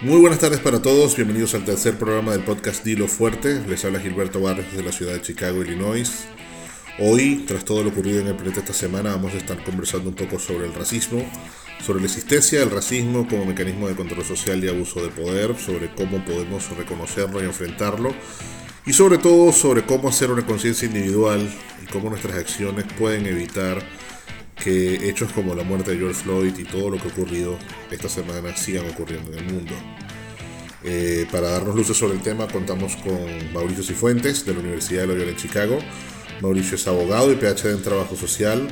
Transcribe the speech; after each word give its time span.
Muy 0.00 0.20
buenas 0.20 0.38
tardes 0.38 0.60
para 0.60 0.80
todos, 0.80 1.16
bienvenidos 1.16 1.54
al 1.54 1.64
tercer 1.64 1.98
programa 1.98 2.30
del 2.30 2.44
podcast 2.44 2.84
Dilo 2.84 3.08
Fuerte. 3.08 3.60
Les 3.66 3.84
habla 3.84 3.98
Gilberto 3.98 4.40
Barrios 4.40 4.72
de 4.72 4.84
la 4.84 4.92
ciudad 4.92 5.12
de 5.12 5.22
Chicago, 5.22 5.60
Illinois. 5.60 6.24
Hoy, 7.00 7.44
tras 7.48 7.64
todo 7.64 7.82
lo 7.82 7.90
ocurrido 7.90 8.20
en 8.20 8.28
el 8.28 8.36
planeta 8.36 8.60
esta 8.60 8.72
semana, 8.72 9.10
vamos 9.10 9.34
a 9.34 9.38
estar 9.38 9.60
conversando 9.64 10.10
un 10.10 10.14
poco 10.14 10.38
sobre 10.38 10.66
el 10.66 10.74
racismo, 10.74 11.28
sobre 11.84 11.98
la 11.98 12.06
existencia 12.06 12.60
del 12.60 12.70
racismo 12.70 13.26
como 13.26 13.44
mecanismo 13.44 13.88
de 13.88 13.96
control 13.96 14.24
social 14.24 14.62
y 14.62 14.68
abuso 14.68 15.02
de 15.02 15.08
poder, 15.08 15.56
sobre 15.58 15.92
cómo 15.92 16.24
podemos 16.24 16.70
reconocerlo 16.76 17.42
y 17.42 17.46
enfrentarlo, 17.46 18.14
y 18.86 18.92
sobre 18.92 19.18
todo 19.18 19.50
sobre 19.50 19.84
cómo 19.84 20.10
hacer 20.10 20.30
una 20.30 20.46
conciencia 20.46 20.86
individual 20.86 21.40
y 21.82 21.86
cómo 21.86 22.08
nuestras 22.08 22.36
acciones 22.36 22.84
pueden 22.96 23.26
evitar 23.26 23.82
que 24.62 25.08
hechos 25.08 25.32
como 25.32 25.54
la 25.54 25.62
muerte 25.62 25.92
de 25.92 25.98
George 25.98 26.22
Floyd 26.22 26.56
y 26.58 26.64
todo 26.64 26.90
lo 26.90 26.96
que 26.98 27.08
ha 27.08 27.12
ocurrido 27.12 27.58
esta 27.90 28.08
semana 28.08 28.56
sigan 28.56 28.88
ocurriendo 28.88 29.32
en 29.32 29.38
el 29.38 29.44
mundo. 29.52 29.72
Eh, 30.84 31.26
para 31.32 31.50
darnos 31.50 31.74
luces 31.74 31.96
sobre 31.96 32.14
el 32.14 32.22
tema 32.22 32.46
contamos 32.46 32.96
con 32.96 33.52
Mauricio 33.52 33.82
Cifuentes 33.82 34.46
de 34.46 34.54
la 34.54 34.60
Universidad 34.60 35.02
de 35.02 35.06
Loyola 35.08 35.30
en 35.30 35.36
Chicago. 35.36 35.78
Mauricio 36.40 36.76
es 36.76 36.86
abogado 36.86 37.32
y 37.32 37.34
PhD 37.34 37.72
en 37.72 37.82
Trabajo 37.82 38.14
Social, 38.14 38.68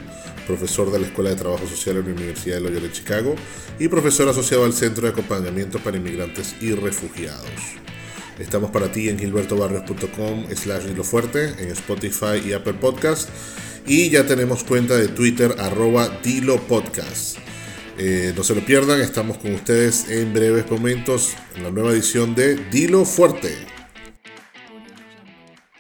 profesor 0.47 0.93
de 0.93 1.01
la 1.01 1.07
Escuela 1.07 1.31
de 1.31 1.37
Trabajo 1.37 1.67
Social 1.67 1.97
en 1.97 2.07
la 2.07 2.13
Universidad 2.15 2.57
de 2.57 2.63
Loyola 2.63 2.87
en 2.87 2.93
Chicago 2.93 3.35
y 3.79 3.89
profesor 3.89 4.29
asociado 4.29 4.65
al 4.65 4.73
Centro 4.73 5.05
de 5.05 5.13
Acompañamiento 5.13 5.79
para 5.81 5.97
Inmigrantes 5.97 6.55
y 6.61 6.73
Refugiados. 6.73 7.51
Estamos 8.39 8.71
para 8.71 8.93
ti 8.93 9.09
en 9.09 9.19
gilbertobarrios.com 9.19 10.47
slash 10.55 10.87
en 10.87 11.71
Spotify 11.71 12.43
y 12.45 12.53
Apple 12.53 12.75
Podcast 12.75 13.31
y 13.89 14.11
ya 14.11 14.27
tenemos 14.27 14.65
cuenta 14.65 14.97
de 14.97 15.07
Twitter, 15.07 15.55
arroba 15.61 16.09
Dilo 16.23 16.61
Podcast. 16.67 17.39
Eh, 17.97 18.33
no 18.37 18.43
se 18.43 18.55
lo 18.57 18.61
pierdan, 18.63 19.01
estamos 19.01 19.39
con 19.39 19.55
ustedes 19.55 20.11
en 20.11 20.33
breves 20.35 20.69
momentos 20.69 21.37
en 21.55 21.63
la 21.63 21.71
nueva 21.71 21.93
edición 21.93 22.35
de 22.35 22.57
Dilo 22.71 23.05
Fuerte. 23.05 23.51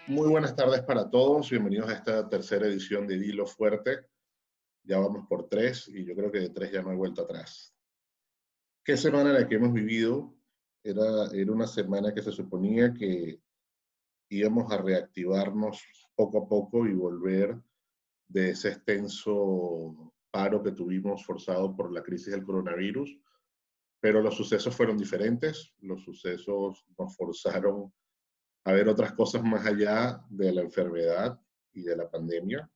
Muy 0.06 0.28
buenas 0.28 0.54
tardes 0.54 0.82
para 0.82 1.10
todos, 1.10 1.50
bienvenidos 1.50 1.88
a 1.90 1.94
esta 1.94 2.28
tercera 2.28 2.66
edición 2.66 3.08
de 3.08 3.18
Dilo 3.18 3.44
Fuerte. 3.44 4.06
Ya 4.84 4.98
vamos 4.98 5.26
por 5.28 5.48
tres 5.48 5.88
y 5.88 6.04
yo 6.04 6.14
creo 6.14 6.30
que 6.30 6.38
de 6.38 6.50
tres 6.50 6.70
ya 6.70 6.82
no 6.82 6.90
hay 6.90 6.96
vuelta 6.96 7.22
atrás. 7.22 7.74
¿Qué 8.84 8.96
semana 8.96 9.32
la 9.32 9.48
que 9.48 9.56
hemos 9.56 9.72
vivido? 9.72 10.32
Era, 10.84 11.26
era 11.34 11.50
una 11.50 11.66
semana 11.66 12.14
que 12.14 12.22
se 12.22 12.30
suponía 12.30 12.94
que 12.94 13.40
íbamos 14.28 14.70
a 14.70 14.78
reactivarnos 14.78 15.82
poco 16.14 16.44
a 16.44 16.48
poco 16.48 16.86
y 16.86 16.94
volver 16.94 17.60
de 18.28 18.50
ese 18.50 18.68
extenso 18.68 20.12
paro 20.30 20.62
que 20.62 20.72
tuvimos 20.72 21.24
forzado 21.24 21.74
por 21.74 21.92
la 21.92 22.02
crisis 22.02 22.32
del 22.32 22.44
coronavirus, 22.44 23.18
pero 24.00 24.20
los 24.20 24.36
sucesos 24.36 24.74
fueron 24.74 24.98
diferentes, 24.98 25.72
los 25.80 26.02
sucesos 26.02 26.84
nos 26.98 27.16
forzaron 27.16 27.92
a 28.64 28.72
ver 28.72 28.88
otras 28.88 29.12
cosas 29.12 29.42
más 29.42 29.64
allá 29.64 30.20
de 30.28 30.52
la 30.52 30.62
enfermedad 30.62 31.40
y 31.72 31.82
de 31.82 31.96
la 31.96 32.10
pandemia. 32.10 32.68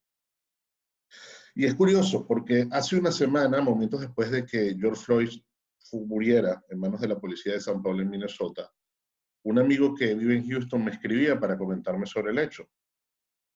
Y 1.54 1.66
es 1.66 1.74
curioso 1.74 2.26
porque 2.26 2.66
hace 2.70 2.96
una 2.96 3.10
semana, 3.10 3.60
momentos 3.60 4.00
después 4.00 4.30
de 4.30 4.46
que 4.46 4.76
George 4.78 5.04
Floyd 5.04 5.30
muriera 6.06 6.64
en 6.68 6.78
manos 6.78 7.00
de 7.00 7.08
la 7.08 7.18
policía 7.18 7.54
de 7.54 7.60
San 7.60 7.82
Paulo 7.82 8.02
en 8.02 8.10
Minnesota, 8.10 8.72
un 9.42 9.58
amigo 9.58 9.94
que 9.94 10.14
vive 10.14 10.36
en 10.36 10.48
Houston 10.48 10.84
me 10.84 10.92
escribía 10.92 11.38
para 11.40 11.58
comentarme 11.58 12.06
sobre 12.06 12.30
el 12.30 12.38
hecho. 12.38 12.68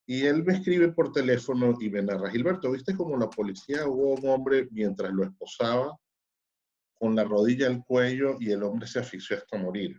Y 0.06 0.27
él 0.27 0.44
me 0.44 0.55
escribe 0.55 0.92
por 0.92 1.12
teléfono 1.12 1.77
y 1.80 1.88
me 1.88 2.02
narra, 2.02 2.30
Gilberto, 2.30 2.70
¿viste 2.70 2.94
como 2.94 3.16
la 3.16 3.30
policía 3.30 3.86
hubo 3.86 4.14
un 4.14 4.28
hombre 4.28 4.69
mientras 4.70 5.11
lo 5.12 5.24
esposaba 5.24 5.98
con 6.94 7.16
la 7.16 7.24
rodilla 7.24 7.66
al 7.66 7.83
cuello 7.84 8.36
y 8.38 8.50
el 8.50 8.62
hombre 8.62 8.86
se 8.86 8.98
asfixió 8.98 9.36
hasta 9.36 9.56
morir? 9.56 9.98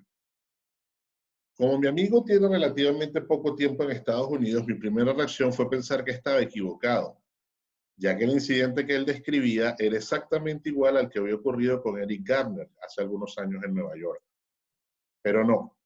Como 1.58 1.80
mi 1.80 1.88
amigo 1.88 2.23
tiene 2.23 2.47
relativamente 2.47 3.22
poco 3.22 3.56
tiempo 3.56 3.84
en 3.84 3.92
Estados 3.92 4.28
Unidos, 4.28 4.67
mi 4.67 4.75
primera 4.75 5.14
reacción 5.14 5.53
fue 5.53 5.70
pensar 5.70 6.03
que 6.03 6.12
estaba 6.12 6.41
equivocado, 6.41 7.18
ya 7.96 8.16
que 8.16 8.25
el 8.25 8.31
incidente 8.31 8.85
que 8.85 8.96
él 8.96 9.06
describía 9.06 9.75
era 9.79 9.96
exactamente 9.96 10.69
igual 10.69 10.97
al 10.97 11.09
que 11.09 11.19
había 11.19 11.35
ocurrido 11.35 11.81
con 11.81 11.97
Eric 11.97 12.28
Garner 12.28 12.69
hace 12.85 13.02
algunos 13.02 13.38
años 13.38 13.63
en 13.63 13.74
Nueva 13.74 13.96
York. 13.97 14.22
Pero 15.22 15.46
no, 15.46 15.78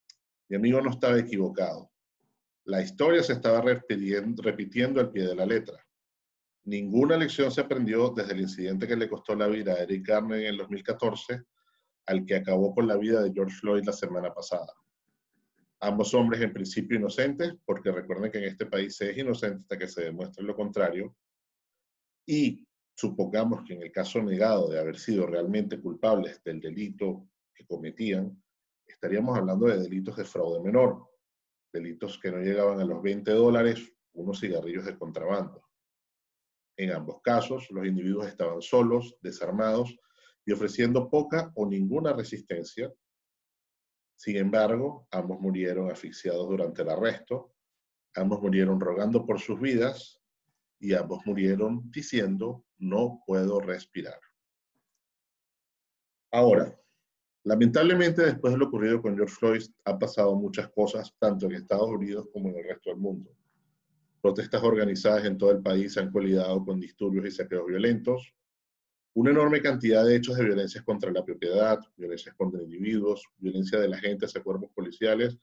mi 0.49 0.57
amigo 0.57 0.81
no 0.81 0.89
estaba 0.89 1.19
equivocado. 1.19 1.91
La 2.69 2.83
historia 2.83 3.23
se 3.23 3.33
estaba 3.33 3.61
repitiendo, 3.61 4.43
al 5.01 5.11
pie 5.11 5.25
de 5.25 5.33
la 5.33 5.43
letra. 5.43 5.83
Ninguna 6.65 7.17
lección 7.17 7.49
se 7.49 7.61
aprendió 7.61 8.09
desde 8.09 8.33
el 8.33 8.41
incidente 8.41 8.87
que 8.87 8.95
le 8.95 9.09
costó 9.09 9.33
la 9.33 9.47
vida 9.47 9.73
a 9.73 9.79
Eric 9.79 10.07
Garner 10.07 10.41
en 10.41 10.45
el 10.45 10.57
2014 10.57 11.45
al 12.05 12.25
que 12.27 12.35
acabó 12.35 12.75
con 12.75 12.85
la 12.85 12.95
vida 12.95 13.23
de 13.23 13.33
George 13.33 13.55
Floyd 13.55 13.83
la 13.83 13.91
semana 13.91 14.31
pasada. 14.31 14.71
Ambos 15.79 16.13
hombres 16.13 16.41
en 16.41 16.53
principio 16.53 16.99
inocentes, 16.99 17.55
porque 17.65 17.91
recuerden 17.91 18.31
que 18.31 18.37
en 18.37 18.43
este 18.43 18.67
país 18.67 18.95
se 18.95 19.09
es 19.09 19.17
inocente 19.17 19.61
hasta 19.63 19.77
que 19.79 19.87
se 19.87 20.03
demuestre 20.03 20.43
lo 20.43 20.55
contrario, 20.55 21.15
y 22.23 22.67
supongamos 22.93 23.63
que 23.65 23.73
en 23.73 23.81
el 23.81 23.91
caso 23.91 24.21
negado 24.21 24.69
de 24.69 24.79
haber 24.79 24.99
sido 24.99 25.25
realmente 25.25 25.81
culpables 25.81 26.43
del 26.43 26.59
delito 26.59 27.27
que 27.51 27.65
cometían, 27.65 28.39
estaríamos 28.85 29.35
hablando 29.35 29.65
de 29.65 29.79
delitos 29.79 30.17
de 30.17 30.25
fraude 30.25 30.61
menor, 30.61 31.08
delitos 31.71 32.19
que 32.19 32.31
no 32.31 32.39
llegaban 32.39 32.79
a 32.79 32.85
los 32.85 33.01
20 33.01 33.31
dólares, 33.31 33.93
unos 34.13 34.39
cigarrillos 34.39 34.85
de 34.85 34.97
contrabando. 34.97 35.63
En 36.77 36.91
ambos 36.91 37.21
casos, 37.21 37.69
los 37.71 37.85
individuos 37.85 38.27
estaban 38.27 38.61
solos, 38.61 39.17
desarmados 39.21 39.97
y 40.45 40.51
ofreciendo 40.51 41.09
poca 41.09 41.51
o 41.55 41.65
ninguna 41.65 42.13
resistencia. 42.13 42.93
Sin 44.15 44.37
embargo, 44.37 45.07
ambos 45.11 45.39
murieron 45.39 45.91
asfixiados 45.91 46.47
durante 46.47 46.81
el 46.81 46.89
arresto, 46.89 47.53
ambos 48.15 48.41
murieron 48.41 48.79
rogando 48.79 49.25
por 49.25 49.39
sus 49.39 49.59
vidas 49.59 50.21
y 50.79 50.93
ambos 50.93 51.25
murieron 51.25 51.91
diciendo, 51.91 52.65
no 52.77 53.21
puedo 53.25 53.59
respirar. 53.59 54.19
Ahora, 56.31 56.79
Lamentablemente, 57.43 58.23
después 58.23 58.53
de 58.53 58.59
lo 58.59 58.67
ocurrido 58.67 59.01
con 59.01 59.15
George 59.15 59.33
Floyd, 59.33 59.63
han 59.85 59.97
pasado 59.97 60.35
muchas 60.35 60.69
cosas, 60.69 61.13
tanto 61.17 61.45
en 61.45 61.53
Estados 61.53 61.89
Unidos 61.89 62.27
como 62.33 62.49
en 62.49 62.57
el 62.57 62.63
resto 62.65 62.89
del 62.89 62.99
mundo. 62.99 63.31
Protestas 64.21 64.61
organizadas 64.61 65.23
en 65.25 65.37
todo 65.37 65.51
el 65.51 65.61
país 65.61 65.97
han 65.97 66.11
colidado 66.11 66.63
con 66.65 66.79
disturbios 66.79 67.25
y 67.25 67.31
saqueos 67.31 67.65
violentos. 67.65 68.33
Una 69.13 69.31
enorme 69.31 69.61
cantidad 69.61 70.05
de 70.05 70.17
hechos 70.17 70.35
de 70.35 70.43
violencias 70.43 70.83
contra 70.83 71.11
la 71.11 71.23
propiedad, 71.23 71.79
violencias 71.95 72.35
contra 72.35 72.61
individuos, 72.61 73.23
violencia 73.37 73.79
de 73.79 73.87
la 73.87 73.97
gente 73.97 74.25
hacia 74.25 74.43
cuerpos 74.43 74.69
policiales 74.75 75.37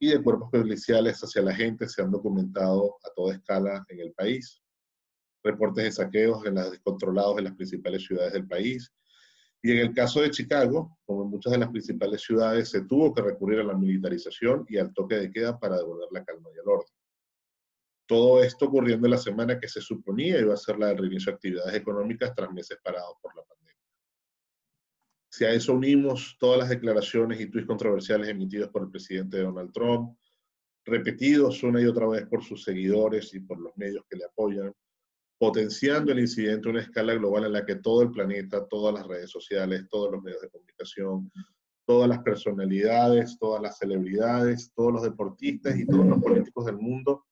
y 0.00 0.08
de 0.08 0.22
cuerpos 0.22 0.50
policiales 0.50 1.22
hacia 1.22 1.42
la 1.42 1.54
gente 1.54 1.88
se 1.88 2.02
han 2.02 2.10
documentado 2.10 2.96
a 3.04 3.10
toda 3.14 3.34
escala 3.34 3.84
en 3.88 4.00
el 4.00 4.12
país. 4.12 4.60
Reportes 5.44 5.84
de 5.84 5.92
saqueos 5.92 6.44
en 6.46 6.56
las 6.56 6.72
descontrolados 6.72 7.38
en 7.38 7.44
las 7.44 7.54
principales 7.54 8.04
ciudades 8.04 8.32
del 8.32 8.46
país 8.46 8.92
y 9.62 9.72
en 9.72 9.78
el 9.78 9.94
caso 9.94 10.20
de 10.20 10.30
Chicago, 10.30 10.98
como 11.04 11.24
en 11.24 11.30
muchas 11.30 11.52
de 11.52 11.58
las 11.58 11.70
principales 11.70 12.22
ciudades, 12.22 12.70
se 12.70 12.82
tuvo 12.82 13.12
que 13.12 13.22
recurrir 13.22 13.60
a 13.60 13.64
la 13.64 13.74
militarización 13.74 14.64
y 14.68 14.78
al 14.78 14.92
toque 14.94 15.16
de 15.16 15.30
queda 15.30 15.58
para 15.58 15.76
devolver 15.76 16.08
la 16.12 16.24
calma 16.24 16.48
y 16.54 16.58
el 16.60 16.68
orden. 16.68 16.94
Todo 18.06 18.42
esto 18.42 18.66
ocurriendo 18.66 19.06
en 19.06 19.10
la 19.12 19.18
semana 19.18 19.58
que 19.58 19.68
se 19.68 19.80
suponía 19.80 20.40
iba 20.40 20.54
a 20.54 20.56
ser 20.56 20.78
la 20.78 20.88
del 20.88 20.98
reinicio 20.98 21.32
de 21.32 21.34
actividades 21.34 21.74
económicas 21.74 22.34
tras 22.34 22.50
meses 22.52 22.78
parados 22.82 23.16
por 23.20 23.34
la 23.36 23.42
pandemia. 23.42 23.82
Si 25.30 25.44
a 25.44 25.50
eso 25.50 25.74
unimos 25.74 26.36
todas 26.38 26.60
las 26.60 26.68
declaraciones 26.68 27.40
y 27.40 27.50
tweets 27.50 27.66
controversiales 27.66 28.28
emitidos 28.28 28.70
por 28.70 28.82
el 28.82 28.90
presidente 28.90 29.42
Donald 29.42 29.72
Trump, 29.72 30.16
repetidos 30.86 31.62
una 31.64 31.82
y 31.82 31.84
otra 31.84 32.06
vez 32.06 32.26
por 32.26 32.42
sus 32.42 32.62
seguidores 32.64 33.34
y 33.34 33.40
por 33.40 33.58
los 33.58 33.76
medios 33.76 34.04
que 34.08 34.16
le 34.16 34.24
apoyan, 34.24 34.72
potenciando 35.38 36.10
el 36.10 36.18
incidente 36.18 36.68
a 36.68 36.72
una 36.72 36.82
escala 36.82 37.14
global 37.14 37.44
en 37.44 37.52
la 37.52 37.64
que 37.64 37.76
todo 37.76 38.02
el 38.02 38.10
planeta, 38.10 38.66
todas 38.66 38.92
las 38.92 39.06
redes 39.06 39.30
sociales, 39.30 39.86
todos 39.88 40.10
los 40.10 40.22
medios 40.22 40.42
de 40.42 40.50
comunicación, 40.50 41.30
todas 41.86 42.08
las 42.08 42.18
personalidades, 42.22 43.38
todas 43.38 43.62
las 43.62 43.78
celebridades, 43.78 44.72
todos 44.74 44.92
los 44.92 45.02
deportistas 45.02 45.78
y 45.78 45.86
todos 45.86 46.06
los 46.06 46.20
políticos 46.20 46.66
del 46.66 46.76
mundo 46.76 47.24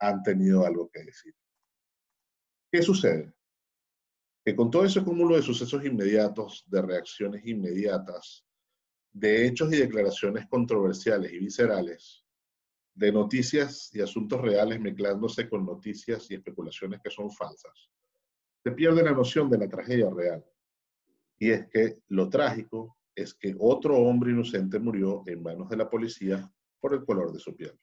han 0.00 0.22
tenido 0.22 0.66
algo 0.66 0.90
que 0.92 1.04
decir. 1.04 1.32
¿Qué 2.70 2.82
sucede? 2.82 3.32
Que 4.44 4.56
con 4.56 4.70
todo 4.70 4.84
ese 4.84 5.02
cúmulo 5.02 5.36
de 5.36 5.42
sucesos 5.42 5.84
inmediatos, 5.84 6.64
de 6.66 6.82
reacciones 6.82 7.46
inmediatas, 7.46 8.44
de 9.12 9.46
hechos 9.46 9.72
y 9.72 9.76
declaraciones 9.76 10.46
controversiales 10.48 11.32
y 11.32 11.38
viscerales, 11.38 12.23
de 12.94 13.10
noticias 13.10 13.90
y 13.92 14.00
asuntos 14.00 14.40
reales 14.40 14.80
mezclándose 14.80 15.48
con 15.48 15.66
noticias 15.66 16.30
y 16.30 16.34
especulaciones 16.34 17.00
que 17.02 17.10
son 17.10 17.30
falsas. 17.30 17.90
Se 18.62 18.70
pierde 18.70 19.02
la 19.02 19.12
noción 19.12 19.50
de 19.50 19.58
la 19.58 19.68
tragedia 19.68 20.08
real. 20.10 20.44
Y 21.38 21.50
es 21.50 21.68
que 21.68 21.98
lo 22.08 22.30
trágico 22.30 22.96
es 23.14 23.34
que 23.34 23.54
otro 23.58 23.98
hombre 23.98 24.30
inocente 24.30 24.78
murió 24.78 25.22
en 25.26 25.42
manos 25.42 25.68
de 25.68 25.76
la 25.76 25.90
policía 25.90 26.50
por 26.80 26.94
el 26.94 27.04
color 27.04 27.32
de 27.32 27.40
su 27.40 27.54
piel. 27.54 27.78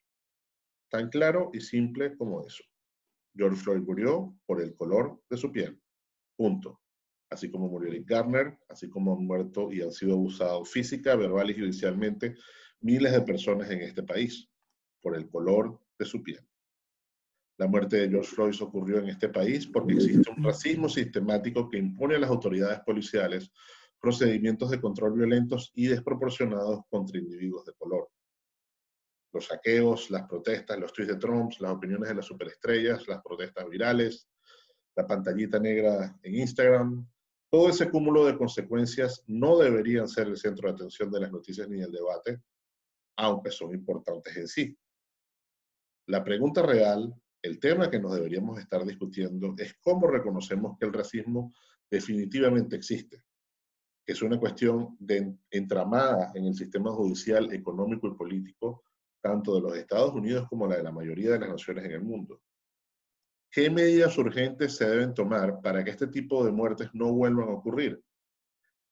Tan 0.90 1.10
claro 1.10 1.52
y 1.54 1.60
simple 1.60 2.16
como 2.18 2.46
eso. 2.46 2.64
George 3.36 3.62
Floyd 3.62 3.82
murió 3.82 4.34
por 4.46 4.62
el 4.62 4.76
color 4.76 5.22
de 5.30 5.38
su 5.38 5.52
piel. 5.52 5.80
Punto. 6.36 6.80
así 7.30 7.50
como 7.50 7.70
murió 7.70 7.90
Eric 7.90 8.10
Garner, 8.10 8.58
así 8.68 8.90
como 8.90 9.16
han 9.16 9.26
muerto 9.26 9.72
y 9.72 9.82
han 9.82 9.92
sido 9.92 10.14
abusados 10.14 10.70
física, 10.70 11.16
verbal 11.16 11.50
y 11.50 11.60
judicialmente 11.60 12.36
miles 12.82 13.14
de 13.14 13.22
personas 13.22 13.70
en 13.70 13.82
este 13.82 14.04
país 14.04 14.51
por 15.02 15.16
el 15.16 15.30
color 15.30 15.80
de 15.98 16.06
su 16.06 16.22
piel. 16.22 16.46
La 17.58 17.68
muerte 17.68 17.98
de 17.98 18.10
George 18.10 18.30
Floyd 18.30 18.62
ocurrió 18.62 19.00
en 19.00 19.10
este 19.10 19.30
país 19.30 19.68
porque 19.68 19.94
existe 19.94 20.32
un 20.36 20.44
racismo 20.44 20.90
sistemático 20.90 21.70
que 21.70 21.78
impone 21.78 22.16
a 22.16 22.20
las 22.20 22.30
autoridades 22.30 22.80
policiales 22.80 23.52
procedimientos 24.00 24.72
de 24.72 24.82
control 24.82 25.14
violentos 25.14 25.72
y 25.76 25.88
desproporcionados 25.88 26.82
contra 26.90 27.20
individuos 27.20 27.66
de 27.66 27.74
color. 27.74 28.10
Los 29.32 29.46
saqueos, 29.46 30.10
las 30.10 30.28
protestas, 30.28 30.80
los 30.80 30.92
tweets 30.92 31.14
de 31.14 31.20
Trump, 31.20 31.52
las 31.60 31.72
opiniones 31.72 32.10
de 32.10 32.16
las 32.16 32.26
superestrellas, 32.26 33.08
las 33.08 33.22
protestas 33.22 33.70
virales, 33.70 34.28
la 34.96 35.06
pantallita 35.06 35.60
negra 35.60 36.20
en 36.24 36.36
Instagram, 36.36 37.08
todo 37.52 37.70
ese 37.70 37.90
cúmulo 37.90 38.26
de 38.26 38.38
consecuencias 38.38 39.24
no 39.28 39.58
deberían 39.58 40.08
ser 40.08 40.28
el 40.28 40.38
centro 40.38 40.70
de 40.70 40.76
atención 40.76 41.12
de 41.12 41.20
las 41.20 41.32
noticias 41.32 41.70
ni 41.70 41.80
del 41.80 41.92
debate, 41.92 42.42
aunque 43.18 43.52
son 43.52 43.74
importantes 43.74 44.36
en 44.36 44.48
sí. 44.48 44.78
La 46.08 46.24
pregunta 46.24 46.62
real, 46.62 47.14
el 47.42 47.60
tema 47.60 47.90
que 47.90 48.00
nos 48.00 48.14
deberíamos 48.14 48.60
estar 48.60 48.86
discutiendo 48.86 49.56
es 49.58 49.76
cómo 49.82 50.08
reconocemos 50.08 50.78
que 50.78 50.86
el 50.86 50.94
racismo 50.94 51.54
definitivamente 51.90 52.76
existe, 52.76 53.24
es 54.12 54.22
una 54.22 54.40
cuestión 54.40 54.96
de 55.00 55.36
entramada 55.50 56.32
en 56.36 56.46
el 56.46 56.56
sistema 56.56 56.92
judicial, 56.92 57.54
económico 57.54 58.08
y 58.08 58.16
político, 58.16 58.84
tanto 59.22 59.56
de 59.56 59.62
los 59.62 59.78
Estados 59.78 60.14
Unidos 60.14 60.48
como 60.50 60.68
la 60.68 60.78
de 60.78 60.84
la 60.84 60.92
mayoría 60.92 61.32
de 61.32 61.40
las 61.40 61.50
naciones 61.50 61.86
en 61.86 61.92
el 61.92 62.02
mundo. 62.02 62.42
¿Qué 63.50 63.70
medidas 63.70 64.18
urgentes 64.18 64.76
se 64.76 64.90
deben 64.90 65.14
tomar 65.14 65.62
para 65.62 65.84
que 65.84 65.92
este 65.92 66.08
tipo 66.08 66.44
de 66.46 66.52
muertes 66.52 66.90
no 66.94 67.14
vuelvan 67.14 67.50
a 67.50 67.54
ocurrir? 67.54 68.02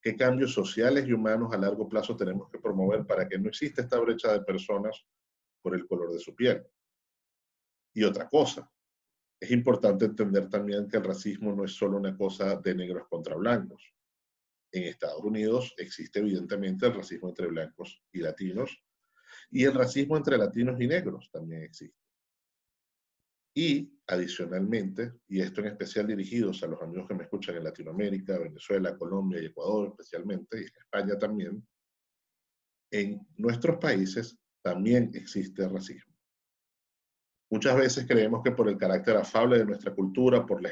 ¿Qué 0.01 0.15
cambios 0.15 0.53
sociales 0.53 1.05
y 1.07 1.13
humanos 1.13 1.53
a 1.53 1.57
largo 1.57 1.87
plazo 1.87 2.15
tenemos 2.15 2.49
que 2.49 2.59
promover 2.59 3.05
para 3.05 3.27
que 3.27 3.37
no 3.37 3.49
exista 3.49 3.81
esta 3.81 3.99
brecha 3.99 4.31
de 4.31 4.41
personas 4.41 5.05
por 5.61 5.75
el 5.75 5.87
color 5.87 6.13
de 6.13 6.19
su 6.19 6.35
piel? 6.35 6.65
Y 7.99 8.03
otra 8.05 8.29
cosa, 8.29 8.71
es 9.41 9.51
importante 9.51 10.05
entender 10.05 10.47
también 10.47 10.87
que 10.87 10.95
el 10.95 11.03
racismo 11.03 11.53
no 11.53 11.65
es 11.65 11.73
solo 11.73 11.97
una 11.97 12.15
cosa 12.15 12.55
de 12.55 12.73
negros 12.73 13.09
contra 13.09 13.35
blancos. 13.35 13.93
En 14.71 14.83
Estados 14.83 15.21
Unidos 15.21 15.73
existe 15.75 16.19
evidentemente 16.19 16.85
el 16.85 16.93
racismo 16.93 17.27
entre 17.27 17.47
blancos 17.47 18.01
y 18.13 18.21
latinos, 18.21 18.81
y 19.51 19.65
el 19.65 19.73
racismo 19.73 20.15
entre 20.15 20.37
latinos 20.37 20.79
y 20.79 20.87
negros 20.87 21.29
también 21.29 21.63
existe. 21.63 21.99
Y 23.53 23.91
adicionalmente, 24.07 25.15
y 25.27 25.41
esto 25.41 25.59
en 25.59 25.67
especial 25.67 26.07
dirigidos 26.07 26.63
a 26.63 26.67
los 26.67 26.81
amigos 26.81 27.05
que 27.05 27.15
me 27.15 27.23
escuchan 27.23 27.57
en 27.57 27.65
Latinoamérica, 27.65 28.39
Venezuela, 28.39 28.97
Colombia 28.97 29.41
y 29.41 29.47
Ecuador 29.47 29.89
especialmente, 29.89 30.57
y 30.57 30.61
en 30.61 30.77
España 30.77 31.19
también, 31.19 31.67
en 32.91 33.27
nuestros 33.35 33.77
países 33.77 34.39
también 34.63 35.11
existe 35.13 35.67
racismo. 35.67 36.08
Muchas 37.51 37.75
veces 37.75 38.05
creemos 38.07 38.43
que 38.43 38.51
por 38.51 38.69
el 38.69 38.77
carácter 38.77 39.17
afable 39.17 39.57
de 39.57 39.65
nuestra 39.65 39.93
cultura, 39.93 40.45
por 40.45 40.61
la, 40.61 40.69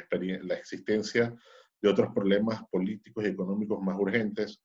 existencia 0.56 1.36
de 1.82 1.90
otros 1.90 2.14
problemas 2.14 2.62
políticos 2.70 3.24
y 3.24 3.28
económicos 3.28 3.82
más 3.82 3.98
urgentes, 3.98 4.62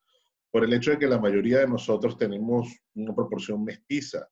por 0.51 0.65
el 0.65 0.73
hecho 0.75 0.91
de 0.91 0.99
que 0.99 1.07
la 1.07 1.19
mayoría 1.19 1.61
de 1.61 1.69
nosotros 1.69 2.19
tenemos 2.19 2.69
una 2.95 3.15
proporción 3.15 3.65
mestiza 3.65 4.29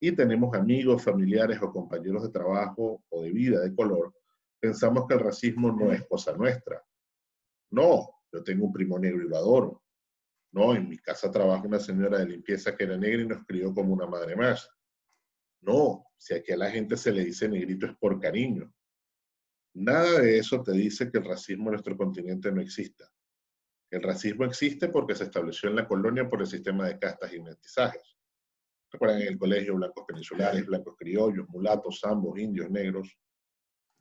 y 0.00 0.10
tenemos 0.10 0.52
amigos, 0.56 1.04
familiares 1.04 1.62
o 1.62 1.72
compañeros 1.72 2.24
de 2.24 2.30
trabajo 2.30 3.04
o 3.08 3.22
de 3.22 3.30
vida 3.30 3.60
de 3.60 3.72
color, 3.72 4.12
pensamos 4.58 5.06
que 5.06 5.14
el 5.14 5.20
racismo 5.20 5.70
no 5.70 5.92
es 5.92 6.04
cosa 6.08 6.36
nuestra. 6.36 6.82
No, 7.70 8.08
yo 8.32 8.42
tengo 8.42 8.66
un 8.66 8.72
primo 8.72 8.98
negro 8.98 9.24
y 9.24 9.28
lo 9.28 9.36
adoro. 9.36 9.82
No, 10.52 10.74
en 10.74 10.88
mi 10.88 10.98
casa 10.98 11.30
trabaja 11.30 11.66
una 11.66 11.78
señora 11.78 12.18
de 12.18 12.26
limpieza 12.26 12.76
que 12.76 12.84
era 12.84 12.96
negra 12.96 13.22
y 13.22 13.26
nos 13.26 13.44
crió 13.44 13.72
como 13.72 13.94
una 13.94 14.06
madre 14.06 14.34
más. 14.34 14.68
No, 15.60 16.04
si 16.22 16.34
aquí 16.34 16.52
a 16.52 16.56
la 16.56 16.70
gente 16.70 16.96
se 16.96 17.10
le 17.10 17.24
dice 17.24 17.48
negrito 17.48 17.86
es 17.86 17.96
por 17.96 18.20
cariño. 18.20 18.72
Nada 19.74 20.20
de 20.20 20.38
eso 20.38 20.62
te 20.62 20.70
dice 20.70 21.10
que 21.10 21.18
el 21.18 21.24
racismo 21.24 21.64
en 21.64 21.72
nuestro 21.72 21.96
continente 21.96 22.52
no 22.52 22.60
exista. 22.60 23.10
El 23.90 24.04
racismo 24.04 24.44
existe 24.44 24.88
porque 24.88 25.16
se 25.16 25.24
estableció 25.24 25.68
en 25.68 25.74
la 25.74 25.88
colonia 25.88 26.28
por 26.28 26.40
el 26.40 26.46
sistema 26.46 26.86
de 26.86 26.96
castas 26.96 27.34
y 27.34 27.40
mestizajes. 27.40 28.16
Recuerdan 28.92 29.22
en 29.22 29.28
el 29.28 29.38
colegio 29.38 29.74
blancos 29.74 30.04
peninsulares, 30.06 30.64
blancos 30.64 30.94
criollos, 30.96 31.48
mulatos, 31.48 31.98
zambos, 32.00 32.38
indios, 32.38 32.70
negros. 32.70 33.18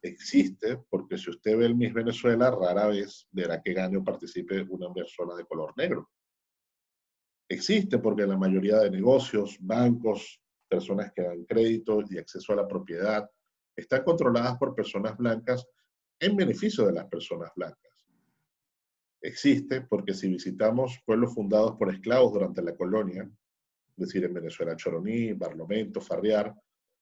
Existe 0.03 0.77
porque 0.91 1.17
si 1.17 1.31
usted 1.31 1.57
ve 1.57 1.65
el 1.65 1.75
Miss 1.75 1.91
Venezuela, 1.91 2.51
rara 2.51 2.85
vez 2.85 3.27
verá 3.31 3.59
que 3.63 3.73
gane 3.73 3.97
o 3.97 4.03
participe 4.03 4.61
una 4.69 4.93
persona 4.93 5.33
de 5.33 5.45
color 5.45 5.73
negro. 5.75 6.11
Existe 7.49 7.97
porque 7.97 8.27
la 8.27 8.37
mayoría 8.37 8.77
de 8.77 8.91
negocios, 8.91 9.57
bancos, 9.59 10.40
personas 10.71 11.11
que 11.13 11.23
dan 11.23 11.43
crédito 11.43 12.01
y 12.09 12.17
acceso 12.17 12.53
a 12.53 12.55
la 12.55 12.67
propiedad, 12.67 13.29
están 13.75 14.03
controladas 14.03 14.57
por 14.57 14.73
personas 14.73 15.17
blancas 15.17 15.67
en 16.19 16.35
beneficio 16.35 16.85
de 16.85 16.93
las 16.93 17.05
personas 17.05 17.51
blancas 17.55 17.91
existe 19.21 19.81
porque 19.81 20.13
si 20.13 20.27
visitamos 20.27 20.99
pueblos 21.05 21.33
fundados 21.33 21.75
por 21.77 21.93
esclavos 21.93 22.33
durante 22.33 22.61
la 22.61 22.75
colonia, 22.75 23.23
es 23.23 24.07
decir, 24.07 24.23
en 24.23 24.33
Venezuela 24.33 24.75
Choroní, 24.75 25.33
Barlovento, 25.33 26.01
Farriar, 26.01 26.53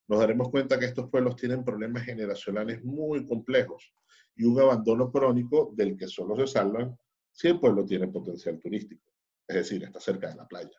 nos 0.07 0.19
daremos 0.19 0.50
cuenta 0.50 0.77
que 0.77 0.86
estos 0.86 1.10
pueblos 1.10 1.36
tienen 1.36 1.63
problemas 1.63 2.04
generacionales 2.04 2.83
muy 2.83 3.25
complejos 3.25 3.94
y 4.36 4.44
un 4.44 4.60
abandono 4.60 5.12
crónico 5.12 5.71
del 5.75 5.95
que 5.95 6.07
solo 6.07 6.36
se 6.36 6.48
salvan 6.48 6.98
si 7.31 7.48
el 7.48 7.60
pueblo 7.60 7.86
tiene 7.86 8.07
potencial 8.07 8.60
turístico, 8.60 9.06
es 9.48 9.56
decir, 9.56 9.83
está 9.83 10.00
cerca 10.00 10.30
de 10.30 10.36
la 10.36 10.48
playa. 10.48 10.77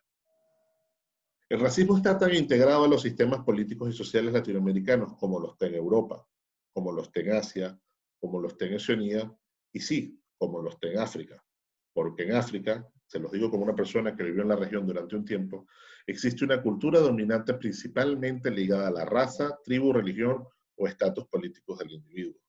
El 1.50 1.58
racismo 1.58 1.96
está 1.96 2.16
tan 2.16 2.32
integrado 2.32 2.84
a 2.84 2.88
los 2.88 3.02
sistemas 3.02 3.40
políticos 3.40 3.92
y 3.92 3.92
sociales 3.92 4.32
latinoamericanos 4.32 5.16
como 5.16 5.40
los 5.40 5.54
está 5.54 5.66
en 5.66 5.74
Europa, 5.74 6.24
como 6.72 6.92
los 6.92 7.08
está 7.08 7.20
en 7.22 7.32
Asia, 7.32 7.80
como 8.20 8.40
los 8.40 8.52
está 8.52 8.66
en 8.66 8.76
Oceanía, 8.76 9.36
y 9.72 9.80
sí, 9.80 10.22
como 10.38 10.62
los 10.62 10.76
en 10.82 10.98
África. 11.00 11.44
Porque 11.92 12.22
en 12.22 12.36
África, 12.36 12.88
se 13.04 13.18
los 13.18 13.32
digo 13.32 13.50
como 13.50 13.64
una 13.64 13.74
persona 13.74 14.14
que 14.14 14.22
vivió 14.22 14.42
en 14.42 14.48
la 14.48 14.54
región 14.54 14.86
durante 14.86 15.16
un 15.16 15.24
tiempo, 15.24 15.66
existe 16.06 16.44
una 16.44 16.62
cultura 16.62 17.00
dominante 17.00 17.54
principalmente 17.54 18.48
ligada 18.48 18.86
a 18.86 18.92
la 18.92 19.04
raza, 19.04 19.58
tribu, 19.64 19.92
religión 19.92 20.46
o 20.76 20.86
estatus 20.86 21.26
políticos 21.26 21.80
del 21.80 21.90
individuo. 21.90 22.40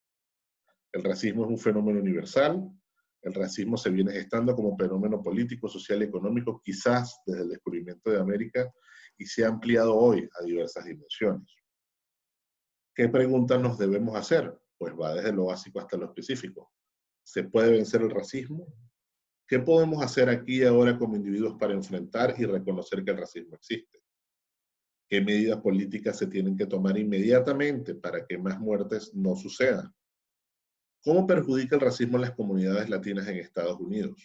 El 0.92 1.04
racismo 1.04 1.46
es 1.46 1.50
un 1.50 1.58
fenómeno 1.58 2.00
universal. 2.00 2.70
El 3.24 3.34
racismo 3.34 3.78
se 3.78 3.90
viene 3.90 4.12
gestando 4.12 4.56
como 4.56 4.78
fenómeno 4.78 5.24
político, 5.24 5.68
social 5.68 6.04
y 6.04 6.06
económico 6.06 6.62
quizás 6.64 7.20
desde 7.26 7.42
el 7.42 7.50
descubrimiento 7.50 8.12
de 8.12 8.20
América 8.20 8.72
y 9.22 9.26
se 9.28 9.46
ha 9.46 9.50
ampliado 9.50 9.96
hoy 9.96 10.28
a 10.40 10.44
diversas 10.44 10.84
dimensiones. 10.86 11.48
¿Qué 12.96 13.08
preguntas 13.08 13.62
nos 13.62 13.78
debemos 13.78 14.16
hacer? 14.16 14.60
Pues 14.80 14.94
va 15.00 15.14
desde 15.14 15.32
lo 15.32 15.46
básico 15.46 15.80
hasta 15.80 15.96
lo 15.96 16.06
específico. 16.06 16.72
¿Se 17.24 17.44
puede 17.44 17.72
vencer 17.72 18.02
el 18.02 18.10
racismo? 18.10 18.66
¿Qué 19.48 19.60
podemos 19.60 20.04
hacer 20.04 20.28
aquí 20.28 20.62
y 20.62 20.66
ahora 20.66 20.98
como 20.98 21.16
individuos 21.16 21.56
para 21.60 21.74
enfrentar 21.74 22.34
y 22.36 22.46
reconocer 22.46 23.04
que 23.04 23.12
el 23.12 23.18
racismo 23.18 23.56
existe? 23.56 24.02
¿Qué 25.08 25.22
medidas 25.22 25.62
políticas 25.62 26.18
se 26.18 26.26
tienen 26.26 26.58
que 26.58 26.66
tomar 26.66 26.98
inmediatamente 26.98 27.94
para 27.94 28.26
que 28.26 28.40
más 28.40 28.60
muertes 28.60 29.14
no 29.14 29.36
sucedan? 29.36 29.94
¿Cómo 31.04 31.28
perjudica 31.28 31.76
el 31.76 31.82
racismo 31.82 32.18
a 32.18 32.22
las 32.22 32.32
comunidades 32.32 32.90
latinas 32.90 33.28
en 33.28 33.38
Estados 33.38 33.80
Unidos? 33.80 34.20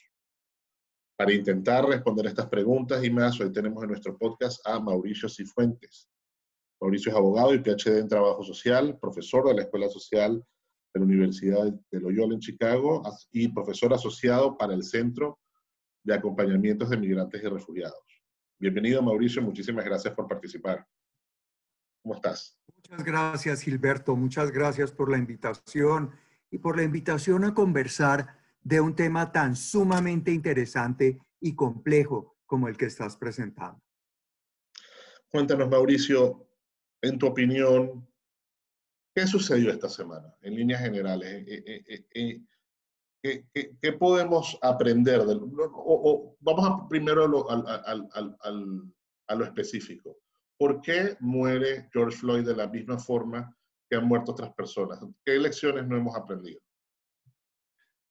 Para 1.16 1.32
intentar 1.32 1.86
responder 1.86 2.26
estas 2.26 2.46
preguntas 2.46 3.02
y 3.02 3.08
más, 3.10 3.40
hoy 3.40 3.50
tenemos 3.50 3.82
en 3.82 3.88
nuestro 3.88 4.18
podcast 4.18 4.60
a 4.66 4.78
Mauricio 4.78 5.30
Cifuentes. 5.30 6.10
Mauricio 6.78 7.10
es 7.10 7.16
abogado 7.16 7.54
y 7.54 7.58
PhD 7.58 8.00
en 8.00 8.08
Trabajo 8.08 8.44
Social, 8.44 8.98
profesor 9.00 9.48
de 9.48 9.54
la 9.54 9.62
Escuela 9.62 9.88
Social 9.88 10.44
de 10.92 11.00
la 11.00 11.06
Universidad 11.06 11.72
de 11.90 12.00
Loyola 12.00 12.34
en 12.34 12.40
Chicago 12.40 13.02
y 13.32 13.48
profesor 13.48 13.94
asociado 13.94 14.58
para 14.58 14.74
el 14.74 14.82
Centro 14.82 15.38
de 16.04 16.14
Acompañamientos 16.14 16.90
de 16.90 16.98
Migrantes 16.98 17.42
y 17.42 17.46
Refugiados. 17.46 18.22
Bienvenido, 18.58 19.00
Mauricio. 19.00 19.40
Muchísimas 19.40 19.86
gracias 19.86 20.12
por 20.12 20.28
participar. 20.28 20.86
¿Cómo 22.02 22.14
estás? 22.14 22.60
Muchas 22.76 23.04
gracias, 23.04 23.62
Gilberto. 23.62 24.14
Muchas 24.16 24.50
gracias 24.50 24.92
por 24.92 25.10
la 25.10 25.16
invitación 25.16 26.10
y 26.50 26.58
por 26.58 26.76
la 26.76 26.82
invitación 26.82 27.44
a 27.44 27.54
conversar 27.54 28.45
de 28.66 28.80
un 28.80 28.94
tema 28.94 29.30
tan 29.30 29.54
sumamente 29.54 30.32
interesante 30.32 31.18
y 31.40 31.54
complejo 31.54 32.36
como 32.46 32.68
el 32.68 32.76
que 32.76 32.86
estás 32.86 33.16
presentando. 33.16 33.80
Cuéntanos, 35.28 35.68
Mauricio, 35.68 36.48
en 37.02 37.18
tu 37.18 37.26
opinión, 37.26 38.08
¿Qué 39.16 39.26
sucedió 39.26 39.70
esta 39.70 39.88
semana 39.88 40.36
en 40.42 40.56
líneas 40.56 40.82
generales? 40.82 41.42
Eh, 41.48 42.04
eh, 42.12 42.42
eh, 43.22 43.72
¿qué, 43.80 43.92
podemos 43.94 44.58
aprender? 44.60 45.22
o, 45.22 46.36
vamos 46.38 46.68
a, 46.68 46.86
primero 46.86 47.24
a 47.24 49.34
lo, 49.34 49.44
específico. 49.46 50.18
¿Por 50.58 50.82
qué 50.82 51.16
muere 51.20 51.88
George 51.94 52.18
Floyd 52.18 52.44
de 52.44 52.56
la 52.56 52.68
misma 52.68 52.98
forma 52.98 53.56
que 53.88 53.96
han 53.96 54.06
muerto 54.06 54.32
otras 54.32 54.52
personas? 54.52 55.00
¿Qué 55.24 55.38
lecciones 55.38 55.88
no 55.88 55.96
hemos 55.96 56.14
aprendido? 56.14 56.60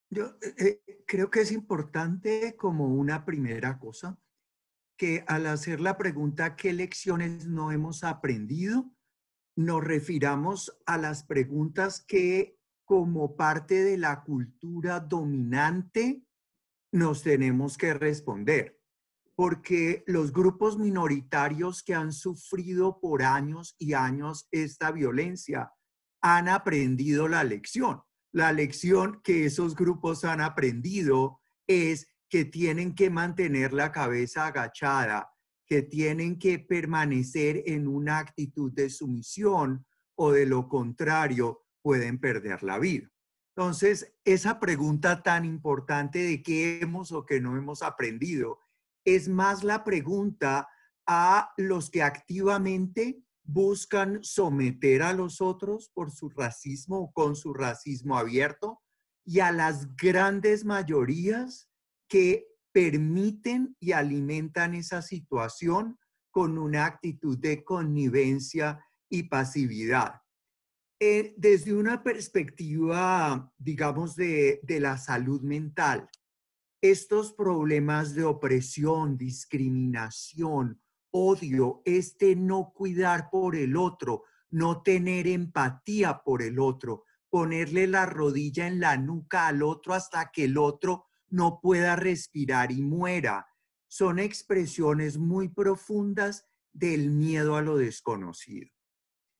Yo 0.10 0.38
eh, 0.42 0.82
eh, 0.88 1.04
creo 1.08 1.30
que 1.30 1.42
es 1.42 1.52
importante 1.52 2.56
como 2.56 2.88
una 2.88 3.26
primera 3.26 3.80
cosa 3.80 4.18
que 4.98 5.26
al 5.28 5.48
hacer 5.48 5.82
la 5.82 5.98
pregunta 5.98 6.56
¿qué 6.56 6.72
lecciones 6.72 7.48
no 7.48 7.72
hemos 7.72 8.04
aprendido? 8.04 8.96
nos 9.56 9.84
refiramos 9.84 10.78
a 10.86 10.98
las 10.98 11.24
preguntas 11.24 12.04
que 12.06 12.58
como 12.84 13.36
parte 13.36 13.84
de 13.84 13.98
la 13.98 14.22
cultura 14.24 15.00
dominante 15.00 16.24
nos 16.92 17.24
tenemos 17.24 17.78
que 17.78 17.94
responder, 17.94 18.80
porque 19.36 20.04
los 20.08 20.32
grupos 20.32 20.78
minoritarios 20.78 21.84
que 21.84 21.96
han 21.96 22.12
sufrido 22.12 23.00
por 23.00 23.24
años 23.24 23.76
y 23.80 23.94
años 23.94 24.48
esta 24.52 24.92
violencia 24.92 25.72
han 26.22 26.48
aprendido 26.48 27.28
la 27.28 27.44
lección. 27.44 28.02
La 28.36 28.52
lección 28.52 29.22
que 29.24 29.46
esos 29.46 29.78
grupos 29.78 30.26
han 30.26 30.42
aprendido 30.42 31.40
es 31.68 32.06
que 32.28 32.44
tienen 32.44 32.94
que 32.94 33.10
mantener 33.10 33.72
la 33.72 33.94
cabeza 33.94 34.48
agachada, 34.48 35.32
que 35.66 35.84
tienen 35.84 36.38
que 36.38 36.60
permanecer 36.60 37.64
en 37.66 37.88
una 37.88 38.20
actitud 38.20 38.74
de 38.74 38.90
sumisión 38.90 39.86
o 40.16 40.34
de 40.34 40.46
lo 40.46 40.68
contrario 40.68 41.62
pueden 41.82 42.20
perder 42.20 42.62
la 42.62 42.78
vida. 42.78 43.10
Entonces, 43.56 44.14
esa 44.26 44.60
pregunta 44.60 45.24
tan 45.24 45.46
importante 45.46 46.20
de 46.20 46.44
qué 46.44 46.82
hemos 46.82 47.14
o 47.14 47.26
qué 47.26 47.40
no 47.40 47.56
hemos 47.56 47.82
aprendido 47.82 48.60
es 49.06 49.30
más 49.30 49.64
la 49.64 49.86
pregunta 49.86 50.68
a 51.08 51.54
los 51.56 51.90
que 51.90 52.04
activamente 52.04 53.24
buscan 53.46 54.24
someter 54.24 55.04
a 55.04 55.14
los 55.14 55.42
otros 55.42 55.90
por 55.94 56.12
su 56.12 56.30
racismo 56.30 57.00
o 57.00 57.12
con 57.12 57.36
su 57.36 57.54
racismo 57.54 58.18
abierto 58.18 58.82
y 59.24 59.40
a 59.40 59.52
las 59.52 59.96
grandes 59.96 60.66
mayorías 60.66 61.70
que 62.08 62.48
permiten 62.72 63.76
y 63.80 63.94
alimentan 63.94 64.74
esa 64.74 65.02
situación 65.02 65.98
con 66.32 66.58
una 66.58 66.86
actitud 66.86 67.38
de 67.38 67.64
connivencia 67.64 68.86
y 69.10 69.24
pasividad. 69.24 70.22
Eh, 71.00 71.34
desde 71.38 71.74
una 71.74 72.04
perspectiva, 72.04 73.52
digamos, 73.58 74.16
de, 74.16 74.60
de 74.64 74.80
la 74.80 74.98
salud 74.98 75.42
mental, 75.42 76.10
estos 76.82 77.34
problemas 77.34 78.14
de 78.14 78.26
opresión, 78.26 79.18
discriminación, 79.18 80.82
odio, 81.18 81.82
este 81.86 82.36
no 82.36 82.74
cuidar 82.76 83.30
por 83.30 83.56
el 83.56 83.78
otro, 83.78 84.26
no 84.50 84.84
tener 84.84 85.28
empatía 85.28 86.22
por 86.26 86.42
el 86.42 86.60
otro, 86.60 87.06
ponerle 87.30 87.88
la 87.88 88.06
rodilla 88.06 88.68
en 88.68 88.82
la 88.82 88.98
nuca 88.98 89.48
al 89.48 89.64
otro 89.64 89.94
hasta 89.94 90.30
que 90.34 90.44
el 90.44 90.58
otro 90.58 91.06
no 91.30 91.62
pueda 91.62 91.96
respirar 91.96 92.74
y 92.74 92.82
muera. 92.82 93.48
Son 93.88 94.20
expresiones 94.20 95.18
muy 95.18 95.48
profundas 95.48 96.46
del 96.74 97.12
miedo 97.12 97.56
a 97.56 97.62
lo 97.62 97.78
desconocido. 97.78 98.70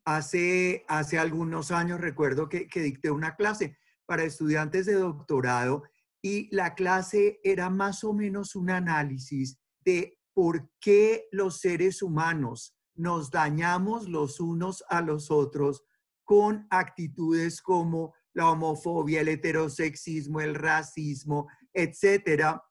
Hace, 0.06 0.86
hace 0.88 1.20
algunos 1.20 1.72
años 1.72 2.00
recuerdo 2.00 2.48
que, 2.48 2.70
que 2.70 2.80
dicté 2.80 3.12
una 3.12 3.36
clase 3.36 3.78
para 4.06 4.24
estudiantes 4.24 4.86
de 4.86 4.94
doctorado 4.94 5.84
y 6.22 6.48
la 6.56 6.74
clase 6.74 7.42
era 7.44 7.70
más 7.70 8.06
o 8.06 8.14
menos 8.14 8.56
un 8.56 8.70
análisis 8.70 9.60
de 9.82 10.18
por 10.36 10.70
qué 10.82 11.28
los 11.32 11.62
seres 11.62 12.04
humanos 12.04 12.76
nos 12.94 13.32
dañamos 13.32 14.10
los 14.10 14.40
unos 14.40 14.84
a 14.90 15.02
los 15.02 15.32
otros 15.32 15.84
con 16.26 16.68
actitudes 16.70 17.62
como 17.62 18.14
la 18.34 18.50
homofobia, 18.50 19.22
el 19.22 19.30
heterosexismo, 19.30 20.42
el 20.42 20.54
racismo, 20.54 21.48
etcétera, 21.74 22.62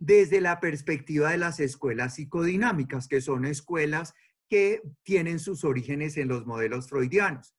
desde 0.00 0.40
la 0.40 0.58
perspectiva 0.58 1.30
de 1.30 1.38
las 1.38 1.60
escuelas 1.60 2.16
psicodinámicas, 2.16 3.06
que 3.06 3.20
son 3.20 3.44
escuelas 3.44 4.12
que 4.48 4.82
tienen 5.04 5.38
sus 5.38 5.64
orígenes 5.64 6.16
en 6.16 6.28
los 6.28 6.46
modelos 6.46 6.88
freudianos. 6.88 7.54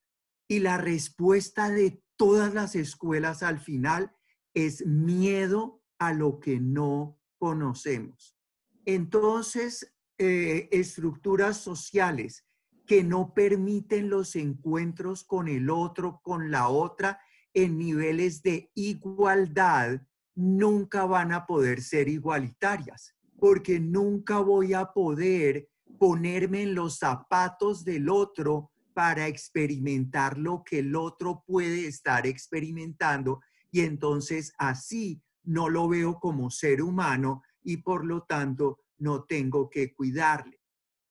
Y 0.49 0.59
la 0.59 0.77
respuesta 0.77 1.69
de 1.69 2.03
todas 2.17 2.53
las 2.53 2.75
escuelas 2.75 3.41
al 3.41 3.59
final 3.59 4.11
es 4.53 4.85
miedo 4.85 5.81
a 5.97 6.11
lo 6.11 6.41
que 6.41 6.59
no 6.59 7.17
conocemos. 7.37 8.38
Entonces, 8.85 9.93
eh, 10.17 10.67
estructuras 10.71 11.57
sociales 11.57 12.45
que 12.85 13.03
no 13.03 13.33
permiten 13.33 14.09
los 14.09 14.35
encuentros 14.35 15.23
con 15.23 15.47
el 15.47 15.69
otro, 15.69 16.21
con 16.23 16.49
la 16.51 16.69
otra, 16.69 17.19
en 17.53 17.77
niveles 17.77 18.41
de 18.41 18.71
igualdad, 18.75 20.01
nunca 20.35 21.05
van 21.05 21.31
a 21.31 21.45
poder 21.45 21.81
ser 21.81 22.07
igualitarias, 22.07 23.15
porque 23.37 23.79
nunca 23.79 24.39
voy 24.39 24.73
a 24.73 24.85
poder 24.87 25.69
ponerme 25.99 26.63
en 26.63 26.75
los 26.75 26.97
zapatos 26.97 27.83
del 27.83 28.09
otro 28.09 28.71
para 28.93 29.27
experimentar 29.27 30.37
lo 30.37 30.63
que 30.63 30.79
el 30.79 30.95
otro 30.95 31.43
puede 31.45 31.87
estar 31.87 32.25
experimentando 32.25 33.39
y 33.71 33.81
entonces 33.81 34.53
así 34.57 35.21
no 35.43 35.69
lo 35.69 35.87
veo 35.87 36.19
como 36.19 36.49
ser 36.49 36.81
humano 36.81 37.41
y 37.63 37.77
por 37.77 38.05
lo 38.05 38.23
tanto 38.23 38.79
no 38.97 39.23
tengo 39.23 39.69
que 39.69 39.93
cuidarle. 39.93 40.59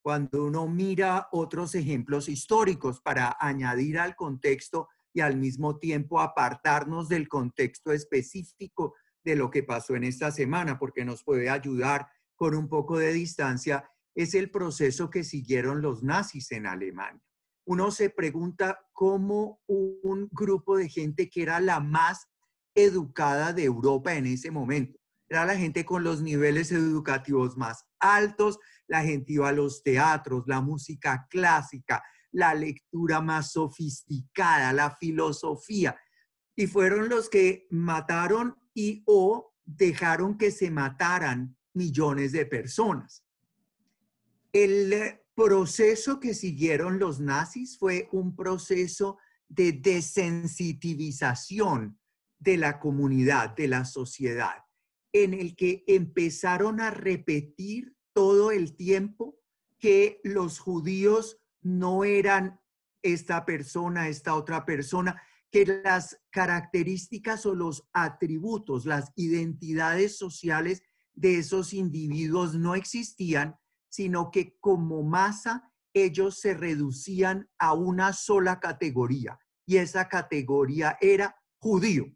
Cuando 0.02 0.44
uno 0.44 0.68
mira 0.68 1.28
otros 1.32 1.74
ejemplos 1.74 2.28
históricos 2.28 3.00
para 3.00 3.36
añadir 3.40 3.98
al 3.98 4.16
contexto 4.16 4.88
y 5.12 5.20
al 5.20 5.36
mismo 5.36 5.78
tiempo 5.78 6.20
apartarnos 6.20 7.08
del 7.08 7.28
contexto 7.28 7.92
específico 7.92 8.94
de 9.24 9.36
lo 9.36 9.50
que 9.50 9.62
pasó 9.62 9.96
en 9.96 10.04
esta 10.04 10.30
semana, 10.30 10.78
porque 10.78 11.04
nos 11.04 11.24
puede 11.24 11.50
ayudar 11.50 12.06
con 12.36 12.54
un 12.54 12.68
poco 12.68 12.98
de 12.98 13.12
distancia, 13.12 13.90
es 14.14 14.34
el 14.34 14.50
proceso 14.50 15.10
que 15.10 15.24
siguieron 15.24 15.82
los 15.82 16.02
nazis 16.02 16.50
en 16.52 16.66
Alemania. 16.66 17.22
Uno 17.66 17.90
se 17.90 18.10
pregunta 18.10 18.80
cómo 18.92 19.60
un 19.66 20.28
grupo 20.32 20.76
de 20.76 20.88
gente 20.88 21.28
que 21.28 21.42
era 21.42 21.60
la 21.60 21.80
más 21.80 22.26
educada 22.74 23.52
de 23.52 23.64
Europa 23.64 24.14
en 24.14 24.26
ese 24.26 24.50
momento, 24.50 24.97
era 25.28 25.44
la 25.44 25.56
gente 25.56 25.84
con 25.84 26.04
los 26.04 26.22
niveles 26.22 26.72
educativos 26.72 27.56
más 27.56 27.84
altos, 27.98 28.58
la 28.86 29.02
gente 29.02 29.34
iba 29.34 29.48
a 29.48 29.52
los 29.52 29.82
teatros, 29.82 30.44
la 30.46 30.60
música 30.60 31.26
clásica, 31.28 32.02
la 32.32 32.54
lectura 32.54 33.20
más 33.20 33.52
sofisticada, 33.52 34.72
la 34.72 34.96
filosofía, 34.96 35.98
y 36.56 36.66
fueron 36.66 37.08
los 37.08 37.28
que 37.28 37.66
mataron 37.70 38.56
y 38.74 39.02
o 39.06 39.54
dejaron 39.64 40.38
que 40.38 40.50
se 40.50 40.70
mataran 40.70 41.56
millones 41.74 42.32
de 42.32 42.46
personas. 42.46 43.24
El 44.52 45.20
proceso 45.34 46.18
que 46.18 46.34
siguieron 46.34 46.98
los 46.98 47.20
nazis 47.20 47.78
fue 47.78 48.08
un 48.12 48.34
proceso 48.34 49.18
de 49.48 49.72
desensitivización 49.72 51.98
de 52.38 52.56
la 52.56 52.80
comunidad, 52.80 53.54
de 53.54 53.68
la 53.68 53.84
sociedad, 53.84 54.64
en 55.12 55.34
el 55.34 55.56
que 55.56 55.84
empezaron 55.86 56.80
a 56.80 56.90
repetir 56.90 57.96
todo 58.12 58.50
el 58.50 58.76
tiempo 58.76 59.38
que 59.78 60.20
los 60.24 60.58
judíos 60.58 61.40
no 61.62 62.04
eran 62.04 62.60
esta 63.02 63.44
persona, 63.44 64.08
esta 64.08 64.34
otra 64.34 64.64
persona, 64.64 65.20
que 65.50 65.80
las 65.84 66.20
características 66.30 67.46
o 67.46 67.54
los 67.54 67.88
atributos, 67.92 68.84
las 68.84 69.12
identidades 69.16 70.18
sociales 70.18 70.82
de 71.14 71.38
esos 71.38 71.72
individuos 71.72 72.54
no 72.54 72.74
existían, 72.74 73.56
sino 73.88 74.30
que 74.30 74.56
como 74.60 75.02
masa 75.02 75.72
ellos 75.94 76.38
se 76.40 76.54
reducían 76.54 77.48
a 77.58 77.72
una 77.72 78.12
sola 78.12 78.60
categoría 78.60 79.38
y 79.66 79.78
esa 79.78 80.08
categoría 80.08 80.96
era 81.00 81.36
judío. 81.58 82.06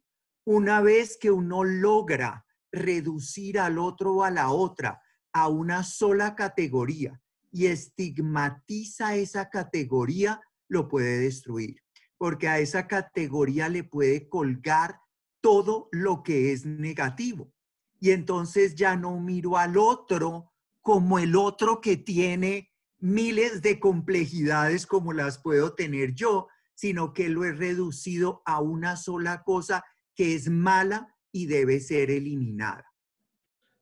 Una 0.45 0.81
vez 0.81 1.17
que 1.21 1.31
uno 1.31 1.65
logra 1.65 2.45
reducir 2.73 3.61
al 3.61 3.79
otro 3.79 4.15
o 4.17 4.25
a 4.25 4.31
la 4.31 4.51
otra 4.51 5.01
a 5.33 5.49
una 5.49 5.83
sola 5.83 6.35
categoría 6.35 7.21
y 7.51 7.67
estigmatiza 7.67 9.15
esa 9.15 9.51
categoría, 9.51 10.41
lo 10.69 10.89
puede 10.89 11.19
destruir 11.19 11.83
porque 12.23 12.47
a 12.47 12.61
esa 12.61 12.87
categoría 12.87 13.69
le 13.69 13.83
puede 13.83 14.29
colgar 14.29 15.01
todo 15.41 15.89
lo 15.91 16.23
que 16.23 16.53
es 16.53 16.65
negativo. 16.65 17.53
Y 17.99 18.13
entonces 18.13 18.77
ya 18.77 18.95
no 18.95 19.19
miro 19.19 19.59
al 19.59 19.77
otro 19.77 20.53
como 20.83 21.19
el 21.19 21.35
otro 21.35 21.81
que 21.81 21.97
tiene 21.97 22.71
miles 23.01 23.61
de 23.61 23.81
complejidades 23.81 24.87
como 24.87 25.13
las 25.13 25.39
puedo 25.39 25.75
tener 25.75 26.15
yo, 26.15 26.47
sino 26.77 27.13
que 27.13 27.29
lo 27.29 27.45
he 27.45 27.51
reducido 27.51 28.41
a 28.45 28.61
una 28.61 28.95
sola 28.95 29.43
cosa 29.43 29.85
que 30.15 30.37
es 30.37 30.49
mala 30.49 31.12
y 31.33 31.47
debe 31.47 31.81
ser 31.81 32.11
eliminada. 32.11 32.85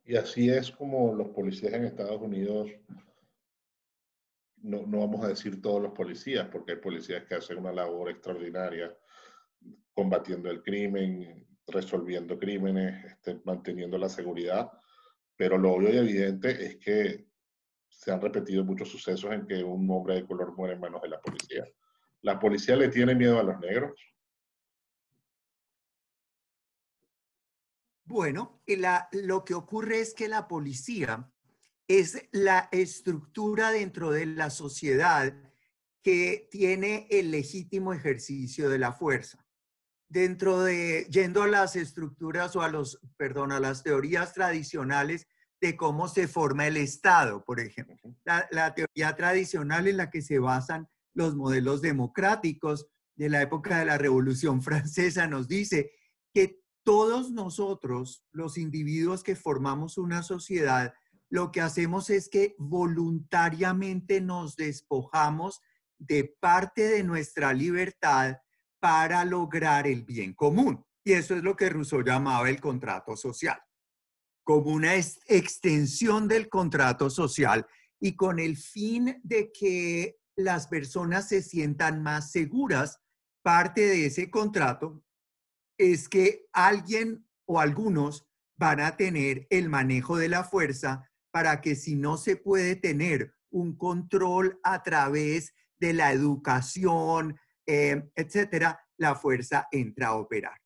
Y 0.04 0.16
así 0.16 0.48
es 0.48 0.70
como 0.70 1.14
los 1.14 1.28
policías 1.28 1.74
en 1.74 1.84
Estados 1.84 2.20
Unidos 2.20 2.70
no, 4.62 4.86
no, 4.86 5.00
vamos 5.00 5.24
a 5.24 5.28
decir 5.28 5.60
todos 5.60 5.80
los 5.80 5.92
policías, 5.92 6.48
porque 6.48 6.72
hay 6.72 6.78
policías 6.78 7.24
que 7.24 7.34
hacen 7.34 7.58
una 7.58 7.72
labor 7.72 8.10
extraordinaria 8.10 8.94
combatiendo 9.94 10.50
el 10.50 10.62
crimen, 10.62 11.46
resolviendo 11.66 12.38
crímenes, 12.38 13.04
estén 13.04 13.40
manteniendo 13.44 13.96
la 13.98 14.08
seguridad, 14.08 14.70
pero 15.36 15.56
lo 15.56 15.72
obvio 15.72 15.92
y 15.92 15.98
evidente 15.98 16.50
es 16.64 16.76
que 16.76 17.26
se 17.88 18.12
han 18.12 18.20
repetido 18.20 18.64
muchos 18.64 18.88
sucesos 18.88 19.32
en 19.32 19.46
que 19.46 19.62
un 19.62 19.90
hombre 19.90 20.16
de 20.16 20.26
color 20.26 20.54
muere 20.56 20.74
en 20.74 20.80
manos 20.80 21.02
de 21.02 21.08
la 21.08 21.20
policía. 21.20 21.64
¿La 22.22 22.38
policía 22.38 22.76
le 22.76 22.88
tiene 22.88 23.14
miedo 23.14 23.38
a 23.38 23.42
los 23.42 23.58
negros? 23.60 23.92
Bueno, 28.10 28.60
lo 29.12 29.44
que 29.44 29.54
ocurre 29.54 30.00
es 30.00 30.14
que 30.14 30.26
la 30.26 30.48
policía 30.48 31.30
es 31.86 32.20
la 32.32 32.68
estructura 32.72 33.70
dentro 33.70 34.10
de 34.10 34.26
la 34.26 34.50
sociedad 34.50 35.32
que 36.02 36.48
tiene 36.50 37.06
el 37.08 37.30
legítimo 37.30 37.92
ejercicio 37.92 38.68
de 38.68 38.80
la 38.80 38.92
fuerza. 38.92 39.46
Dentro 40.08 40.62
de, 40.62 41.06
yendo 41.08 41.44
a 41.44 41.46
las 41.46 41.76
estructuras 41.76 42.56
o 42.56 42.62
a 42.62 42.68
los, 42.68 42.98
perdón, 43.16 43.52
a 43.52 43.60
las 43.60 43.84
teorías 43.84 44.34
tradicionales 44.34 45.28
de 45.60 45.76
cómo 45.76 46.08
se 46.08 46.26
forma 46.26 46.66
el 46.66 46.78
Estado, 46.78 47.44
por 47.44 47.60
ejemplo. 47.60 48.16
La, 48.24 48.48
la 48.50 48.74
teoría 48.74 49.14
tradicional 49.14 49.86
en 49.86 49.98
la 49.98 50.10
que 50.10 50.22
se 50.22 50.40
basan 50.40 50.88
los 51.14 51.36
modelos 51.36 51.80
democráticos 51.80 52.88
de 53.14 53.28
la 53.28 53.40
época 53.40 53.78
de 53.78 53.84
la 53.84 53.98
Revolución 53.98 54.62
Francesa 54.62 55.28
nos 55.28 55.46
dice 55.46 55.92
que 56.34 56.59
todos 56.84 57.30
nosotros, 57.30 58.24
los 58.32 58.58
individuos 58.58 59.22
que 59.22 59.36
formamos 59.36 59.98
una 59.98 60.22
sociedad, 60.22 60.94
lo 61.28 61.52
que 61.52 61.60
hacemos 61.60 62.10
es 62.10 62.28
que 62.28 62.54
voluntariamente 62.58 64.20
nos 64.20 64.56
despojamos 64.56 65.60
de 65.98 66.36
parte 66.40 66.88
de 66.88 67.04
nuestra 67.04 67.52
libertad 67.52 68.38
para 68.80 69.24
lograr 69.24 69.86
el 69.86 70.02
bien 70.02 70.34
común. 70.34 70.84
Y 71.04 71.12
eso 71.12 71.36
es 71.36 71.42
lo 71.42 71.56
que 71.56 71.68
Rousseau 71.68 72.02
llamaba 72.02 72.48
el 72.48 72.60
contrato 72.60 73.16
social, 73.16 73.60
como 74.42 74.72
una 74.72 74.96
extensión 74.96 76.26
del 76.26 76.48
contrato 76.48 77.10
social 77.10 77.66
y 78.00 78.16
con 78.16 78.38
el 78.38 78.56
fin 78.56 79.20
de 79.22 79.52
que 79.52 80.18
las 80.36 80.66
personas 80.66 81.28
se 81.28 81.42
sientan 81.42 82.02
más 82.02 82.32
seguras, 82.32 82.98
parte 83.42 83.82
de 83.82 84.06
ese 84.06 84.30
contrato 84.30 85.02
es 85.80 86.10
que 86.10 86.46
alguien 86.52 87.26
o 87.46 87.58
algunos 87.58 88.28
van 88.58 88.80
a 88.80 88.98
tener 88.98 89.46
el 89.48 89.70
manejo 89.70 90.18
de 90.18 90.28
la 90.28 90.44
fuerza 90.44 91.10
para 91.32 91.62
que 91.62 91.74
si 91.74 91.96
no 91.96 92.18
se 92.18 92.36
puede 92.36 92.76
tener 92.76 93.34
un 93.50 93.74
control 93.76 94.60
a 94.62 94.82
través 94.82 95.54
de 95.78 95.94
la 95.94 96.12
educación, 96.12 97.40
eh, 97.66 98.10
etcétera, 98.14 98.78
la 98.98 99.14
fuerza 99.14 99.68
entra 99.72 100.08
a 100.08 100.16
operar. 100.16 100.60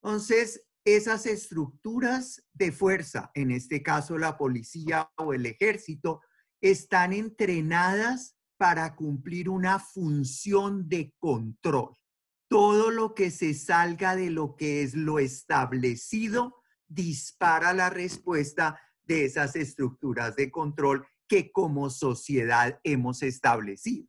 Entonces, 0.00 0.64
esas 0.84 1.26
estructuras 1.26 2.44
de 2.52 2.70
fuerza, 2.70 3.32
en 3.34 3.50
este 3.50 3.82
caso 3.82 4.16
la 4.16 4.36
policía 4.36 5.10
o 5.16 5.34
el 5.34 5.46
ejército, 5.46 6.20
están 6.60 7.12
entrenadas 7.12 8.36
para 8.58 8.94
cumplir 8.94 9.48
una 9.48 9.80
función 9.80 10.88
de 10.88 11.12
control. 11.18 11.96
Todo 12.52 12.90
lo 12.90 13.14
que 13.14 13.30
se 13.30 13.54
salga 13.54 14.14
de 14.14 14.28
lo 14.28 14.56
que 14.56 14.82
es 14.82 14.94
lo 14.94 15.18
establecido 15.18 16.62
dispara 16.86 17.72
la 17.72 17.88
respuesta 17.88 18.78
de 19.04 19.24
esas 19.24 19.56
estructuras 19.56 20.36
de 20.36 20.50
control 20.50 21.06
que 21.26 21.50
como 21.50 21.88
sociedad 21.88 22.78
hemos 22.84 23.22
establecido. 23.22 24.06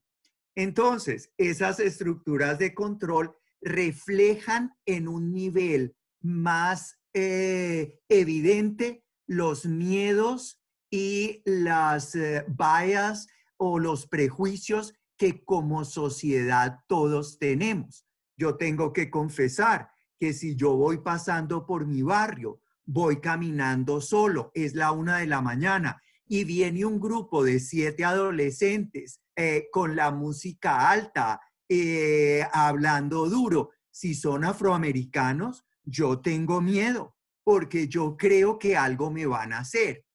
Entonces, 0.55 1.31
esas 1.37 1.79
estructuras 1.79 2.59
de 2.59 2.73
control 2.73 3.33
reflejan 3.61 4.73
en 4.85 5.07
un 5.07 5.31
nivel 5.31 5.95
más 6.21 6.99
eh, 7.13 8.01
evidente 8.09 9.05
los 9.25 9.65
miedos 9.65 10.61
y 10.91 11.41
las 11.45 12.13
eh, 12.15 12.45
bias 12.49 13.27
o 13.55 13.79
los 13.79 14.05
prejuicios 14.05 14.93
que 15.17 15.45
como 15.45 15.85
sociedad 15.85 16.79
todos 16.87 17.39
tenemos. 17.39 18.05
Yo 18.37 18.55
tengo 18.55 18.93
que 18.93 19.09
confesar 19.09 19.89
que 20.19 20.33
si 20.33 20.55
yo 20.55 20.75
voy 20.75 20.97
pasando 20.99 21.65
por 21.65 21.85
mi 21.85 22.01
barrio, 22.01 22.61
voy 22.85 23.19
caminando 23.19 24.01
solo, 24.01 24.51
es 24.53 24.73
la 24.73 24.91
una 24.91 25.19
de 25.19 25.27
la 25.27 25.41
mañana 25.41 26.01
y 26.25 26.43
viene 26.43 26.85
un 26.85 26.99
grupo 26.99 27.43
de 27.43 27.59
siete 27.59 28.05
adolescentes 28.05 29.21
eh, 29.35 29.67
con 29.71 29.95
la 29.95 30.11
música 30.11 30.89
alta, 30.89 31.41
eh, 31.69 32.45
hablando 32.51 33.29
duro. 33.29 33.71
Si 33.91 34.15
son 34.15 34.43
afroamericanos, 34.43 35.65
yo 35.83 36.21
tengo 36.21 36.61
miedo 36.61 37.15
porque 37.43 37.87
yo 37.87 38.15
creo 38.17 38.57
que 38.57 38.77
algo 38.77 39.11
me 39.11 39.25
van 39.25 39.53
a 39.53 39.59
hacer. 39.59 40.05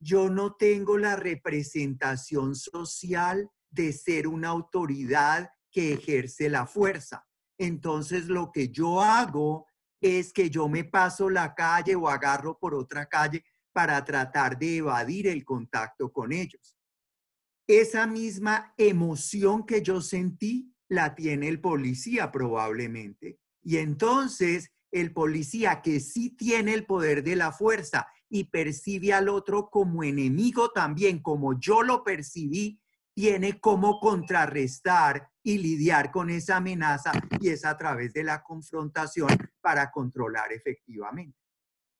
Yo 0.00 0.28
no 0.30 0.54
tengo 0.54 0.98
la 0.98 1.16
representación 1.16 2.54
social 2.54 3.50
de 3.70 3.92
ser 3.92 4.26
una 4.26 4.48
autoridad 4.48 5.50
que 5.70 5.94
ejerce 5.94 6.48
la 6.48 6.66
fuerza. 6.66 7.26
Entonces 7.58 8.26
lo 8.26 8.50
que 8.52 8.68
yo 8.68 9.00
hago 9.00 9.66
es 10.00 10.32
que 10.32 10.50
yo 10.50 10.68
me 10.68 10.84
paso 10.84 11.30
la 11.30 11.54
calle 11.54 11.94
o 11.94 12.08
agarro 12.08 12.58
por 12.58 12.74
otra 12.74 13.06
calle 13.06 13.44
para 13.72 14.04
tratar 14.04 14.58
de 14.58 14.76
evadir 14.76 15.26
el 15.26 15.44
contacto 15.44 16.12
con 16.12 16.32
ellos. 16.32 16.76
Esa 17.66 18.06
misma 18.06 18.74
emoción 18.76 19.64
que 19.64 19.82
yo 19.82 20.00
sentí 20.00 20.74
la 20.88 21.14
tiene 21.14 21.48
el 21.48 21.60
policía 21.60 22.30
probablemente. 22.30 23.38
Y 23.62 23.78
entonces 23.78 24.70
el 24.92 25.12
policía 25.12 25.80
que 25.82 26.00
sí 26.00 26.30
tiene 26.36 26.74
el 26.74 26.86
poder 26.86 27.24
de 27.24 27.36
la 27.36 27.50
fuerza 27.50 28.06
y 28.28 28.44
percibe 28.44 29.12
al 29.12 29.28
otro 29.28 29.70
como 29.70 30.04
enemigo 30.04 30.70
también, 30.70 31.20
como 31.20 31.58
yo 31.58 31.82
lo 31.82 32.04
percibí, 32.04 32.80
tiene 33.14 33.58
cómo 33.58 33.98
contrarrestar 34.00 35.30
y 35.44 35.58
lidiar 35.58 36.10
con 36.10 36.30
esa 36.30 36.56
amenaza 36.56 37.12
y 37.38 37.50
es 37.50 37.64
a 37.64 37.76
través 37.76 38.14
de 38.14 38.24
la 38.24 38.42
confrontación 38.42 39.28
para 39.60 39.90
controlar 39.90 40.50
efectivamente. 40.52 41.38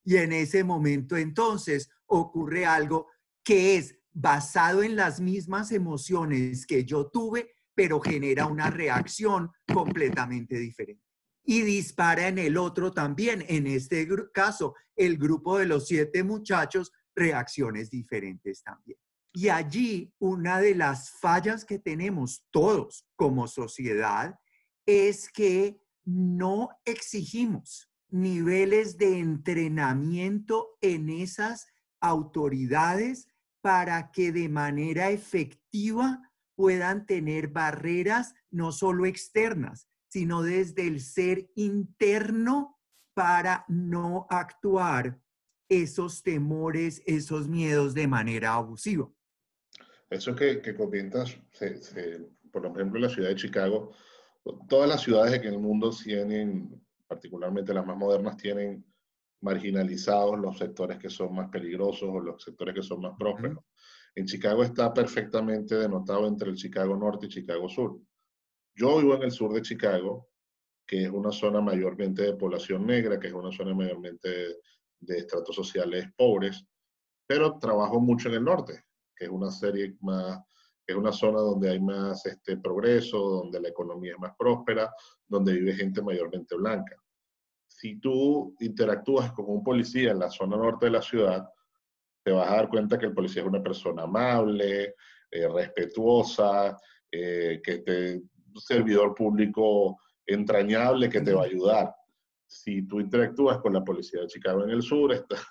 Y 0.02 0.16
en 0.16 0.33
ese 0.33 0.64
momento 0.64 1.16
entonces 1.16 1.90
ocurre 2.07 2.64
algo 2.64 3.09
que 3.44 3.76
es 3.76 3.98
basado 4.12 4.83
en 4.83 4.96
las 4.96 5.20
mismas 5.20 5.72
emociones 5.72 6.66
que 6.66 6.85
yo 6.85 7.11
tuve, 7.11 7.50
pero 7.74 8.00
genera 8.00 8.46
una 8.46 8.70
reacción 8.70 9.50
completamente 9.72 10.59
diferente. 10.59 11.02
Y 11.44 11.61
dispara 11.61 12.28
en 12.28 12.38
el 12.38 12.57
otro 12.57 12.92
también, 12.92 13.44
en 13.48 13.66
este 13.66 14.09
caso, 14.33 14.74
el 14.96 15.18
grupo 15.18 15.59
de 15.59 15.66
los 15.66 15.87
siete 15.87 16.24
muchachos, 16.24 16.92
reacciones 17.14 17.90
diferentes 17.90 18.62
también. 18.62 18.98
Y 19.37 19.49
allí 19.49 20.14
una 20.20 20.61
de 20.61 20.77
las 20.77 21.11
fallas 21.11 21.64
que 21.64 21.81
tenemos 21.81 22.47
todos 22.53 23.05
como 23.16 23.49
sociedad 23.49 24.38
es 24.87 25.29
que 25.29 25.81
no 26.05 26.68
exigimos 26.85 27.90
niveles 28.11 28.97
de 28.97 29.18
entrenamiento 29.18 30.79
en 30.81 31.11
esas 31.11 31.66
autoridades 32.01 33.27
para 33.61 34.12
que 34.12 34.31
de 34.31 34.49
manera 34.49 35.11
efectiva 35.11 36.31
puedan 36.55 37.05
tener 37.05 37.49
barreras 37.49 38.35
no 38.53 38.70
solo 38.70 39.05
externas, 39.05 39.88
sino 40.11 40.42
desde 40.42 40.87
el 40.87 41.01
ser 41.01 41.51
interno 41.57 42.79
para 43.14 43.64
no 43.66 44.29
actuar 44.31 45.20
esos 45.68 46.23
temores, 46.23 47.03
esos 47.07 47.49
miedos 47.49 47.94
de 47.94 48.07
manera 48.07 48.55
abusiva. 48.55 49.11
Eso 50.10 50.34
que, 50.34 50.60
que 50.60 50.74
comentas, 50.74 51.36
por 52.52 52.66
ejemplo, 52.66 52.96
en 52.96 53.02
la 53.02 53.08
ciudad 53.08 53.30
de 53.30 53.36
Chicago, 53.36 53.92
todas 54.68 54.88
las 54.88 55.02
ciudades 55.02 55.34
en 55.34 55.44
el 55.44 55.58
mundo 55.58 55.90
tienen, 55.90 56.84
particularmente 57.06 57.74
las 57.74 57.86
más 57.86 57.96
modernas, 57.96 58.36
tienen 58.36 58.84
marginalizados 59.40 60.38
los 60.38 60.58
sectores 60.58 60.98
que 60.98 61.10
son 61.10 61.34
más 61.34 61.50
peligrosos 61.50 62.08
o 62.10 62.20
los 62.20 62.42
sectores 62.42 62.74
que 62.74 62.82
son 62.82 63.00
más 63.00 63.14
prósperos. 63.18 63.58
En 64.14 64.26
Chicago 64.26 64.62
está 64.62 64.92
perfectamente 64.92 65.74
denotado 65.74 66.26
entre 66.26 66.50
el 66.50 66.56
Chicago 66.56 66.96
Norte 66.96 67.26
y 67.26 67.30
Chicago 67.30 67.68
Sur. 67.68 67.98
Yo 68.76 68.98
vivo 68.98 69.14
en 69.14 69.22
el 69.22 69.32
sur 69.32 69.52
de 69.52 69.62
Chicago, 69.62 70.28
que 70.86 71.04
es 71.04 71.10
una 71.10 71.32
zona 71.32 71.60
mayormente 71.60 72.22
de 72.22 72.34
población 72.34 72.86
negra, 72.86 73.18
que 73.18 73.28
es 73.28 73.34
una 73.34 73.50
zona 73.50 73.74
mayormente 73.74 74.28
de, 74.28 74.56
de 75.00 75.18
estratos 75.18 75.56
sociales 75.56 76.06
pobres, 76.16 76.64
pero 77.26 77.58
trabajo 77.58 78.00
mucho 78.00 78.28
en 78.28 78.34
el 78.34 78.44
norte 78.44 78.84
que 79.14 79.24
es 79.27 79.31
una 79.31 79.50
serie 79.50 79.96
más, 80.00 80.40
es 80.87 80.94
una 80.94 81.12
zona 81.12 81.40
donde 81.40 81.70
hay 81.70 81.81
más 81.81 82.27
este, 82.27 82.57
progreso, 82.59 83.18
donde 83.18 83.61
la 83.61 83.68
economía 83.68 84.12
es 84.12 84.18
más 84.18 84.35
próspera, 84.38 84.92
donde 85.27 85.55
vive 85.55 85.74
gente 85.74 86.03
mayormente 86.03 86.57
blanca. 86.57 86.96
Si 87.66 87.98
tú 87.98 88.55
interactúas 88.61 89.33
con 89.33 89.46
un 89.48 89.62
policía 89.62 90.12
en 90.12 90.18
la 90.18 90.31
zona 90.31 90.57
norte 90.57 90.87
de 90.87 90.92
la 90.92 91.03
ciudad, 91.03 91.48
te 92.22 92.33
vas 92.33 92.50
a 92.50 92.57
dar 92.57 92.68
cuenta 92.68 92.98
que 92.98 93.07
el 93.07 93.14
policía 93.14 93.42
es 93.42 93.48
una 93.48 93.62
persona 93.62 94.05
amable, 94.05 94.94
eh, 95.31 95.48
respetuosa, 95.48 96.79
eh, 97.11 97.61
que 97.62 97.79
te, 97.79 98.22
un 98.55 98.61
servidor 98.61 99.14
público 99.14 99.98
entrañable 100.27 101.09
que 101.11 101.20
te 101.20 101.33
va 101.33 101.42
a 101.42 101.46
ayudar. 101.46 101.94
si 102.46 102.87
tú 102.87 103.00
interactúas 103.00 103.59
con 103.59 103.72
la 103.72 103.83
policía 103.83 104.20
de 104.20 104.29
Chicago 104.29 104.62
en 104.62 104.70
el 104.70 104.83
sur, 104.83 105.12
estás 105.12 105.44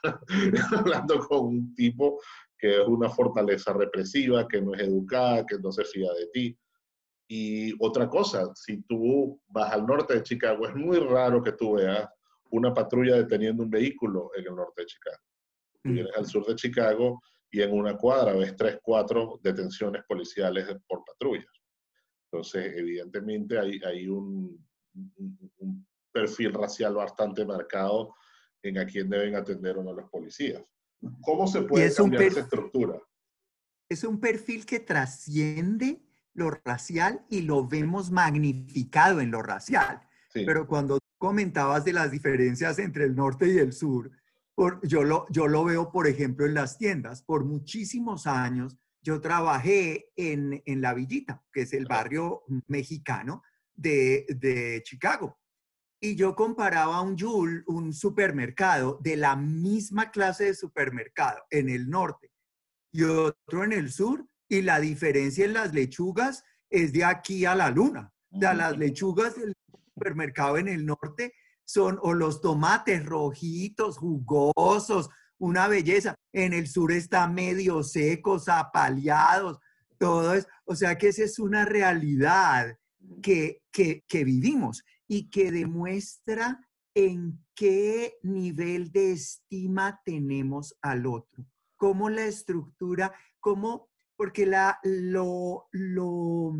hablando 0.71 1.19
con 1.19 1.47
un 1.47 1.75
tipo 1.75 2.21
que 2.63 2.81
es 2.81 2.87
una 2.87 3.09
fortaleza 3.09 3.73
represiva, 3.73 4.47
que 4.47 4.61
no 4.61 4.73
es 4.73 4.79
educada, 4.79 5.45
que 5.45 5.59
no 5.59 5.69
se 5.69 5.83
fía 5.83 6.09
de 6.13 6.27
ti. 6.27 6.57
Y 7.27 7.73
otra 7.83 8.07
cosa, 8.07 8.49
si 8.55 8.81
tú 8.83 9.37
vas 9.47 9.73
al 9.73 9.85
norte 9.85 10.13
de 10.13 10.23
Chicago, 10.23 10.65
es 10.65 10.73
muy 10.73 10.97
raro 10.97 11.43
que 11.43 11.51
tú 11.51 11.73
veas 11.73 12.07
una 12.51 12.73
patrulla 12.73 13.17
deteniendo 13.17 13.63
un 13.63 13.69
vehículo 13.69 14.31
en 14.37 14.47
el 14.47 14.55
norte 14.55 14.83
de 14.83 14.85
Chicago. 14.85 15.17
Mm. 15.83 15.93
vienes 15.93 16.15
al 16.15 16.25
sur 16.25 16.45
de 16.45 16.55
Chicago 16.55 17.21
y 17.51 17.61
en 17.61 17.73
una 17.73 17.97
cuadra 17.97 18.31
ves 18.31 18.55
tres, 18.55 18.79
cuatro 18.81 19.41
detenciones 19.43 20.01
policiales 20.07 20.65
por 20.87 21.03
patrullas. 21.03 21.51
Entonces, 22.31 22.77
evidentemente 22.77 23.59
hay, 23.59 23.77
hay 23.83 24.07
un, 24.07 24.65
un, 25.17 25.85
perfil 26.13 26.53
racial 26.53 26.93
bastante 26.93 27.43
marcado 27.43 28.15
en 28.61 28.77
a 28.77 28.85
quién 28.85 29.09
deben 29.09 29.35
atender 29.35 29.77
o 29.79 29.83
no 29.83 29.91
los 29.91 30.09
policías. 30.09 30.63
¿Cómo 31.21 31.47
se 31.47 31.61
puede 31.63 31.93
cambiar 31.93 32.23
esa 32.23 32.39
estructura? 32.41 32.99
Es 33.89 34.03
un 34.03 34.19
perfil 34.19 34.65
que 34.65 34.79
trasciende 34.79 36.01
lo 36.33 36.51
racial 36.65 37.25
y 37.29 37.41
lo 37.41 37.67
vemos 37.67 38.11
magnificado 38.11 39.19
en 39.21 39.31
lo 39.31 39.41
racial. 39.41 40.01
Pero 40.33 40.67
cuando 40.67 40.99
comentabas 41.17 41.85
de 41.85 41.93
las 41.93 42.11
diferencias 42.11 42.79
entre 42.79 43.05
el 43.05 43.15
norte 43.15 43.47
y 43.47 43.57
el 43.57 43.71
sur, 43.71 44.11
yo, 44.83 45.03
lo, 45.03 45.27
yo 45.29 45.47
lo 45.47 45.63
veo, 45.63 45.91
por 45.91 46.07
ejemplo, 46.07 46.45
en 46.45 46.53
las 46.53 46.77
tiendas. 46.77 47.21
Por 47.21 47.45
muchísimos 47.45 48.27
años 48.27 48.77
yo 49.01 49.21
trabajé 49.21 50.11
en, 50.15 50.63
en 50.65 50.81
La 50.81 50.93
Villita, 50.93 51.43
que 51.51 51.61
es 51.61 51.73
el 51.73 51.85
barrio 51.85 52.43
mexicano 52.67 53.43
de, 53.75 54.25
de 54.29 54.81
Chicago. 54.83 55.37
Y 56.05 56.17
yo 56.17 56.35
comparaba 56.35 56.99
un 56.99 57.17
Jul, 57.17 57.63
un 57.65 57.93
supermercado 57.93 58.99
de 59.01 59.15
la 59.15 59.37
misma 59.37 60.11
clase 60.11 60.43
de 60.43 60.53
supermercado 60.53 61.41
en 61.49 61.69
el 61.69 61.89
norte 61.89 62.29
y 62.91 63.03
otro 63.03 63.63
en 63.63 63.71
el 63.71 63.89
sur, 63.89 64.27
y 64.49 64.63
la 64.63 64.81
diferencia 64.81 65.45
en 65.45 65.53
las 65.53 65.73
lechugas 65.73 66.43
es 66.69 66.91
de 66.91 67.05
aquí 67.05 67.45
a 67.45 67.55
la 67.55 67.69
luna. 67.69 68.11
O 68.31 68.37
sea, 68.37 68.53
las 68.53 68.77
lechugas 68.77 69.37
del 69.37 69.53
supermercado 69.95 70.57
en 70.57 70.67
el 70.67 70.85
norte 70.85 71.35
son 71.63 71.97
o 72.01 72.13
los 72.13 72.41
tomates 72.41 73.05
rojitos, 73.05 73.97
jugosos, 73.97 75.09
una 75.37 75.69
belleza. 75.69 76.15
En 76.33 76.51
el 76.51 76.67
sur 76.67 76.91
está 76.91 77.29
medio 77.29 77.81
secos, 77.81 78.49
apaleados, 78.49 79.57
todo 79.97 80.33
es. 80.33 80.49
O 80.65 80.75
sea 80.75 80.97
que 80.97 81.07
esa 81.07 81.23
es 81.23 81.39
una 81.39 81.63
realidad 81.63 82.77
que, 83.21 83.61
que, 83.71 84.03
que 84.05 84.25
vivimos 84.25 84.83
y 85.13 85.29
que 85.29 85.51
demuestra 85.51 86.67
en 86.95 87.39
qué 87.53 88.17
nivel 88.23 88.91
de 88.91 89.11
estima 89.11 90.01
tenemos 90.03 90.75
al 90.81 91.05
otro, 91.05 91.45
cómo 91.75 92.09
la 92.09 92.25
estructura, 92.25 93.13
cómo, 93.39 93.91
porque 94.15 94.47
la, 94.47 94.79
lo, 94.81 95.67
lo 95.71 96.55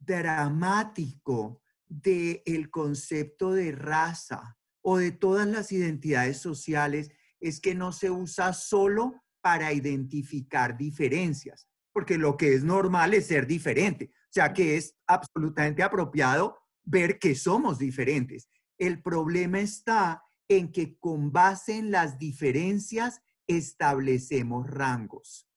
dramático 0.00 1.62
del 1.86 2.68
concepto 2.68 3.52
de 3.52 3.70
raza 3.70 4.58
o 4.82 4.98
de 4.98 5.12
todas 5.12 5.46
las 5.46 5.70
identidades 5.70 6.38
sociales 6.38 7.12
es 7.38 7.60
que 7.60 7.76
no 7.76 7.92
se 7.92 8.10
usa 8.10 8.52
solo 8.54 9.22
para 9.40 9.72
identificar 9.72 10.76
diferencias, 10.76 11.68
porque 11.92 12.18
lo 12.18 12.36
que 12.36 12.54
es 12.54 12.64
normal 12.64 13.14
es 13.14 13.28
ser 13.28 13.46
diferente, 13.46 14.10
o 14.12 14.32
sea 14.32 14.52
que 14.52 14.76
es 14.76 14.96
absolutamente 15.06 15.84
apropiado 15.84 16.63
ver 16.84 17.18
que 17.18 17.34
somos 17.34 17.78
diferentes. 17.78 18.48
El 18.78 19.02
problema 19.02 19.60
está 19.60 20.22
en 20.48 20.72
que 20.72 20.98
con 20.98 21.32
base 21.32 21.76
en 21.76 21.90
las 21.90 22.18
diferencias 22.18 23.20
establecemos 23.46 24.68
rangos. 24.68 25.48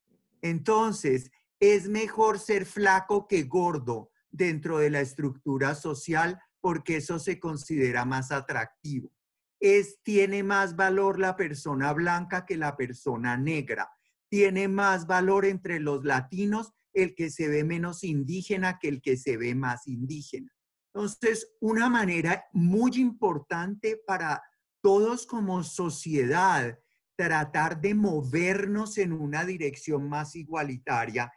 Entonces, 0.42 1.32
es 1.60 1.90
mejor 1.90 2.40
ser 2.40 2.66
flaco 2.66 3.28
que 3.28 3.44
gordo 3.44 4.12
dentro 4.30 4.78
de 4.78 4.90
la 4.90 5.02
estructura 5.02 5.76
social 5.76 6.40
porque 6.62 6.98
eso 6.98 7.20
se 7.20 7.40
considera 7.40 8.06
más 8.06 8.32
atractivo. 8.32 9.12
Es, 9.60 10.00
tiene 10.04 10.44
más 10.44 10.76
valor 10.76 11.20
la 11.20 11.36
persona 11.36 11.92
blanca 11.94 12.46
que 12.46 12.58
la 12.58 12.76
persona 12.76 13.38
negra. 13.38 13.90
Tiene 14.30 14.68
más 14.68 15.08
valor 15.08 15.46
entre 15.46 15.80
los 15.80 16.04
latinos 16.04 16.74
el 16.94 17.16
que 17.16 17.30
se 17.30 17.48
ve 17.48 17.64
menos 17.64 18.04
indígena 18.04 18.78
que 18.80 18.90
el 18.90 19.02
que 19.02 19.18
se 19.18 19.38
ve 19.38 19.56
más 19.56 19.88
indígena. 19.88 20.52
Entonces, 20.98 21.56
una 21.60 21.90
manera 21.90 22.48
muy 22.54 22.96
importante 22.96 24.02
para 24.08 24.42
todos 24.82 25.28
como 25.28 25.64
sociedad 25.64 26.80
tratar 27.16 27.80
de 27.80 27.94
movernos 27.94 28.98
en 28.98 29.14
una 29.14 29.46
dirección 29.46 30.10
más 30.10 30.36
igualitaria 30.36 31.32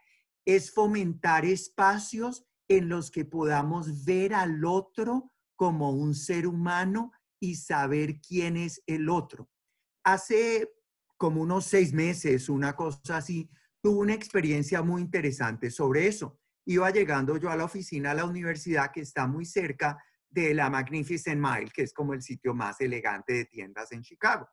es 0.45 0.73
fomentar 0.73 1.45
espacios 1.45 2.43
en 2.67 2.89
los 2.89 3.11
que 3.11 3.23
podamos 3.23 4.03
ver 4.03 4.33
al 4.33 4.65
otro 4.65 5.31
como 5.55 5.91
un 5.91 6.15
ser 6.15 6.47
humano 6.47 7.11
y 7.39 7.53
saber 7.53 8.19
quién 8.19 8.57
es 8.57 8.81
el 8.87 9.09
otro. 9.09 9.47
Hace 10.03 10.73
como 11.17 11.39
unos 11.39 11.65
seis 11.65 11.93
meses, 11.93 12.49
una 12.49 12.75
cosa 12.75 13.17
así, 13.17 13.47
tuve 13.79 13.99
una 13.99 14.15
experiencia 14.15 14.81
muy 14.81 15.03
interesante 15.03 15.69
sobre 15.69 16.07
eso 16.07 16.40
iba 16.65 16.89
llegando 16.91 17.37
yo 17.37 17.49
a 17.49 17.55
la 17.55 17.65
oficina 17.65 18.11
a 18.11 18.15
la 18.15 18.25
universidad 18.25 18.91
que 18.91 19.01
está 19.01 19.27
muy 19.27 19.45
cerca 19.45 19.97
de 20.29 20.53
la 20.53 20.69
Magnificent 20.69 21.41
Mile, 21.41 21.71
que 21.73 21.83
es 21.83 21.93
como 21.93 22.13
el 22.13 22.21
sitio 22.21 22.53
más 22.53 22.79
elegante 22.79 23.33
de 23.33 23.45
tiendas 23.45 23.91
en 23.91 24.01
Chicago. 24.01 24.47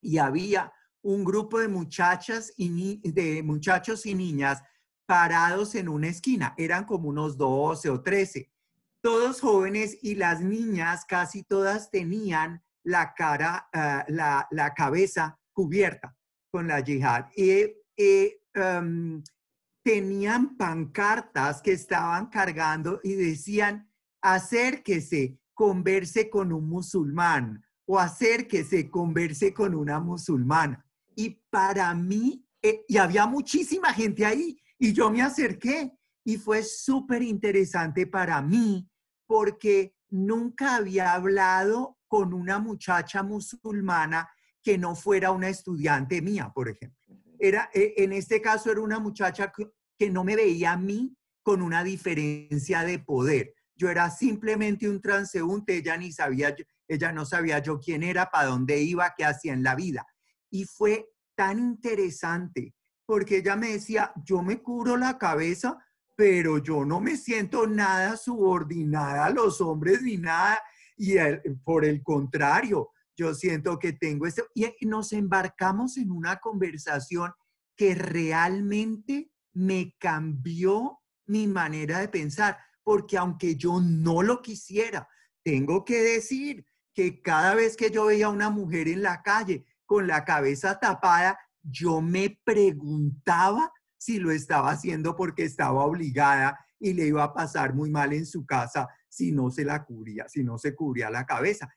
Y 0.00 0.18
había 0.18 0.72
un 1.02 1.24
grupo 1.24 1.60
de 1.60 1.68
muchachas 1.68 2.52
y 2.56 3.00
de 3.10 3.42
muchachos 3.42 4.06
y 4.06 4.14
niñas 4.14 4.62
parados 5.06 5.74
en 5.74 5.88
una 5.88 6.08
esquina. 6.08 6.54
Eran 6.58 6.84
como 6.84 7.08
unos 7.08 7.36
12 7.38 7.88
o 7.90 8.02
13. 8.02 8.50
Todos 9.00 9.40
jóvenes 9.40 9.96
y 10.02 10.16
las 10.16 10.40
niñas 10.40 11.04
casi 11.06 11.44
todas 11.44 11.90
tenían 11.90 12.62
la 12.82 13.14
cara, 13.14 13.68
ah, 13.72 14.04
la, 14.08 14.74
cabeza 14.74 15.38
cubierta 15.52 16.16
con 16.50 16.66
la 16.66 16.80
yihad. 16.80 17.26
Y 17.36 17.74
em, 18.54 19.22
tenían 19.88 20.54
pancartas 20.58 21.62
que 21.62 21.72
estaban 21.72 22.26
cargando 22.26 23.00
y 23.02 23.14
decían, 23.14 23.90
acérquese, 24.20 25.40
converse 25.54 26.28
con 26.28 26.52
un 26.52 26.68
musulmán 26.68 27.64
o 27.86 27.98
acérquese, 27.98 28.90
converse 28.90 29.54
con 29.54 29.74
una 29.74 29.98
musulmana. 29.98 30.84
Y 31.16 31.40
para 31.48 31.94
mí, 31.94 32.46
eh, 32.60 32.84
y 32.86 32.98
había 32.98 33.24
muchísima 33.26 33.94
gente 33.94 34.26
ahí, 34.26 34.60
y 34.78 34.92
yo 34.92 35.10
me 35.10 35.22
acerqué 35.22 35.96
y 36.22 36.36
fue 36.36 36.62
súper 36.64 37.22
interesante 37.22 38.06
para 38.06 38.42
mí 38.42 38.86
porque 39.26 39.96
nunca 40.10 40.76
había 40.76 41.14
hablado 41.14 41.96
con 42.08 42.34
una 42.34 42.58
muchacha 42.58 43.22
musulmana 43.22 44.28
que 44.62 44.76
no 44.76 44.94
fuera 44.94 45.30
una 45.30 45.48
estudiante 45.48 46.20
mía, 46.20 46.52
por 46.54 46.68
ejemplo. 46.68 46.98
Era, 47.38 47.70
eh, 47.72 47.94
en 47.96 48.12
este 48.12 48.42
caso 48.42 48.70
era 48.70 48.82
una 48.82 48.98
muchacha 48.98 49.50
que 49.98 50.10
no 50.10 50.24
me 50.24 50.36
veía 50.36 50.72
a 50.72 50.76
mí 50.76 51.16
con 51.42 51.62
una 51.62 51.82
diferencia 51.82 52.82
de 52.82 52.98
poder. 52.98 53.54
Yo 53.74 53.90
era 53.90 54.10
simplemente 54.10 54.88
un 54.88 55.00
transeúnte, 55.00 55.76
ella 55.76 55.96
ni 55.96 56.12
sabía, 56.12 56.54
ella 56.86 57.12
no 57.12 57.24
sabía 57.24 57.58
yo 57.60 57.78
quién 57.80 58.02
era, 58.02 58.30
para 58.30 58.48
dónde 58.48 58.80
iba, 58.80 59.14
qué 59.16 59.24
hacía 59.24 59.52
en 59.52 59.62
la 59.62 59.74
vida. 59.74 60.06
Y 60.50 60.64
fue 60.64 61.08
tan 61.34 61.58
interesante 61.58 62.74
porque 63.06 63.38
ella 63.38 63.56
me 63.56 63.72
decía, 63.72 64.12
yo 64.24 64.42
me 64.42 64.60
cubro 64.60 64.96
la 64.96 65.16
cabeza, 65.16 65.78
pero 66.14 66.58
yo 66.58 66.84
no 66.84 67.00
me 67.00 67.16
siento 67.16 67.66
nada 67.66 68.16
subordinada 68.16 69.24
a 69.24 69.30
los 69.30 69.60
hombres 69.62 70.02
ni 70.02 70.18
nada. 70.18 70.60
Y 70.96 71.16
por 71.64 71.86
el 71.86 72.02
contrario, 72.02 72.90
yo 73.16 73.34
siento 73.34 73.78
que 73.78 73.94
tengo 73.94 74.26
esto. 74.26 74.44
Y 74.54 74.66
nos 74.86 75.12
embarcamos 75.12 75.96
en 75.96 76.10
una 76.10 76.38
conversación 76.38 77.32
que 77.76 77.94
realmente 77.94 79.30
me 79.52 79.94
cambió 79.98 81.00
mi 81.26 81.46
manera 81.46 82.00
de 82.00 82.08
pensar, 82.08 82.58
porque 82.82 83.18
aunque 83.18 83.56
yo 83.56 83.80
no 83.80 84.22
lo 84.22 84.40
quisiera, 84.40 85.08
tengo 85.42 85.84
que 85.84 86.00
decir 86.00 86.66
que 86.94 87.22
cada 87.22 87.54
vez 87.54 87.76
que 87.76 87.90
yo 87.90 88.06
veía 88.06 88.26
a 88.26 88.30
una 88.30 88.50
mujer 88.50 88.88
en 88.88 89.02
la 89.02 89.22
calle 89.22 89.64
con 89.86 90.06
la 90.06 90.24
cabeza 90.24 90.78
tapada, 90.78 91.38
yo 91.62 92.00
me 92.00 92.40
preguntaba 92.44 93.72
si 93.98 94.18
lo 94.18 94.30
estaba 94.30 94.70
haciendo 94.70 95.16
porque 95.16 95.44
estaba 95.44 95.84
obligada 95.84 96.58
y 96.78 96.92
le 96.92 97.06
iba 97.06 97.24
a 97.24 97.34
pasar 97.34 97.74
muy 97.74 97.90
mal 97.90 98.12
en 98.12 98.26
su 98.26 98.46
casa 98.46 98.88
si 99.08 99.32
no 99.32 99.50
se 99.50 99.64
la 99.64 99.84
cubría, 99.84 100.28
si 100.28 100.44
no 100.44 100.58
se 100.58 100.74
cubría 100.74 101.10
la 101.10 101.26
cabeza. 101.26 101.68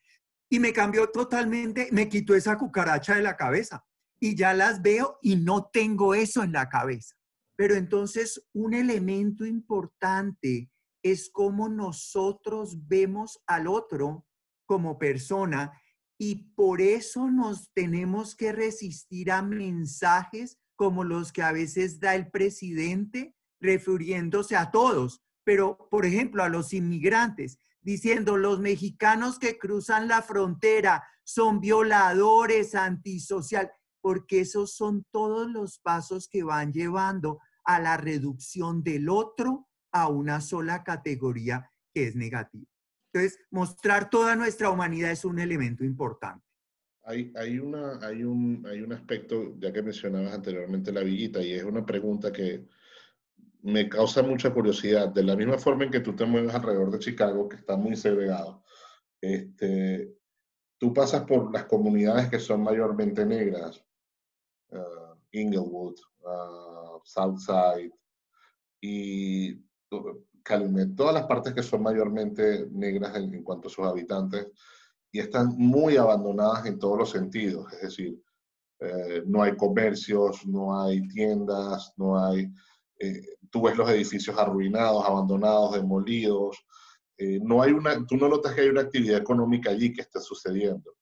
Y 0.50 0.60
me 0.60 0.74
cambió 0.74 1.10
totalmente, 1.10 1.90
me 1.92 2.10
quitó 2.10 2.36
esa 2.36 2.58
cucaracha 2.58 3.16
de 3.16 3.22
la 3.22 3.38
cabeza 3.38 3.84
y 4.20 4.36
ya 4.36 4.54
las 4.54 4.82
veo 4.82 5.18
y 5.22 5.36
no 5.38 5.70
tengo 5.72 6.14
eso 6.14 6.44
en 6.44 6.52
la 6.52 6.70
cabeza. 6.70 7.16
Pero 7.62 7.76
entonces 7.76 8.44
un 8.54 8.74
elemento 8.74 9.46
importante 9.46 10.72
es 11.04 11.30
cómo 11.30 11.70
nosotros 11.70 12.88
vemos 12.88 13.40
al 13.46 13.68
otro 13.68 14.26
como 14.66 14.98
persona 14.98 15.72
y 16.18 16.56
por 16.56 16.82
eso 16.82 17.30
nos 17.30 17.72
tenemos 17.72 18.36
que 18.36 18.52
resistir 18.52 19.30
a 19.30 19.44
mensajes 19.44 20.58
como 20.76 21.04
los 21.04 21.32
que 21.32 21.44
a 21.44 21.52
veces 21.52 22.00
da 22.00 22.16
el 22.16 22.32
presidente 22.32 23.36
refiriéndose 23.60 24.56
a 24.56 24.72
todos, 24.72 25.22
pero 25.44 25.88
por 25.92 26.08
ejemplo 26.08 26.42
a 26.42 26.50
los 26.50 26.74
inmigrantes, 26.74 27.60
diciendo 27.80 28.38
los 28.38 28.60
mexicanos 28.60 29.38
que 29.38 29.60
cruzan 29.60 30.08
la 30.08 30.24
frontera 30.24 31.04
son 31.24 31.60
violadores, 31.60 32.74
antisocial, 32.74 33.72
porque 34.02 34.40
esos 34.40 34.74
son 34.74 35.06
todos 35.12 35.48
los 35.48 35.78
pasos 35.78 36.28
que 36.28 36.42
van 36.42 36.74
llevando 36.74 37.38
a 37.64 37.80
la 37.80 37.98
reducción 37.98 38.84
del 38.84 39.10
otro 39.10 39.68
a 39.92 40.08
una 40.08 40.42
sola 40.42 40.84
categoría 40.84 41.70
que 41.94 42.08
es 42.08 42.16
negativa. 42.16 42.66
Entonces, 43.14 43.40
mostrar 43.50 44.10
toda 44.10 44.36
nuestra 44.36 44.70
humanidad 44.70 45.12
es 45.12 45.26
un 45.26 45.40
elemento 45.40 45.84
importante. 45.84 46.46
Hay, 47.04 47.34
hay, 47.36 47.60
una, 47.60 48.00
hay, 48.06 48.24
un, 48.24 48.66
hay 48.70 48.82
un 48.82 48.94
aspecto, 48.94 49.56
ya 49.58 49.74
que 49.74 49.82
mencionabas 49.82 50.34
anteriormente 50.34 50.92
la 50.92 51.02
villita, 51.02 51.42
y 51.42 51.54
es 51.54 51.64
una 51.64 51.86
pregunta 51.86 52.32
que 52.32 52.68
me 53.64 53.90
causa 53.90 54.24
mucha 54.24 54.54
curiosidad. 54.54 55.10
De 55.10 55.24
la 55.24 55.36
misma 55.36 55.58
forma 55.58 55.84
en 55.84 55.92
que 55.92 56.00
tú 56.00 56.16
te 56.16 56.26
mueves 56.26 56.54
alrededor 56.54 56.92
de 56.92 57.00
Chicago, 57.00 57.50
que 57.50 57.58
está 57.58 57.76
muy 57.76 57.96
segregado, 57.96 58.64
este, 59.20 60.16
tú 60.78 60.94
pasas 60.94 61.24
por 61.26 61.52
las 61.52 61.66
comunidades 61.66 62.30
que 62.30 62.40
son 62.40 62.64
mayormente 62.64 63.26
negras, 63.26 63.84
uh, 64.70 65.11
Inglewood, 65.32 65.96
uh, 66.22 67.00
Southside 67.04 67.92
y 68.82 69.56
Calumet, 70.44 70.96
todas 70.96 71.14
las 71.14 71.26
partes 71.28 71.54
que 71.54 71.64
son 71.64 71.84
mayormente 71.84 72.68
negras 72.72 73.16
en, 73.16 73.44
cuanto 73.44 73.68
a 73.68 73.72
sus 73.72 73.86
habitantes 73.86 74.48
y 75.12 75.20
están 75.20 75.56
muy 75.58 75.98
abandonadas 75.98 76.66
en 76.66 76.80
todos 76.80 76.98
los 76.98 77.10
sentidos, 77.12 77.72
es 77.74 77.82
decir, 77.82 78.22
eh, 78.80 79.22
no 79.28 79.44
hay 79.44 79.56
comercios, 79.56 80.46
no 80.48 80.82
hay 80.82 81.08
tiendas, 81.10 81.94
no 81.98 82.18
hay, 82.18 82.52
eh, 82.98 83.22
tú 83.52 83.64
ves 83.64 83.78
los 83.78 83.90
edificios 83.90 84.38
arruinados, 84.38 85.06
abandonados, 85.06 85.74
demolidos, 85.74 86.58
eh, 87.18 87.40
no 87.44 87.62
hay 87.62 87.72
una, 87.72 88.04
tú 88.08 88.18
no 88.18 88.28
notas 88.28 88.56
que 88.56 88.62
hay 88.62 88.70
una 88.70 88.82
actividad 88.82 89.20
económica 89.20 89.70
allí 89.70 89.94
que 89.94 90.02
esté 90.02 90.20
sucediendo. 90.20 90.96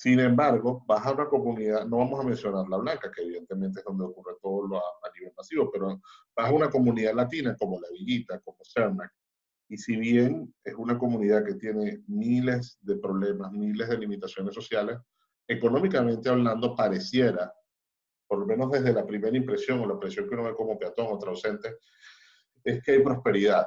Sin 0.00 0.18
embargo, 0.18 0.82
vas 0.86 1.04
a 1.04 1.12
una 1.12 1.26
comunidad, 1.26 1.84
no 1.84 1.98
vamos 1.98 2.18
a 2.20 2.22
mencionar 2.22 2.66
la 2.70 2.78
blanca, 2.78 3.12
que 3.14 3.20
evidentemente 3.20 3.80
es 3.80 3.84
donde 3.84 4.04
ocurre 4.04 4.32
todo 4.40 4.66
lo 4.66 4.78
a, 4.78 5.10
nivel 5.14 5.30
masivo, 5.36 5.70
pero 5.70 6.00
vas 6.34 6.48
a 6.48 6.52
una 6.54 6.70
comunidad 6.70 7.12
latina 7.12 7.54
como 7.54 7.78
La 7.78 7.88
Villita, 7.92 8.40
como 8.40 8.56
Cernac, 8.64 9.12
y 9.68 9.76
si 9.76 9.96
bien 9.96 10.54
es 10.64 10.74
una 10.74 10.96
comunidad 10.96 11.44
que 11.44 11.52
tiene 11.56 12.02
miles 12.06 12.78
de 12.80 12.96
problemas, 12.96 13.52
miles 13.52 13.90
de 13.90 13.98
limitaciones 13.98 14.54
sociales, 14.54 14.96
económicamente 15.46 16.30
hablando 16.30 16.74
pareciera, 16.74 17.52
por 18.26 18.38
lo 18.38 18.46
menos 18.46 18.70
desde 18.70 18.94
la 18.94 19.04
primera 19.04 19.36
impresión 19.36 19.80
o 19.80 19.86
la 19.86 19.92
impresión 19.92 20.26
que 20.26 20.34
uno 20.34 20.44
ve 20.44 20.54
como 20.54 20.78
peatón 20.78 21.08
o 21.10 21.18
traducente, 21.18 21.76
es 22.64 22.82
que 22.82 22.92
hay 22.92 23.02
prosperidad. 23.02 23.66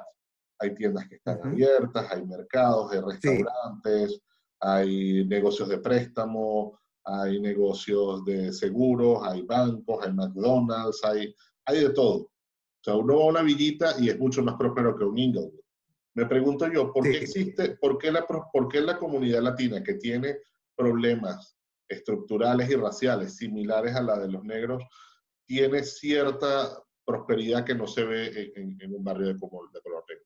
Hay 0.57 0.73
tiendas 0.73 1.07
que 1.07 1.15
están 1.15 1.39
abiertas, 1.43 2.11
hay 2.11 2.25
mercados, 2.25 2.91
hay 2.91 3.01
restaurantes, 3.01 4.19
hay 4.63 5.25
negocios 5.25 5.67
de 5.67 5.79
préstamo, 5.79 6.79
hay 7.03 7.39
negocios 7.39 8.23
de 8.23 8.53
seguros, 8.53 9.19
hay 9.23 9.41
bancos, 9.41 10.05
hay 10.05 10.13
McDonald's, 10.13 11.03
hay, 11.03 11.35
hay 11.65 11.81
de 11.81 11.89
todo. 11.89 12.15
O 12.15 12.83
sea, 12.83 12.95
uno 12.95 13.17
va 13.17 13.23
a 13.23 13.27
una 13.27 13.41
villita 13.41 13.95
y 13.99 14.09
es 14.09 14.17
mucho 14.17 14.41
más 14.41 14.55
próspero 14.55 14.95
que 14.97 15.03
un 15.03 15.17
Inglewood. 15.17 15.59
Me 16.15 16.25
pregunto 16.27 16.71
yo, 16.71 16.93
¿por 16.93 17.03
qué 17.03 17.17
existe, 17.17 17.75
por 17.77 17.97
qué, 17.97 18.11
la, 18.11 18.25
por 18.25 18.67
qué 18.69 18.79
la 18.79 18.97
comunidad 18.97 19.41
latina 19.41 19.83
que 19.83 19.95
tiene 19.95 20.37
problemas 20.75 21.57
estructurales 21.89 22.69
y 22.69 22.75
raciales 22.75 23.35
similares 23.35 23.95
a 23.95 24.01
la 24.01 24.19
de 24.19 24.31
los 24.31 24.43
negros 24.43 24.83
tiene 25.45 25.83
cierta 25.83 26.81
prosperidad 27.03 27.65
que 27.65 27.75
no 27.75 27.85
se 27.87 28.03
ve 28.05 28.53
en, 28.55 28.95
un 28.95 29.03
barrio 29.03 29.27
de, 29.27 29.39
color 29.39 29.69
negro? 29.73 30.25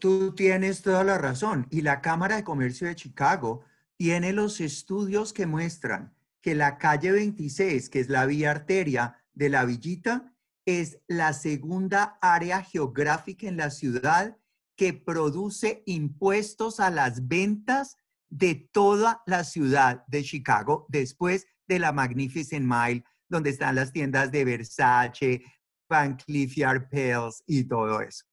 Tú, 0.00 0.32
tienes 0.34 0.80
toda 0.80 1.04
la 1.04 1.18
razón. 1.18 1.66
Y 1.68 1.82
la 1.82 2.00
Cámara 2.00 2.36
de 2.36 2.42
Comercio 2.42 2.88
de 2.88 2.94
Chicago 2.94 3.60
tiene 3.98 4.32
los 4.32 4.62
estudios 4.62 5.34
que 5.34 5.44
muestran 5.44 6.14
que 6.40 6.54
la 6.54 6.78
calle 6.78 7.12
26, 7.12 7.90
que 7.90 8.00
es 8.00 8.08
la 8.08 8.24
vía 8.24 8.50
arteria 8.50 9.22
de 9.34 9.50
la 9.50 9.66
villita, 9.66 10.32
es 10.64 11.00
la 11.06 11.34
segunda 11.34 12.16
área 12.22 12.62
geográfica 12.62 13.46
en 13.46 13.58
la 13.58 13.68
ciudad 13.68 14.38
que 14.74 14.94
produce 14.94 15.82
impuestos 15.84 16.80
a 16.80 16.88
las 16.88 17.28
ventas 17.28 17.98
de 18.30 18.54
toda 18.72 19.22
la 19.26 19.44
ciudad 19.44 20.02
de 20.06 20.22
Chicago 20.22 20.86
después 20.88 21.46
de 21.66 21.78
la 21.78 21.92
Magnificent 21.92 22.64
Mile, 22.64 23.04
donde 23.28 23.50
están 23.50 23.74
las 23.74 23.92
tiendas 23.92 24.32
de 24.32 24.46
Versace, 24.46 25.42
Van 25.90 26.16
Cleef 26.16 26.56
Arpels 26.64 27.42
y 27.46 27.64
todo 27.64 28.00
eso 28.00 28.27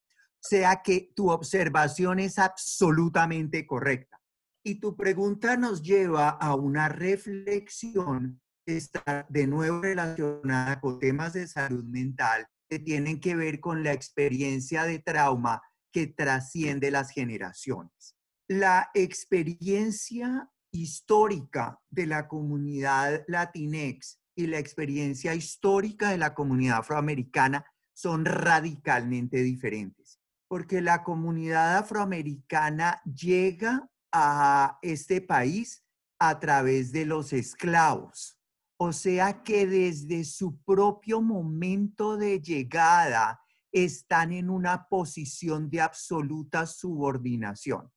sea 0.48 0.82
que 0.82 1.12
tu 1.14 1.30
observación 1.30 2.18
es 2.18 2.38
absolutamente 2.38 3.66
correcta. 3.66 4.20
Y 4.64 4.76
tu 4.80 4.96
pregunta 4.96 5.56
nos 5.56 5.82
lleva 5.82 6.30
a 6.30 6.54
una 6.54 6.88
reflexión 6.88 8.40
que 8.66 8.76
está 8.76 9.26
de 9.28 9.46
nuevo 9.46 9.80
relacionada 9.80 10.80
con 10.80 10.98
temas 10.98 11.32
de 11.34 11.46
salud 11.46 11.84
mental 11.84 12.46
que 12.68 12.80
tienen 12.80 13.20
que 13.20 13.36
ver 13.36 13.60
con 13.60 13.84
la 13.84 13.92
experiencia 13.92 14.82
de 14.82 14.98
trauma 14.98 15.62
que 15.92 16.08
trasciende 16.08 16.90
las 16.90 17.10
generaciones. 17.10 18.16
La 18.48 18.90
experiencia 18.94 20.50
histórica 20.72 21.80
de 21.90 22.06
la 22.06 22.26
comunidad 22.26 23.24
latinex 23.28 24.20
y 24.34 24.48
la 24.48 24.58
experiencia 24.58 25.34
histórica 25.34 26.10
de 26.10 26.18
la 26.18 26.34
comunidad 26.34 26.78
afroamericana 26.78 27.64
son 27.94 28.24
radicalmente 28.24 29.42
diferentes 29.42 30.15
porque 30.48 30.80
la 30.80 31.02
comunidad 31.02 31.78
afroamericana 31.78 33.00
llega 33.04 33.88
a 34.12 34.78
este 34.82 35.20
país 35.20 35.84
a 36.18 36.38
través 36.40 36.92
de 36.92 37.04
los 37.04 37.32
esclavos. 37.32 38.38
O 38.78 38.92
sea 38.92 39.42
que 39.42 39.66
desde 39.66 40.24
su 40.24 40.62
propio 40.62 41.22
momento 41.22 42.16
de 42.16 42.40
llegada 42.40 43.40
están 43.72 44.32
en 44.32 44.50
una 44.50 44.86
posición 44.88 45.68
de 45.70 45.80
absoluta 45.80 46.66
subordinación. 46.66 47.90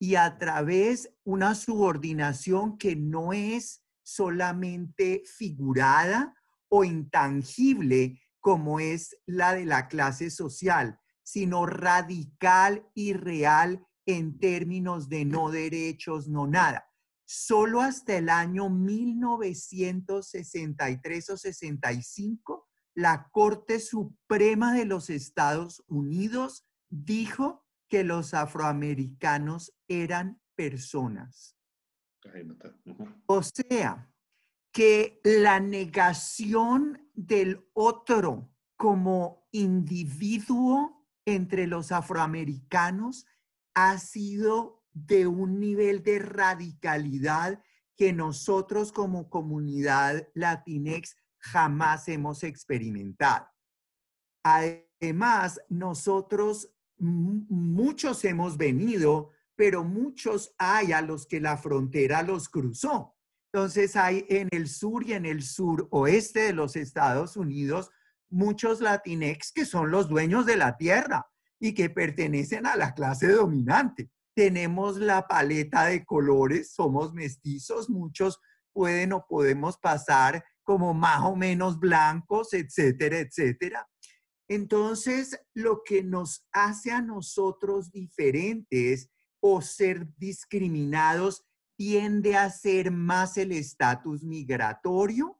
Y 0.00 0.14
a 0.14 0.38
través 0.38 1.10
una 1.24 1.54
subordinación 1.54 2.78
que 2.78 2.94
no 2.94 3.32
es 3.32 3.82
solamente 4.02 5.22
figurada 5.26 6.34
o 6.68 6.84
intangible 6.84 8.20
como 8.40 8.80
es 8.80 9.16
la 9.26 9.54
de 9.54 9.66
la 9.66 9.88
clase 9.88 10.30
social, 10.30 10.98
sino 11.28 11.66
radical 11.66 12.88
y 12.94 13.12
real 13.12 13.86
en 14.06 14.38
términos 14.38 15.10
de 15.10 15.26
no 15.26 15.50
derechos, 15.50 16.26
no 16.26 16.46
nada. 16.46 16.90
Solo 17.26 17.82
hasta 17.82 18.16
el 18.16 18.30
año 18.30 18.70
1963 18.70 21.28
o 21.28 21.36
65, 21.36 22.66
la 22.94 23.28
Corte 23.30 23.78
Suprema 23.78 24.72
de 24.72 24.86
los 24.86 25.10
Estados 25.10 25.84
Unidos 25.86 26.66
dijo 26.88 27.66
que 27.88 28.04
los 28.04 28.32
afroamericanos 28.32 29.74
eran 29.86 30.40
personas. 30.54 31.58
O 33.26 33.42
sea, 33.42 34.10
que 34.72 35.20
la 35.24 35.60
negación 35.60 37.06
del 37.12 37.68
otro 37.74 38.50
como 38.76 39.46
individuo 39.52 40.97
entre 41.34 41.66
los 41.66 41.92
afroamericanos 41.92 43.26
ha 43.74 43.98
sido 43.98 44.82
de 44.92 45.26
un 45.26 45.60
nivel 45.60 46.02
de 46.02 46.18
radicalidad 46.18 47.62
que 47.96 48.12
nosotros 48.12 48.92
como 48.92 49.28
comunidad 49.28 50.28
latinex 50.34 51.16
jamás 51.38 52.08
hemos 52.08 52.42
experimentado. 52.42 53.46
Además, 54.42 55.60
nosotros 55.68 56.72
muchos 56.96 58.24
hemos 58.24 58.56
venido, 58.56 59.30
pero 59.54 59.84
muchos 59.84 60.54
hay 60.58 60.92
a 60.92 61.02
los 61.02 61.26
que 61.26 61.40
la 61.40 61.56
frontera 61.56 62.22
los 62.22 62.48
cruzó. 62.48 63.16
Entonces 63.52 63.96
hay 63.96 64.24
en 64.28 64.48
el 64.50 64.68
sur 64.68 65.06
y 65.06 65.12
en 65.12 65.26
el 65.26 65.42
sur 65.42 65.88
oeste 65.90 66.40
de 66.40 66.52
los 66.52 66.76
Estados 66.76 67.36
Unidos 67.36 67.90
muchos 68.30 68.80
latinex 68.80 69.52
que 69.52 69.64
son 69.64 69.90
los 69.90 70.08
dueños 70.08 70.46
de 70.46 70.56
la 70.56 70.76
tierra 70.76 71.26
y 71.60 71.74
que 71.74 71.90
pertenecen 71.90 72.66
a 72.66 72.76
la 72.76 72.94
clase 72.94 73.28
dominante. 73.28 74.10
Tenemos 74.34 74.98
la 74.98 75.26
paleta 75.26 75.86
de 75.86 76.04
colores, 76.04 76.72
somos 76.72 77.12
mestizos, 77.12 77.90
muchos 77.90 78.38
pueden 78.72 79.12
o 79.12 79.26
podemos 79.26 79.76
pasar 79.78 80.44
como 80.62 80.94
más 80.94 81.22
o 81.24 81.34
menos 81.34 81.80
blancos, 81.80 82.52
etcétera, 82.52 83.18
etcétera. 83.18 83.88
Entonces, 84.48 85.38
lo 85.54 85.82
que 85.84 86.02
nos 86.02 86.46
hace 86.52 86.90
a 86.90 87.02
nosotros 87.02 87.90
diferentes 87.90 89.10
o 89.40 89.60
ser 89.60 90.08
discriminados 90.16 91.44
tiende 91.76 92.36
a 92.36 92.50
ser 92.50 92.90
más 92.90 93.36
el 93.36 93.52
estatus 93.52 94.24
migratorio, 94.24 95.37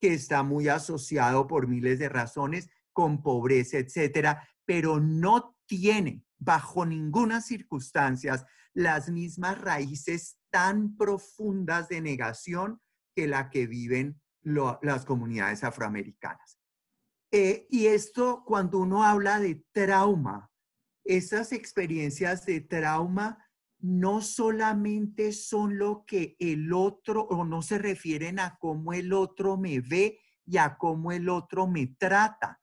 que 0.00 0.14
está 0.14 0.42
muy 0.42 0.68
asociado 0.68 1.46
por 1.46 1.66
miles 1.66 1.98
de 1.98 2.08
razones 2.08 2.68
con 2.92 3.22
pobreza, 3.22 3.78
etcétera, 3.78 4.48
pero 4.64 5.00
no 5.00 5.56
tiene 5.66 6.24
bajo 6.38 6.86
ninguna 6.86 7.40
circunstancia 7.40 8.46
las 8.74 9.10
mismas 9.10 9.60
raíces 9.60 10.38
tan 10.50 10.96
profundas 10.96 11.88
de 11.88 12.00
negación 12.00 12.80
que 13.14 13.26
la 13.26 13.50
que 13.50 13.66
viven 13.66 14.20
las 14.42 15.04
comunidades 15.04 15.64
afroamericanas. 15.64 16.58
Eh, 17.30 17.66
y 17.68 17.86
esto, 17.86 18.44
cuando 18.46 18.78
uno 18.78 19.04
habla 19.04 19.40
de 19.40 19.62
trauma, 19.72 20.50
esas 21.04 21.52
experiencias 21.52 22.46
de 22.46 22.60
trauma 22.60 23.47
no 23.80 24.20
solamente 24.20 25.32
son 25.32 25.78
lo 25.78 26.04
que 26.04 26.36
el 26.38 26.72
otro, 26.72 27.22
o 27.22 27.44
no 27.44 27.62
se 27.62 27.78
refieren 27.78 28.38
a 28.38 28.58
cómo 28.58 28.92
el 28.92 29.12
otro 29.12 29.56
me 29.56 29.80
ve 29.80 30.18
y 30.44 30.56
a 30.56 30.76
cómo 30.76 31.12
el 31.12 31.28
otro 31.28 31.66
me 31.66 31.86
trata, 31.86 32.60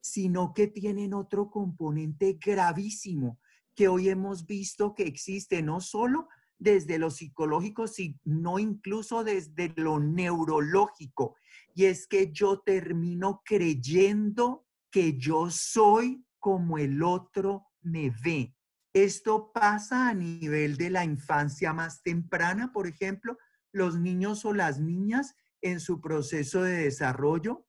sino 0.00 0.52
que 0.54 0.68
tienen 0.68 1.14
otro 1.14 1.50
componente 1.50 2.38
gravísimo 2.40 3.38
que 3.74 3.88
hoy 3.88 4.08
hemos 4.08 4.46
visto 4.46 4.94
que 4.94 5.04
existe 5.04 5.62
no 5.62 5.80
solo 5.80 6.28
desde 6.58 6.98
lo 6.98 7.10
psicológico, 7.10 7.86
sino 7.86 8.58
incluso 8.58 9.24
desde 9.24 9.72
lo 9.76 9.98
neurológico. 9.98 11.36
Y 11.74 11.86
es 11.86 12.06
que 12.06 12.32
yo 12.32 12.60
termino 12.60 13.42
creyendo 13.44 14.64
que 14.90 15.18
yo 15.18 15.50
soy 15.50 16.24
como 16.38 16.78
el 16.78 17.02
otro 17.02 17.66
me 17.82 18.10
ve. 18.24 18.54
Esto 18.94 19.50
pasa 19.52 20.08
a 20.08 20.14
nivel 20.14 20.76
de 20.76 20.88
la 20.88 21.04
infancia 21.04 21.72
más 21.72 22.00
temprana, 22.02 22.72
por 22.72 22.86
ejemplo, 22.86 23.36
los 23.72 23.98
niños 23.98 24.44
o 24.44 24.54
las 24.54 24.78
niñas 24.78 25.34
en 25.62 25.80
su 25.80 26.00
proceso 26.00 26.62
de 26.62 26.84
desarrollo. 26.84 27.66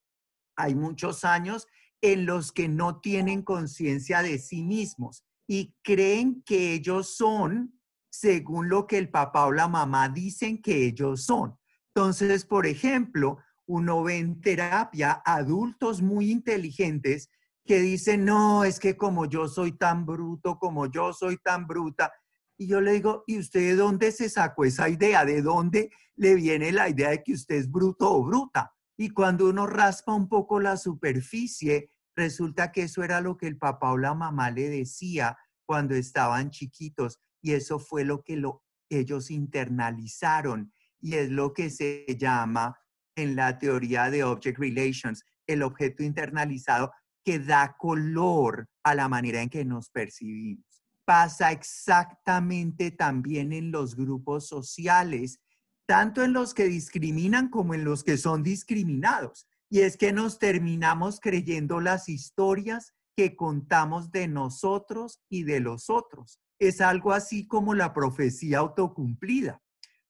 Hay 0.56 0.76
muchos 0.76 1.26
años 1.26 1.68
en 2.00 2.28
los 2.28 2.52
que 2.52 2.68
no 2.70 3.02
tienen 3.02 3.42
conciencia 3.42 4.22
de 4.22 4.38
sí 4.38 4.62
mismos 4.62 5.26
y 5.48 5.74
creen 5.82 6.44
que 6.44 6.74
ellos 6.74 7.16
son 7.16 7.80
según 8.12 8.70
lo 8.70 8.86
que 8.86 9.00
el 9.00 9.10
papá 9.10 9.48
o 9.48 9.52
la 9.52 9.68
mamá 9.68 10.10
dicen 10.10 10.62
que 10.62 10.86
ellos 10.86 11.26
son. 11.26 11.58
Entonces, 11.96 12.46
por 12.46 12.68
ejemplo, 12.68 13.40
uno 13.66 14.04
ve 14.04 14.18
en 14.18 14.42
terapia 14.42 15.24
adultos 15.26 16.04
muy 16.04 16.30
inteligentes 16.30 17.32
que 17.66 17.80
dicen, 17.80 18.26
no, 18.26 18.64
es 18.64 18.80
que 18.80 18.96
como 18.96 19.26
yo 19.26 19.48
soy 19.48 19.72
tan 19.72 20.06
bruto, 20.06 20.60
como 20.60 20.86
yo 20.86 21.14
soy 21.14 21.38
tan 21.38 21.66
bruta. 21.66 22.14
Y 22.58 22.68
yo 22.68 22.80
le 22.80 22.94
digo, 22.94 23.24
¿y 23.28 23.40
usted 23.40 23.60
de 23.60 23.76
dónde 23.76 24.12
se 24.12 24.30
sacó 24.30 24.66
esa 24.66 24.88
idea? 24.88 25.26
¿De 25.26 25.42
dónde 25.42 25.90
le 26.16 26.36
viene 26.36 26.72
la 26.72 26.90
idea 26.90 27.10
de 27.10 27.24
que 27.24 27.34
usted 27.34 27.56
es 27.56 27.70
bruto 27.70 28.12
o 28.12 28.24
bruta? 28.24 28.72
Y 28.98 29.10
cuando 29.10 29.50
uno 29.50 29.68
raspa 29.68 30.14
un 30.14 30.30
poco 30.30 30.60
la 30.60 30.78
superficie, 30.78 31.92
resulta 32.16 32.72
que 32.72 32.84
eso 32.84 33.04
era 33.04 33.20
lo 33.20 33.36
que 33.36 33.48
el 33.48 33.58
papá 33.58 33.92
o 33.92 33.98
la 33.98 34.14
mamá 34.14 34.52
le 34.52 34.70
decía 34.70 35.38
cuando 35.66 35.96
estaban 35.96 36.52
chiquitos 36.52 37.20
y 37.42 37.54
eso 37.54 37.80
fue 37.80 38.06
lo 38.06 38.24
que 38.24 38.42
ellos 38.90 39.32
internalizaron 39.32 40.72
y 41.02 41.16
es 41.16 41.30
lo 41.30 41.54
que 41.54 41.70
se 41.70 42.06
llama 42.18 42.80
en 43.16 43.36
la 43.36 43.60
teoría 43.60 44.10
de 44.10 44.24
Object 44.24 44.60
Relations 44.60 45.26
el 45.48 45.62
objeto 45.64 46.04
internalizado 46.04 46.92
que 47.26 47.40
da 47.40 47.76
color 47.78 48.70
a 48.84 48.96
la 48.96 49.10
manera 49.10 49.42
en 49.42 49.50
que 49.50 49.66
nos 49.66 49.90
percibimos. 49.90 50.64
Pasa 51.04 51.52
exactamente 51.52 52.92
también 52.92 53.52
en 53.52 53.72
los 53.72 53.96
grupos 53.96 54.48
sociales, 54.48 55.40
tanto 55.86 56.24
en 56.24 56.32
los 56.32 56.54
que 56.54 56.66
discriminan 56.66 57.50
como 57.50 57.74
en 57.74 57.84
los 57.84 58.04
que 58.04 58.18
son 58.18 58.44
discriminados. 58.44 59.48
Y 59.70 59.82
es 59.82 59.98
que 59.98 60.14
nos 60.14 60.40
terminamos 60.40 61.20
creyendo 61.20 61.82
las 61.82 62.08
historias 62.08 62.94
que 63.18 63.36
contamos 63.36 64.12
de 64.12 64.28
nosotros 64.28 65.22
y 65.28 65.44
de 65.44 65.60
los 65.60 65.90
otros 65.90 66.40
es 66.60 66.82
algo 66.82 67.12
así 67.12 67.48
como 67.48 67.74
la 67.74 67.94
profecía 67.94 68.60
autocumplida. 68.60 69.62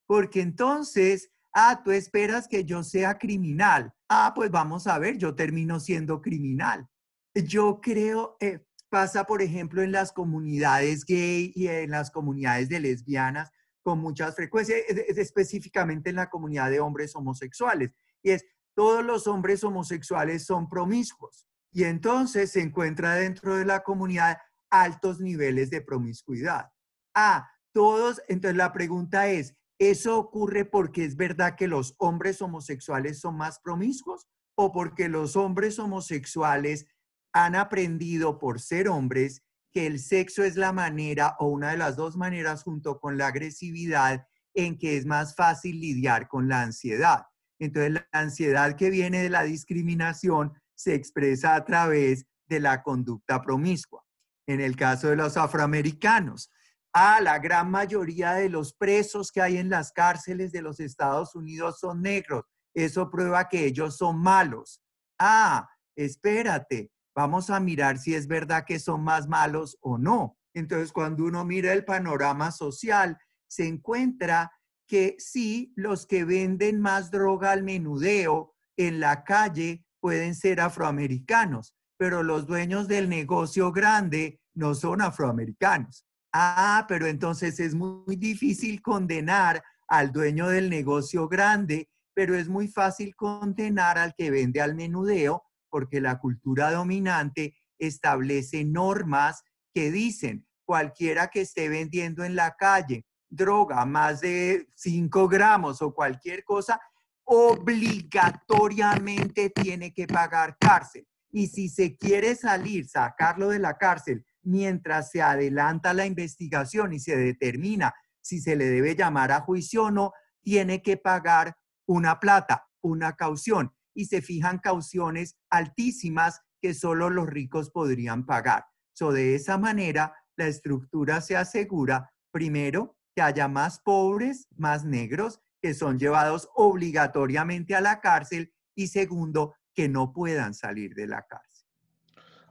Porque 0.06 0.42
entonces, 0.42 1.32
ah, 1.54 1.82
tú 1.84 1.92
esperas 1.92 2.48
que 2.48 2.64
yo 2.64 2.84
sea 2.84 3.18
criminal. 3.18 3.94
Ah, 4.08 4.34
pues 4.36 4.52
vamos 4.52 4.88
a 4.88 5.00
ver, 5.00 5.18
yo 5.18 5.34
termino 5.36 5.80
siendo 5.80 6.22
criminal. 6.22 6.88
Yo 7.36 7.82
creo, 7.82 8.38
eh, 8.40 8.66
pasa 8.90 9.26
por 9.26 9.42
ejemplo 9.42 9.82
en 9.82 9.92
las 9.92 10.14
comunidades 10.14 11.04
gay 11.06 11.52
y 11.54 11.68
en 11.68 11.92
las 11.92 12.10
comunidades 12.10 12.70
de 12.70 12.80
lesbianas 12.80 13.52
con 13.84 14.00
muchas 14.00 14.36
frecuencias, 14.36 14.80
específicamente 14.88 16.10
en 16.10 16.16
la 16.16 16.30
comunidad 16.30 16.72
de 16.72 16.80
hombres 16.80 17.16
homosexuales. 17.16 17.92
Y 18.24 18.32
es, 18.32 18.46
todos 18.74 19.04
los 19.04 19.28
hombres 19.28 19.64
homosexuales 19.64 20.46
son 20.46 20.70
promiscuos. 20.70 21.46
Y 21.72 21.84
entonces 21.84 22.52
se 22.52 22.62
encuentra 22.62 23.16
dentro 23.16 23.58
de 23.58 23.66
la 23.66 23.84
comunidad 23.84 24.38
altos 24.70 25.20
niveles 25.20 25.70
de 25.70 25.82
promiscuidad. 25.82 26.72
Ah, 27.14 27.50
todos, 27.74 28.22
entonces 28.30 28.58
la 28.58 28.72
pregunta 28.72 29.28
es, 29.28 29.56
¿eso 29.78 30.18
ocurre 30.18 30.66
porque 30.66 31.04
es 31.04 31.18
verdad 31.18 31.56
que 31.56 31.68
los 31.68 31.96
hombres 31.98 32.42
homosexuales 32.42 33.20
son 33.20 33.36
más 33.36 33.60
promiscuos 33.60 34.26
o 34.58 34.72
porque 34.72 35.10
los 35.10 35.36
hombres 35.36 35.78
homosexuales 35.80 36.88
han 37.36 37.54
aprendido 37.54 38.40
por 38.40 38.62
ser 38.62 38.88
hombres 38.88 39.44
que 39.70 39.88
el 39.88 40.00
sexo 40.00 40.46
es 40.46 40.56
la 40.56 40.72
manera 40.72 41.36
o 41.40 41.48
una 41.48 41.72
de 41.72 41.78
las 41.78 41.98
dos 41.98 42.16
maneras 42.16 42.64
junto 42.64 42.98
con 42.98 43.18
la 43.18 43.28
agresividad 43.28 44.26
en 44.54 44.78
que 44.78 44.96
es 44.96 45.06
más 45.06 45.36
fácil 45.36 45.82
lidiar 45.82 46.30
con 46.30 46.48
la 46.48 46.62
ansiedad? 46.62 47.26
Entonces 47.60 47.92
la 47.92 48.08
ansiedad 48.14 48.78
que 48.78 48.90
viene 48.90 49.22
de 49.22 49.30
la 49.30 49.44
discriminación 49.44 50.54
se 50.76 50.96
expresa 50.96 51.56
a 51.56 51.66
través 51.66 52.26
de 52.48 52.62
la 52.62 52.82
conducta 52.82 53.42
promiscua 53.42 54.02
en 54.48 54.62
el 54.62 54.78
caso 54.78 55.10
de 55.10 55.18
los 55.18 55.36
afroamericanos. 55.36 56.50
Ah, 56.94 57.20
la 57.20 57.40
gran 57.40 57.70
mayoría 57.70 58.32
de 58.36 58.48
los 58.48 58.74
presos 58.74 59.30
que 59.34 59.42
hay 59.42 59.58
en 59.58 59.70
las 59.70 59.92
cárceles 59.92 60.54
de 60.54 60.62
los 60.62 60.80
Estados 60.80 61.36
Unidos 61.36 61.80
son 61.80 62.02
negros. 62.02 62.46
Eso 62.74 63.12
prueba 63.12 63.50
que 63.50 63.66
ellos 63.66 63.98
son 63.98 64.22
malos. 64.22 64.82
Ah, 65.20 65.68
espérate, 65.98 66.92
vamos 67.16 67.50
a 67.50 67.60
mirar 67.60 67.98
si 67.98 68.14
es 68.14 68.28
verdad 68.28 68.66
que 68.66 68.78
son 68.78 69.04
más 69.04 69.28
malos 69.28 69.78
o 69.82 69.98
no. 69.98 70.38
Entonces, 70.54 70.92
cuando 70.92 71.24
uno 71.24 71.46
mira 71.46 71.74
el 71.74 71.86
panorama 71.86 72.52
social, 72.52 73.18
se 73.48 73.68
encuentra 73.68 74.52
que 74.88 75.16
sí, 75.18 75.74
los 75.76 76.06
que 76.06 76.26
venden 76.26 76.80
más 76.80 77.10
droga 77.10 77.52
al 77.52 77.64
menudeo 77.64 78.54
en 78.78 79.00
la 79.00 79.24
calle 79.24 79.86
pueden 80.00 80.36
ser 80.36 80.62
afroamericanos, 80.62 81.76
pero 81.98 82.22
los 82.22 82.46
dueños 82.46 82.88
del 82.88 83.10
negocio 83.10 83.72
grande 83.72 84.40
no 84.54 84.76
son 84.76 85.02
afroamericanos. 85.02 86.06
Ah, 86.34 86.86
pero 86.88 87.08
entonces 87.08 87.60
es 87.60 87.74
muy 87.74 88.16
difícil 88.18 88.82
condenar 88.82 89.64
al 89.88 90.12
dueño 90.12 90.50
del 90.50 90.70
negocio 90.70 91.28
grande, 91.28 91.90
pero 92.14 92.36
es 92.36 92.50
muy 92.50 92.68
fácil 92.68 93.16
condenar 93.16 93.98
al 93.98 94.14
que 94.16 94.32
vende 94.32 94.62
al 94.62 94.76
menudeo 94.76 95.44
porque 95.76 96.00
la 96.00 96.20
cultura 96.20 96.72
dominante 96.72 97.58
establece 97.78 98.64
normas 98.64 99.44
que 99.74 99.92
dicen 99.92 100.48
cualquiera 100.64 101.28
que 101.28 101.42
esté 101.42 101.68
vendiendo 101.68 102.24
en 102.24 102.38
la 102.38 102.56
calle 102.56 103.06
droga 103.28 103.86
más 103.86 104.22
de 104.22 104.70
5 104.74 105.28
gramos 105.28 105.82
o 105.82 105.94
cualquier 105.94 106.46
cosa, 106.46 106.80
obligatoriamente 107.26 109.50
tiene 109.50 109.94
que 109.94 110.08
pagar 110.08 110.56
cárcel. 110.58 111.06
Y 111.30 111.48
si 111.48 111.68
se 111.68 111.98
quiere 111.98 112.36
salir, 112.36 112.88
sacarlo 112.88 113.50
de 113.50 113.60
la 113.60 113.78
cárcel 113.78 114.26
mientras 114.44 115.12
se 115.12 115.22
adelanta 115.22 115.94
la 115.94 116.06
investigación 116.06 116.94
y 116.94 117.02
se 117.02 117.18
determina 117.18 117.94
si 118.22 118.40
se 118.40 118.56
le 118.56 118.68
debe 118.68 118.96
llamar 118.96 119.34
a 119.34 119.42
juicio 119.42 119.84
o 119.84 119.92
no, 119.92 120.14
tiene 120.42 120.82
que 120.82 120.96
pagar 120.96 121.58
una 121.86 122.22
plata, 122.22 122.66
una 122.80 123.18
caución. 123.18 123.75
Y 123.96 124.06
se 124.06 124.22
fijan 124.22 124.60
cauciones 124.60 125.38
altísimas 125.50 126.42
que 126.62 126.76
solo 126.76 127.10
los 127.10 127.28
ricos 127.28 127.72
podrían 127.72 128.26
pagar. 128.26 128.66
So, 128.94 129.12
de 129.12 129.34
esa 129.36 129.58
manera, 129.58 130.14
la 130.38 130.48
estructura 130.48 131.22
se 131.22 131.36
asegura, 131.36 132.12
primero, 132.32 132.98
que 133.16 133.22
haya 133.22 133.48
más 133.48 133.80
pobres, 133.80 134.48
más 134.56 134.86
negros, 134.86 135.42
que 135.62 135.74
son 135.74 135.98
llevados 135.98 136.50
obligatoriamente 136.54 137.74
a 137.76 137.82
la 137.82 138.02
cárcel, 138.02 138.54
y 138.76 138.88
segundo, 138.88 139.56
que 139.74 139.90
no 139.90 140.14
puedan 140.14 140.54
salir 140.54 140.94
de 140.94 141.08
la 141.08 141.26
cárcel. 141.26 141.56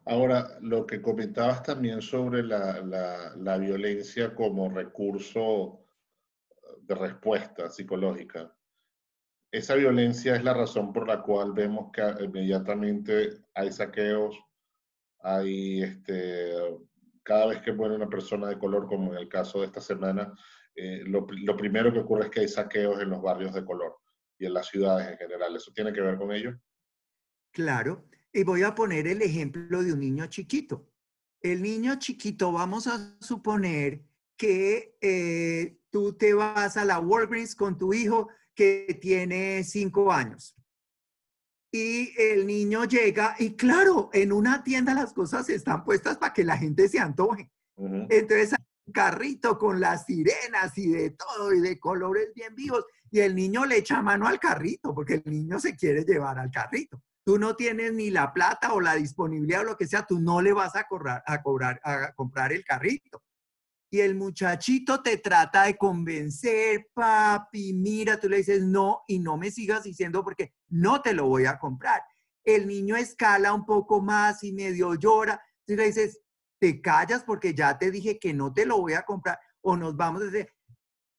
Ahora, 0.06 0.58
lo 0.60 0.86
que 0.86 1.00
comentabas 1.00 1.62
también 1.62 2.02
sobre 2.02 2.42
la, 2.42 3.58
violencia 3.58 4.34
como 4.34 4.68
recurso 4.68 5.80
de 6.82 6.94
respuesta 6.94 7.70
psicológica. 7.70 8.54
Esa 9.54 9.76
violencia 9.76 10.34
es 10.34 10.42
la 10.42 10.52
razón 10.52 10.92
por 10.92 11.06
la 11.06 11.22
cual 11.22 11.52
vemos 11.52 11.92
que 11.92 12.02
inmediatamente 12.24 13.38
hay 13.54 13.70
saqueos, 13.70 14.36
hay 15.20 15.80
este, 15.80 16.54
cada 17.22 17.46
vez 17.46 17.62
que 17.62 17.72
muere 17.72 17.94
una 17.94 18.08
persona 18.08 18.48
de 18.48 18.58
color, 18.58 18.88
como 18.88 19.12
en 19.12 19.18
el 19.20 19.28
caso 19.28 19.60
de 19.60 19.66
esta 19.66 19.80
semana, 19.80 20.36
eh, 20.74 21.04
lo, 21.06 21.24
lo, 21.30 21.56
primero 21.56 21.92
que 21.92 22.00
ocurre 22.00 22.24
es 22.24 22.30
que 22.32 22.40
hay 22.40 22.48
saqueos 22.48 23.00
en 23.00 23.10
los 23.10 23.22
barrios 23.22 23.54
de 23.54 23.64
color 23.64 23.96
y 24.40 24.46
en 24.46 24.54
las 24.54 24.66
ciudades 24.66 25.08
en 25.08 25.18
general. 25.18 25.54
¿Eso 25.54 25.70
tiene 25.72 25.92
que 25.92 26.00
ver 26.00 26.16
con 26.16 26.32
ello? 26.32 26.58
Claro, 27.52 28.08
y 28.32 28.42
voy 28.42 28.64
a 28.64 28.74
poner 28.74 29.06
el 29.06 29.22
ejemplo 29.22 29.84
de 29.84 29.92
un 29.92 30.00
niño 30.00 30.26
chiquito. 30.26 30.90
El 31.40 31.62
niño 31.62 31.96
chiquito, 32.00 32.50
vamos 32.50 32.88
a 32.88 33.16
suponer 33.20 34.02
que 34.36 34.96
eh, 35.00 35.78
tú 35.90 36.14
te 36.14 36.34
vas 36.34 36.76
a 36.76 36.84
la 36.84 36.98
Walgreens 36.98 37.54
con 37.54 37.78
tu 37.78 37.94
hijo 37.94 38.30
que 38.54 38.98
tiene 39.00 39.64
cinco 39.64 40.12
años. 40.12 40.56
Y 41.72 42.12
el 42.20 42.46
niño 42.46 42.84
llega 42.84 43.34
y 43.38 43.56
claro, 43.56 44.10
en 44.12 44.32
una 44.32 44.62
tienda 44.62 44.94
las 44.94 45.12
cosas 45.12 45.48
están 45.50 45.84
puestas 45.84 46.18
para 46.18 46.32
que 46.32 46.44
la 46.44 46.56
gente 46.56 46.88
se 46.88 47.00
antoje. 47.00 47.50
Entonces 47.76 48.52
hay 48.52 48.64
un 48.86 48.92
carrito 48.92 49.58
con 49.58 49.80
las 49.80 50.04
sirenas 50.06 50.78
y 50.78 50.88
de 50.88 51.10
todo 51.10 51.52
y 51.52 51.60
de 51.60 51.80
colores 51.80 52.32
bien 52.32 52.54
vivos 52.54 52.84
y 53.10 53.20
el 53.20 53.34
niño 53.34 53.66
le 53.66 53.78
echa 53.78 54.02
mano 54.02 54.28
al 54.28 54.38
carrito 54.38 54.94
porque 54.94 55.14
el 55.14 55.24
niño 55.26 55.58
se 55.58 55.74
quiere 55.74 56.04
llevar 56.04 56.38
al 56.38 56.52
carrito. 56.52 57.02
Tú 57.24 57.38
no 57.38 57.56
tienes 57.56 57.92
ni 57.92 58.10
la 58.10 58.32
plata 58.32 58.72
o 58.72 58.80
la 58.80 58.94
disponibilidad 58.94 59.62
o 59.62 59.64
lo 59.64 59.76
que 59.76 59.88
sea, 59.88 60.06
tú 60.06 60.20
no 60.20 60.40
le 60.42 60.52
vas 60.52 60.76
a, 60.76 60.86
a, 61.26 61.42
cobrar, 61.42 61.80
a 61.82 62.12
comprar 62.12 62.52
el 62.52 62.64
carrito 62.64 63.22
y 63.94 64.00
el 64.00 64.16
muchachito 64.16 65.02
te 65.02 65.18
trata 65.18 65.66
de 65.66 65.76
convencer, 65.76 66.88
papi, 66.92 67.72
mira, 67.74 68.18
tú 68.18 68.28
le 68.28 68.38
dices 68.38 68.60
no 68.60 69.02
y 69.06 69.20
no 69.20 69.36
me 69.36 69.52
sigas 69.52 69.84
diciendo 69.84 70.24
porque 70.24 70.52
no 70.66 71.00
te 71.00 71.12
lo 71.12 71.28
voy 71.28 71.46
a 71.46 71.60
comprar. 71.60 72.02
El 72.42 72.66
niño 72.66 72.96
escala 72.96 73.54
un 73.54 73.64
poco 73.64 74.00
más 74.00 74.42
y 74.42 74.52
medio 74.52 74.96
llora. 74.96 75.40
Tú 75.64 75.76
le 75.76 75.86
dices, 75.86 76.20
te 76.58 76.82
callas 76.82 77.22
porque 77.22 77.54
ya 77.54 77.78
te 77.78 77.92
dije 77.92 78.18
que 78.18 78.34
no 78.34 78.52
te 78.52 78.66
lo 78.66 78.80
voy 78.80 78.94
a 78.94 79.02
comprar 79.02 79.38
o 79.60 79.76
nos 79.76 79.96
vamos 79.96 80.22
a 80.24 80.26
hacer. 80.26 80.52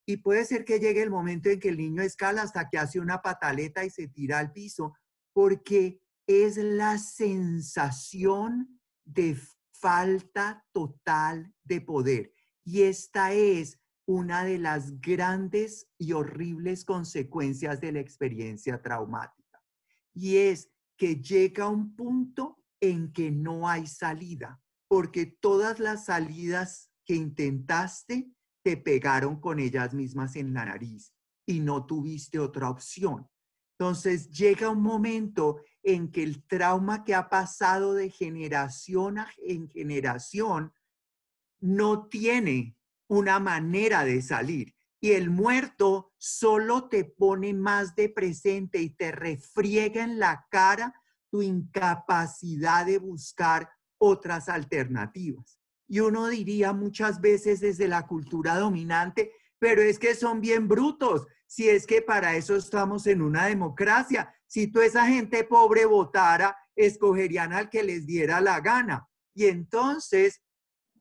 Y 0.05 0.17
puede 0.17 0.43
ser 0.43 0.65
que 0.65 0.78
llegue 0.78 1.01
el 1.01 1.09
momento 1.09 1.49
en 1.49 1.61
que 1.61 1.69
el 1.69 1.78
niño 1.78 2.01
escala 2.01 2.41
hasta 2.41 2.67
que 2.67 2.78
hace 2.78 2.99
una 2.99 3.21
pataleta 3.21 3.86
y 3.86 3.89
se 3.89 4.09
tira 4.09 4.39
al 4.39 4.51
piso 4.51 4.97
porque 5.32 6.01
es 6.28 6.57
la 6.57 6.97
sensación 6.97 8.82
de 9.05 9.39
falta 9.71 10.65
total 10.73 11.53
de 11.63 11.80
poder. 11.80 12.35
Y 12.66 12.82
esta 12.82 13.32
es 13.32 13.80
una 14.07 14.43
de 14.43 14.57
las 14.57 14.99
grandes 14.99 15.88
y 15.97 16.13
horribles 16.13 16.84
consecuencias 16.84 17.80
de 17.80 17.91
la 17.91 17.99
experiencia 17.99 18.82
traumática. 18.82 19.63
Y 20.13 20.38
es 20.38 20.70
que 20.97 21.16
llega 21.16 21.70
un 21.70 21.95
punto 21.95 22.63
en 22.80 23.11
que 23.13 23.32
no 23.32 23.68
hay 23.68 23.88
salida, 23.88 24.61
porque 24.88 25.26
todas 25.26 25.80
las 25.80 26.05
salidas 26.05 26.91
que 27.05 27.16
intentaste 27.16 28.32
te 28.63 28.78
pegaron 28.78 29.39
con 29.39 29.59
ellas 29.59 29.93
mismas 29.93 30.36
en 30.36 30.53
la 30.53 30.66
nariz 30.66 31.13
y 31.45 31.59
no 31.59 31.86
tuviste 31.86 32.39
otra 32.39 32.70
opción. 32.70 33.28
Entonces 33.78 34.30
llega 34.30 34.70
un 34.70 34.82
momento 34.82 35.61
en 35.84 36.09
que 36.09 36.24
el 36.24 36.43
trauma 36.47 37.03
que 37.03 37.13
ha 37.13 37.30
pasado 37.30 37.93
de 37.93 38.09
generación 38.09 39.18
en 39.38 39.70
generación 39.70 40.74
no 41.60 42.08
tiene 42.08 42.78
una 43.08 43.39
manera 43.39 44.03
de 44.03 44.22
salir. 44.22 44.76
Y 44.99 45.12
el 45.12 45.30
muerto 45.30 46.14
solo 46.18 46.89
te 46.89 47.06
pone 47.06 47.53
más 47.53 47.95
de 47.95 48.10
presente 48.10 48.82
y 48.82 48.89
te 48.89 49.12
refriega 49.12 50.03
en 50.03 50.20
la 50.20 50.47
cara 50.49 50.93
tu 51.30 51.41
incapacidad 51.41 52.86
de 52.86 52.97
buscar 52.97 53.70
otras 53.97 54.49
alternativas. 54.49 55.60
Y 55.88 55.99
uno 55.99 56.28
diría 56.28 56.74
muchas 56.74 57.22
veces 57.22 57.60
desde 57.60 57.88
la 57.88 58.08
cultura 58.08 58.58
dominante, 58.58 59.32
pero 59.60 59.82
es 59.82 59.99
que 59.99 60.16
son 60.16 60.41
bien 60.41 60.68
brutos, 60.68 61.28
si 61.47 61.70
es 61.70 61.86
que 61.86 62.01
para 62.01 62.36
eso 62.36 62.56
estamos 62.56 63.06
en 63.08 63.22
una 63.22 63.45
democracia. 63.45 64.34
Si 64.47 64.68
toda 64.68 64.86
esa 64.86 65.08
gente 65.08 65.43
pobre 65.43 65.86
votara, 65.86 66.58
escogerían 66.76 67.53
al 67.53 67.70
que 67.70 67.84
les 67.84 68.06
diera 68.06 68.41
la 68.41 68.60
gana. 68.62 69.08
Y 69.34 69.45
entonces 69.45 70.41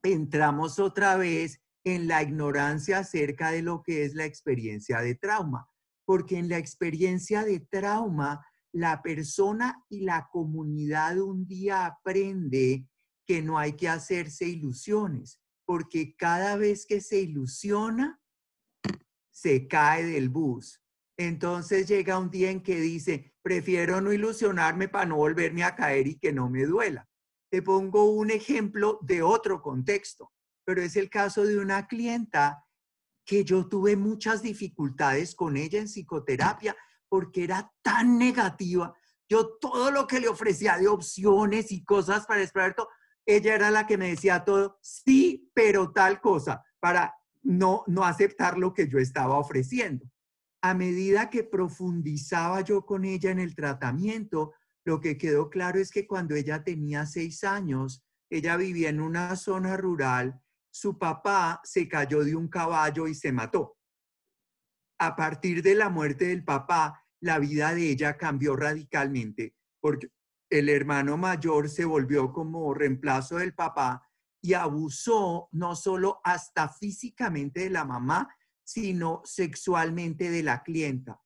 entramos 0.05 0.79
otra 0.79 1.17
vez 1.17 1.61
en 1.85 2.07
la 2.09 2.23
ignorancia 2.23 2.99
acerca 2.99 3.51
de 3.51 3.63
lo 3.63 3.83
que 3.83 4.05
es 4.05 4.15
la 4.15 4.25
experiencia 4.25 5.01
de 5.01 5.15
trauma, 5.15 5.69
porque 6.05 6.39
en 6.39 6.49
la 6.49 6.59
experiencia 6.59 7.45
de 7.45 7.61
trauma, 7.61 8.47
la 8.73 9.03
persona 9.03 9.85
y 9.89 10.01
la 10.01 10.29
comunidad 10.31 11.19
un 11.19 11.47
día 11.47 11.87
aprende 11.87 12.87
que 13.27 13.43
no 13.43 13.59
hay 13.59 13.75
que 13.75 13.89
hacerse 13.89 14.47
ilusiones, 14.47 15.41
porque 15.65 16.15
cada 16.17 16.57
vez 16.57 16.85
que 16.87 17.01
se 17.01 17.21
ilusiona, 17.21 18.21
se 19.31 19.67
cae 19.67 20.05
del 20.05 20.29
bus. 20.29 20.81
Entonces 21.17 21.87
llega 21.87 22.19
un 22.19 22.31
día 22.31 22.51
en 22.51 22.63
que 22.63 22.81
dice, 22.81 23.35
prefiero 23.43 24.01
no 24.01 24.13
ilusionarme 24.13 24.89
para 24.89 25.07
no 25.07 25.17
volverme 25.17 25.65
a 25.65 25.75
caer 25.75 26.07
y 26.07 26.19
que 26.19 26.33
no 26.33 26.51
me 26.51 26.65
duela. 26.65 27.09
Te 27.55 27.63
pongo 27.63 28.11
un 28.11 28.33
ejemplo 28.33 28.99
de 29.03 29.23
otro 29.23 29.63
contexto, 29.63 30.33
pero 30.65 30.83
es 30.83 30.97
el 30.97 31.09
caso 31.09 31.45
de 31.45 31.57
una 31.57 31.87
clienta 31.87 32.67
que 33.25 33.45
yo 33.45 33.69
tuve 33.69 33.95
muchas 33.95 34.43
dificultades 34.43 35.37
con 35.37 35.57
ella 35.57 35.79
en 35.79 35.87
psicoterapia 35.87 36.77
porque 37.09 37.45
era 37.45 37.73
tan 37.81 38.19
negativa. 38.19 38.93
Yo 39.29 39.57
todo 39.61 39.93
lo 39.93 40.09
que 40.09 40.19
le 40.19 40.27
ofrecía 40.27 40.79
de 40.79 40.89
opciones 40.89 41.71
y 41.71 41.85
cosas 41.85 42.27
para 42.27 42.43
esperar 42.43 42.75
todo, 42.75 42.89
ella 43.25 43.55
era 43.55 43.71
la 43.71 43.87
que 43.87 43.99
me 43.99 44.09
decía 44.09 44.45
todo, 44.45 44.81
sí, 44.83 45.49
pero 45.55 45.93
tal 45.93 46.21
cosa, 46.21 46.65
para 46.81 47.15
no, 47.45 47.85
no 47.87 48.03
aceptar 48.03 48.59
lo 48.59 48.75
que 48.75 48.89
yo 48.89 48.99
estaba 48.99 49.39
ofreciendo. 49.39 50.05
A 50.61 50.75
medida 50.75 51.31
que 51.31 51.45
profundizaba 51.45 52.63
yo 52.63 52.85
con 52.85 53.05
ella 53.05 53.31
en 53.31 53.39
el 53.39 53.55
tratamiento, 53.55 54.55
lo 54.85 55.01
que 55.01 55.17
quedó 55.17 55.49
claro 55.49 55.79
es 55.79 55.91
que 55.91 56.07
cuando 56.07 56.35
ella 56.35 56.63
tenía 56.63 57.07
seis 57.07 57.43
años, 57.43 58.05
ella 58.31 58.57
vivía 58.57 58.91
en 58.91 59.01
una 59.01 59.35
zona 59.37 59.77
rural, 59.77 60.41
su 60.71 60.99
papá 60.99 61.61
se 61.65 61.89
cayó 61.89 62.23
de 62.25 62.37
un 62.37 62.49
caballo 62.49 63.07
y 63.09 63.15
se 63.15 63.33
mató. 63.33 63.79
A 64.99 65.17
partir 65.17 65.63
de 65.63 65.75
la 65.75 65.89
muerte 65.89 66.27
del 66.27 66.45
papá, 66.45 67.03
la 67.21 67.39
vida 67.39 67.75
de 67.75 67.91
ella 67.91 68.17
cambió 68.17 68.57
radicalmente 68.57 69.55
porque 69.81 70.09
el 70.51 70.69
hermano 70.69 71.17
mayor 71.17 71.69
se 71.69 71.85
volvió 71.85 72.33
como 72.33 72.75
reemplazo 72.75 73.37
del 73.37 73.55
papá 73.55 74.07
y 74.43 74.55
abusó 74.55 75.49
no 75.53 75.75
solo 75.75 76.21
hasta 76.23 76.69
físicamente 76.69 77.61
de 77.61 77.71
la 77.71 77.85
mamá, 77.85 78.35
sino 78.63 79.23
sexualmente 79.25 80.31
de 80.31 80.43
la 80.43 80.63
clienta 80.63 81.24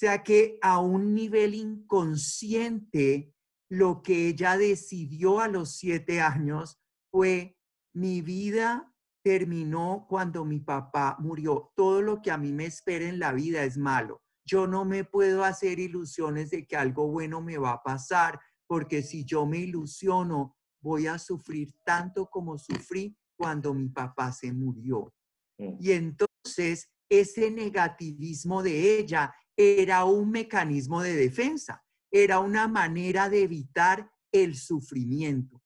sea 0.00 0.22
que 0.22 0.58
a 0.62 0.80
un 0.80 1.14
nivel 1.14 1.54
inconsciente, 1.54 3.34
lo 3.68 4.00
que 4.00 4.28
ella 4.28 4.56
decidió 4.56 5.40
a 5.40 5.48
los 5.48 5.76
siete 5.76 6.22
años 6.22 6.80
fue, 7.10 7.58
mi 7.94 8.22
vida 8.22 8.94
terminó 9.22 10.06
cuando 10.08 10.46
mi 10.46 10.58
papá 10.58 11.18
murió. 11.18 11.70
Todo 11.76 12.00
lo 12.00 12.22
que 12.22 12.30
a 12.30 12.38
mí 12.38 12.50
me 12.50 12.64
espera 12.64 13.10
en 13.10 13.18
la 13.18 13.34
vida 13.34 13.62
es 13.62 13.76
malo. 13.76 14.22
Yo 14.46 14.66
no 14.66 14.86
me 14.86 15.04
puedo 15.04 15.44
hacer 15.44 15.78
ilusiones 15.78 16.48
de 16.48 16.66
que 16.66 16.76
algo 16.76 17.08
bueno 17.08 17.42
me 17.42 17.58
va 17.58 17.72
a 17.72 17.82
pasar, 17.82 18.40
porque 18.66 19.02
si 19.02 19.26
yo 19.26 19.44
me 19.44 19.58
ilusiono, 19.58 20.56
voy 20.80 21.08
a 21.08 21.18
sufrir 21.18 21.74
tanto 21.84 22.24
como 22.30 22.56
sufrí 22.56 23.14
cuando 23.36 23.74
mi 23.74 23.90
papá 23.90 24.32
se 24.32 24.50
murió. 24.50 25.12
Mm. 25.58 25.76
Y 25.78 25.92
entonces 25.92 26.88
ese 27.10 27.50
negativismo 27.50 28.62
de 28.62 28.98
ella 28.98 29.34
era 29.56 30.04
un 30.04 30.30
mecanismo 30.30 31.02
de 31.02 31.14
defensa, 31.14 31.84
era 32.10 32.38
una 32.38 32.68
manera 32.68 33.28
de 33.28 33.42
evitar 33.42 34.10
el 34.32 34.56
sufrimiento. 34.56 35.62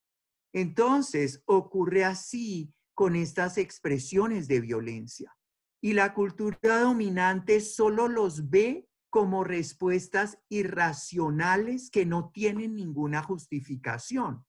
Entonces 0.53 1.43
ocurre 1.47 2.05
así 2.05 2.73
con 2.95 3.17
estas 3.17 3.59
expresiones 3.59 4.49
de 4.49 4.61
violencia. 4.61 5.37
Y 5.83 5.93
la 5.93 6.15
cultura 6.15 6.81
dominante 6.81 7.61
solo 7.61 8.09
los 8.09 8.49
ve 8.49 8.89
como 9.11 9.45
respuestas 9.45 10.39
irracionales 10.49 11.91
que 11.91 12.07
no 12.07 12.31
tienen 12.33 12.75
ninguna 12.75 13.23
justificación. 13.23 14.45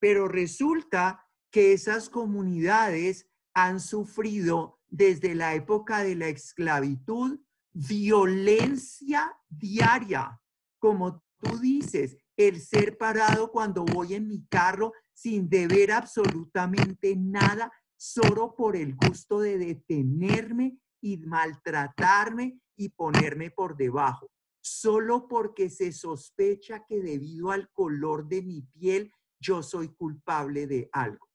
Pero 0.00 0.28
resulta 0.28 1.26
que 1.50 1.72
esas 1.72 2.08
comunidades 2.08 3.28
han 3.54 3.80
sufrido 3.80 4.78
desde 4.88 5.34
la 5.34 5.54
época 5.54 6.02
de 6.02 6.16
la 6.16 6.28
esclavitud 6.28 7.40
violencia 7.72 9.32
diaria, 9.48 10.40
como 10.78 11.22
tú 11.38 11.58
dices, 11.58 12.16
el 12.36 12.60
ser 12.60 12.96
parado 12.96 13.50
cuando 13.50 13.84
voy 13.84 14.14
en 14.14 14.26
mi 14.28 14.46
carro 14.46 14.92
sin 15.12 15.48
deber 15.48 15.92
absolutamente 15.92 17.14
nada, 17.16 17.70
solo 17.96 18.54
por 18.54 18.76
el 18.76 18.94
gusto 18.96 19.40
de 19.40 19.58
detenerme 19.58 20.78
y 21.02 21.18
maltratarme 21.18 22.58
y 22.76 22.88
ponerme 22.88 23.50
por 23.50 23.76
debajo, 23.76 24.30
solo 24.62 25.28
porque 25.28 25.68
se 25.68 25.92
sospecha 25.92 26.84
que 26.86 27.02
debido 27.02 27.50
al 27.50 27.70
color 27.72 28.26
de 28.26 28.42
mi 28.42 28.62
piel 28.62 29.12
yo 29.38 29.62
soy 29.62 29.88
culpable 29.88 30.66
de 30.66 30.88
algo. 30.92 31.28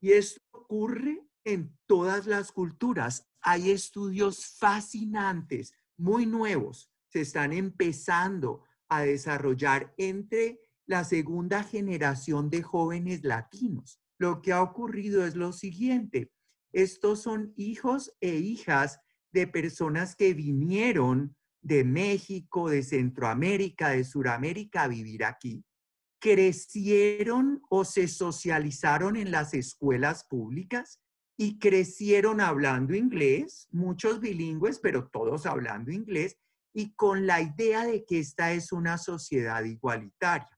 Y 0.00 0.12
esto 0.12 0.40
ocurre 0.50 1.24
en 1.44 1.76
todas 1.86 2.26
las 2.26 2.52
culturas 2.52 3.27
hay 3.48 3.70
estudios 3.70 4.44
fascinantes, 4.58 5.72
muy 5.96 6.26
nuevos, 6.26 6.92
se 7.08 7.22
están 7.22 7.54
empezando 7.54 8.62
a 8.90 9.00
desarrollar 9.00 9.94
entre 9.96 10.60
la 10.84 11.02
segunda 11.02 11.62
generación 11.62 12.50
de 12.50 12.62
jóvenes 12.62 13.24
latinos. 13.24 14.02
Lo 14.18 14.42
que 14.42 14.52
ha 14.52 14.62
ocurrido 14.62 15.24
es 15.24 15.34
lo 15.34 15.54
siguiente. 15.54 16.30
Estos 16.72 17.22
son 17.22 17.54
hijos 17.56 18.14
e 18.20 18.34
hijas 18.34 19.00
de 19.32 19.46
personas 19.46 20.14
que 20.14 20.34
vinieron 20.34 21.34
de 21.62 21.84
México, 21.84 22.68
de 22.68 22.82
Centroamérica, 22.82 23.88
de 23.88 24.04
Suramérica 24.04 24.82
a 24.82 24.88
vivir 24.88 25.24
aquí, 25.24 25.64
crecieron 26.20 27.62
o 27.70 27.86
se 27.86 28.08
socializaron 28.08 29.16
en 29.16 29.30
las 29.30 29.54
escuelas 29.54 30.24
públicas 30.24 31.00
y 31.40 31.60
crecieron 31.60 32.40
hablando 32.40 32.96
inglés, 32.96 33.68
muchos 33.70 34.18
bilingües, 34.18 34.80
pero 34.80 35.08
todos 35.08 35.46
hablando 35.46 35.92
inglés, 35.92 36.36
y 36.74 36.94
con 36.94 37.28
la 37.28 37.40
idea 37.40 37.86
de 37.86 38.04
que 38.04 38.18
esta 38.18 38.52
es 38.52 38.72
una 38.72 38.98
sociedad 38.98 39.62
igualitaria. 39.62 40.50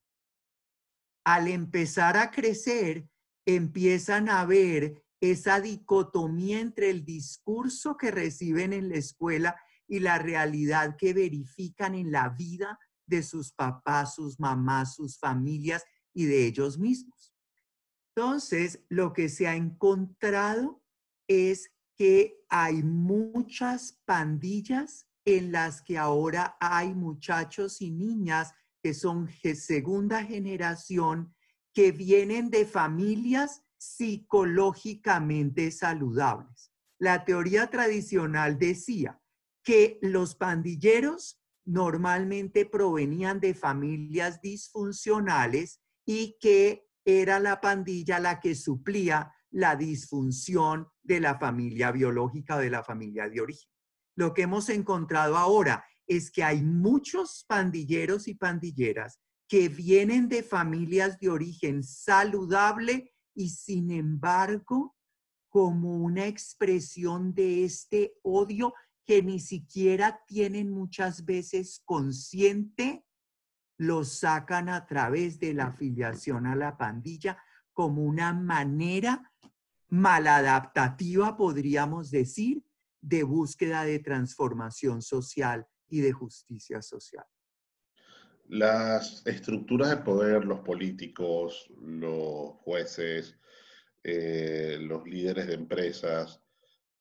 Al 1.22 1.48
empezar 1.48 2.16
a 2.16 2.30
crecer, 2.30 3.06
empiezan 3.44 4.30
a 4.30 4.44
ver 4.46 5.04
esa 5.20 5.60
dicotomía 5.60 6.60
entre 6.60 6.88
el 6.88 7.04
discurso 7.04 7.98
que 7.98 8.10
reciben 8.10 8.72
en 8.72 8.88
la 8.88 8.96
escuela 8.96 9.56
y 9.86 10.00
la 10.00 10.18
realidad 10.18 10.96
que 10.96 11.12
verifican 11.12 11.94
en 11.94 12.10
la 12.10 12.30
vida 12.30 12.78
de 13.06 13.22
sus 13.22 13.52
papás, 13.52 14.14
sus 14.14 14.40
mamás, 14.40 14.94
sus 14.94 15.18
familias 15.18 15.84
y 16.14 16.24
de 16.24 16.46
ellos 16.46 16.78
mismos. 16.78 17.29
Entonces, 18.14 18.84
lo 18.88 19.12
que 19.12 19.28
se 19.28 19.46
ha 19.46 19.54
encontrado 19.54 20.82
es 21.28 21.70
que 21.96 22.42
hay 22.48 22.82
muchas 22.82 24.00
pandillas 24.04 25.06
en 25.24 25.52
las 25.52 25.82
que 25.82 25.98
ahora 25.98 26.56
hay 26.60 26.94
muchachos 26.94 27.80
y 27.80 27.90
niñas 27.90 28.52
que 28.82 28.94
son 28.94 29.28
segunda 29.54 30.24
generación, 30.24 31.34
que 31.72 31.92
vienen 31.92 32.50
de 32.50 32.64
familias 32.64 33.62
psicológicamente 33.78 35.70
saludables. 35.70 36.72
La 36.98 37.24
teoría 37.24 37.70
tradicional 37.70 38.58
decía 38.58 39.20
que 39.62 39.98
los 40.02 40.34
pandilleros 40.34 41.40
normalmente 41.64 42.66
provenían 42.66 43.40
de 43.40 43.54
familias 43.54 44.40
disfuncionales 44.40 45.80
y 46.04 46.36
que 46.40 46.89
era 47.04 47.40
la 47.40 47.60
pandilla 47.60 48.18
la 48.20 48.40
que 48.40 48.54
suplía 48.54 49.32
la 49.50 49.76
disfunción 49.76 50.88
de 51.02 51.20
la 51.20 51.38
familia 51.38 51.90
biológica 51.90 52.56
o 52.56 52.60
de 52.60 52.70
la 52.70 52.84
familia 52.84 53.28
de 53.28 53.40
origen. 53.40 53.70
Lo 54.16 54.34
que 54.34 54.42
hemos 54.42 54.68
encontrado 54.68 55.36
ahora 55.36 55.84
es 56.06 56.30
que 56.30 56.44
hay 56.44 56.62
muchos 56.62 57.44
pandilleros 57.48 58.28
y 58.28 58.34
pandilleras 58.34 59.20
que 59.48 59.68
vienen 59.68 60.28
de 60.28 60.42
familias 60.42 61.18
de 61.18 61.28
origen 61.28 61.82
saludable 61.82 63.12
y 63.34 63.50
sin 63.50 63.90
embargo, 63.90 64.94
como 65.48 65.96
una 65.96 66.26
expresión 66.26 67.34
de 67.34 67.64
este 67.64 68.14
odio 68.22 68.74
que 69.04 69.22
ni 69.22 69.40
siquiera 69.40 70.20
tienen 70.28 70.70
muchas 70.70 71.24
veces 71.24 71.82
consciente, 71.84 73.04
lo 73.80 74.04
sacan 74.04 74.68
a 74.68 74.86
través 74.86 75.40
de 75.40 75.54
la 75.54 75.68
afiliación 75.68 76.46
a 76.46 76.54
la 76.54 76.76
pandilla 76.76 77.42
como 77.72 78.02
una 78.02 78.34
manera 78.34 79.32
maladaptativa, 79.88 81.34
podríamos 81.34 82.10
decir, 82.10 82.62
de 83.00 83.22
búsqueda 83.22 83.84
de 83.84 83.98
transformación 84.00 85.00
social 85.00 85.66
y 85.88 86.00
de 86.00 86.12
justicia 86.12 86.82
social. 86.82 87.24
Las 88.48 89.26
estructuras 89.26 89.88
de 89.88 89.96
poder, 89.96 90.44
los 90.44 90.60
políticos, 90.60 91.72
los 91.80 92.56
jueces, 92.56 93.38
eh, 94.04 94.76
los 94.78 95.06
líderes 95.06 95.46
de 95.46 95.54
empresas, 95.54 96.42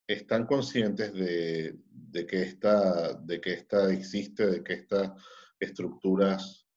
están 0.06 0.46
conscientes 0.46 1.12
de, 1.12 2.26
que 2.26 2.42
esta, 2.42 3.12
de 3.12 3.38
que 3.38 3.52
esta 3.52 3.92
existe, 3.92 4.46
de 4.46 4.64
que 4.64 4.72
estas 4.72 5.12
estructuras 5.60 6.69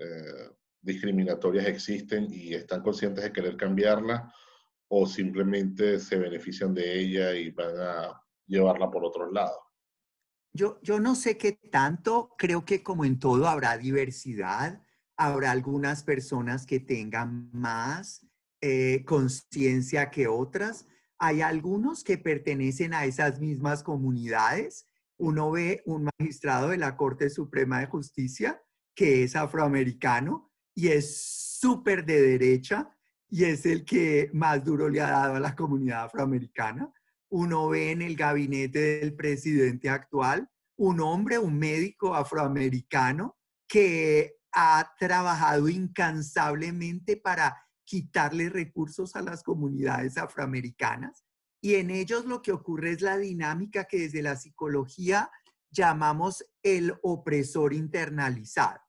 eh, 0.00 0.50
discriminatorias 0.80 1.66
existen 1.66 2.26
y 2.30 2.54
están 2.54 2.82
conscientes 2.82 3.22
de 3.22 3.32
querer 3.32 3.56
cambiarla 3.56 4.32
o 4.88 5.06
simplemente 5.06 6.00
se 6.00 6.16
benefician 6.16 6.74
de 6.74 6.98
ella 6.98 7.34
y 7.34 7.50
van 7.50 7.78
a 7.78 8.22
llevarla 8.46 8.90
por 8.90 9.04
otros 9.04 9.30
lados. 9.32 9.58
Yo, 10.52 10.80
yo 10.82 10.98
no 10.98 11.14
sé 11.14 11.36
qué 11.36 11.52
tanto, 11.70 12.34
creo 12.36 12.64
que 12.64 12.82
como 12.82 13.04
en 13.04 13.18
todo 13.18 13.46
habrá 13.46 13.76
diversidad, 13.76 14.82
habrá 15.16 15.50
algunas 15.50 16.02
personas 16.02 16.66
que 16.66 16.80
tengan 16.80 17.50
más 17.52 18.26
eh, 18.62 19.04
conciencia 19.04 20.10
que 20.10 20.26
otras. 20.26 20.86
Hay 21.18 21.42
algunos 21.42 22.02
que 22.02 22.16
pertenecen 22.16 22.94
a 22.94 23.04
esas 23.04 23.38
mismas 23.38 23.82
comunidades. 23.82 24.88
Uno 25.18 25.50
ve 25.50 25.82
un 25.84 26.08
magistrado 26.18 26.70
de 26.70 26.78
la 26.78 26.96
Corte 26.96 27.28
Suprema 27.28 27.80
de 27.80 27.86
Justicia 27.86 28.60
que 28.94 29.24
es 29.24 29.36
afroamericano 29.36 30.50
y 30.74 30.88
es 30.88 31.58
súper 31.60 32.04
de 32.04 32.20
derecha 32.20 32.90
y 33.28 33.44
es 33.44 33.64
el 33.66 33.84
que 33.84 34.30
más 34.32 34.64
duro 34.64 34.88
le 34.88 35.00
ha 35.00 35.10
dado 35.10 35.36
a 35.36 35.40
la 35.40 35.54
comunidad 35.54 36.04
afroamericana 36.04 36.92
uno 37.30 37.68
ve 37.68 37.92
en 37.92 38.02
el 38.02 38.16
gabinete 38.16 39.00
del 39.00 39.14
presidente 39.14 39.88
actual 39.88 40.48
un 40.76 41.00
hombre, 41.00 41.38
un 41.38 41.58
médico 41.58 42.14
afroamericano 42.14 43.36
que 43.68 44.36
ha 44.52 44.94
trabajado 44.98 45.68
incansablemente 45.68 47.16
para 47.16 47.56
quitarle 47.84 48.48
recursos 48.48 49.14
a 49.14 49.22
las 49.22 49.42
comunidades 49.42 50.16
afroamericanas. 50.16 51.24
Y 51.60 51.74
en 51.74 51.90
ellos 51.90 52.24
lo 52.24 52.40
que 52.40 52.52
ocurre 52.52 52.92
es 52.92 53.02
la 53.02 53.18
dinámica 53.18 53.84
que 53.84 54.00
desde 54.00 54.22
la 54.22 54.36
psicología 54.36 55.30
llamamos 55.70 56.44
el 56.62 56.94
opresor 57.02 57.72
internalizado. 57.72 58.80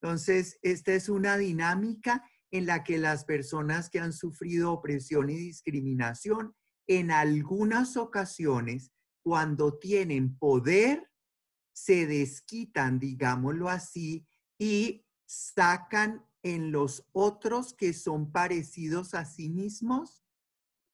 Entonces, 0.00 0.58
esta 0.62 0.94
es 0.94 1.08
una 1.08 1.36
dinámica 1.36 2.24
en 2.50 2.66
la 2.66 2.82
que 2.84 2.98
las 2.98 3.24
personas 3.24 3.90
que 3.90 4.00
han 4.00 4.12
sufrido 4.12 4.72
opresión 4.72 5.30
y 5.30 5.36
discriminación 5.36 6.54
en 6.86 7.10
algunas 7.10 7.96
ocasiones, 7.96 8.90
cuando 9.22 9.78
tienen 9.78 10.36
poder, 10.36 11.10
se 11.72 12.06
desquitan, 12.06 12.98
digámoslo 12.98 13.68
así, 13.68 14.26
y 14.58 15.04
sacan 15.26 16.24
en 16.42 16.72
los 16.72 17.06
otros 17.12 17.74
que 17.74 17.92
son 17.92 18.32
parecidos 18.32 19.14
a 19.14 19.24
sí 19.24 19.48
mismos 19.48 20.24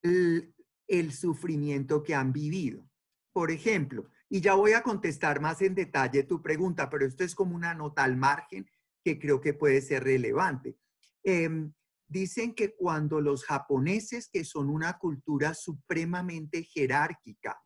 el, 0.02 1.12
sufrimiento 1.12 2.02
que 2.02 2.14
han 2.14 2.32
vivido. 2.32 2.88
Por 3.32 3.50
ejemplo, 3.50 4.08
y 4.28 4.40
ya 4.40 4.54
voy 4.54 4.72
a 4.72 4.82
contestar 4.82 5.40
más 5.40 5.62
en 5.62 5.74
detalle 5.74 6.24
tu 6.24 6.42
pregunta, 6.42 6.90
pero 6.90 7.06
esto 7.06 7.24
es 7.24 7.34
como 7.34 7.54
una 7.54 7.74
nota 7.74 8.02
al 8.04 8.16
margen 8.16 8.68
que 9.04 9.18
creo 9.18 9.40
que 9.40 9.54
puede 9.54 9.80
ser 9.80 10.02
relevante. 10.04 10.76
Em, 11.22 11.72
dicen 12.08 12.54
que 12.54 12.74
cuando 12.74 13.20
los 13.20 13.44
japoneses, 13.44 14.28
que 14.28 14.44
son 14.44 14.68
una 14.68 14.98
cultura 14.98 15.54
supremamente 15.54 16.64
jerárquica, 16.64 17.60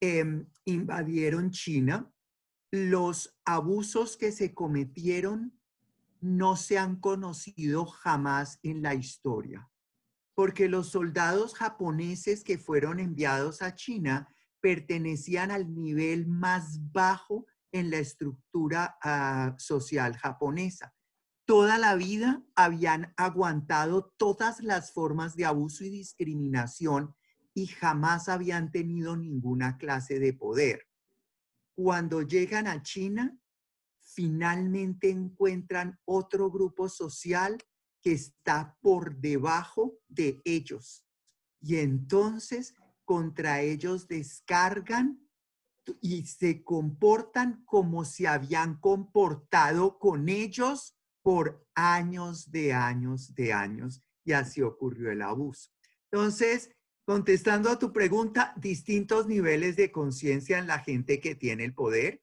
em, 0.00 0.46
invadieron 0.64 1.50
China, 1.50 2.10
los 2.70 3.38
abusos 3.44 4.16
que 4.16 4.32
se 4.32 4.54
cometieron 4.54 5.58
no 6.20 6.56
se 6.56 6.78
han 6.78 6.96
conocido 6.96 7.86
jamás 7.86 8.58
en 8.62 8.82
la 8.82 8.94
historia, 8.94 9.70
porque 10.34 10.68
los 10.68 10.88
soldados 10.88 11.54
japoneses 11.54 12.44
que 12.44 12.58
fueron 12.58 12.98
enviados 12.98 13.62
a 13.62 13.74
China 13.74 14.28
pertenecían 14.60 15.50
al 15.50 15.74
nivel 15.74 16.26
más 16.26 16.78
bajo 16.92 17.46
en 17.72 17.90
la 17.90 17.98
estructura 17.98 18.96
ah, 19.02 19.54
social 19.58 20.16
japonesa 20.16 20.94
toda 21.48 21.78
la 21.78 21.94
vida 21.94 22.44
habían 22.54 23.14
aguantado 23.16 24.12
todas 24.18 24.60
las 24.60 24.92
formas 24.92 25.34
de 25.34 25.46
abuso 25.46 25.82
y 25.82 25.88
discriminación 25.88 27.16
y 27.54 27.68
jamás 27.68 28.28
habían 28.28 28.70
tenido 28.70 29.16
ninguna 29.16 29.78
clase 29.78 30.18
de 30.18 30.34
poder. 30.34 30.86
Cuando 31.74 32.20
llegan 32.20 32.66
a 32.66 32.82
China, 32.82 33.34
finalmente 33.98 35.08
encuentran 35.08 35.98
otro 36.04 36.50
grupo 36.50 36.90
social 36.90 37.56
que 38.02 38.12
está 38.12 38.76
por 38.82 39.16
debajo 39.16 39.94
de 40.06 40.42
ellos. 40.44 41.06
Y 41.62 41.76
entonces 41.76 42.74
contra 43.08 43.62
ellos 43.62 44.06
descargan 44.06 45.26
y 46.02 46.26
se 46.26 46.62
comportan 46.62 47.64
como 47.64 48.04
si 48.04 48.26
habían 48.26 48.78
comportado 48.78 49.98
con 49.98 50.28
ellos 50.28 50.94
por 51.22 51.66
años 51.74 52.50
de 52.50 52.74
años 52.74 53.34
de 53.34 53.54
años 53.54 54.02
y 54.26 54.32
así 54.32 54.60
ocurrió 54.60 55.10
el 55.10 55.22
abuso. 55.22 55.70
Entonces, 56.12 56.70
contestando 57.06 57.70
a 57.70 57.78
tu 57.78 57.94
pregunta, 57.94 58.52
distintos 58.58 59.26
niveles 59.26 59.76
de 59.76 59.90
conciencia 59.90 60.58
en 60.58 60.66
la 60.66 60.80
gente 60.80 61.18
que 61.18 61.34
tiene 61.34 61.64
el 61.64 61.72
poder, 61.72 62.22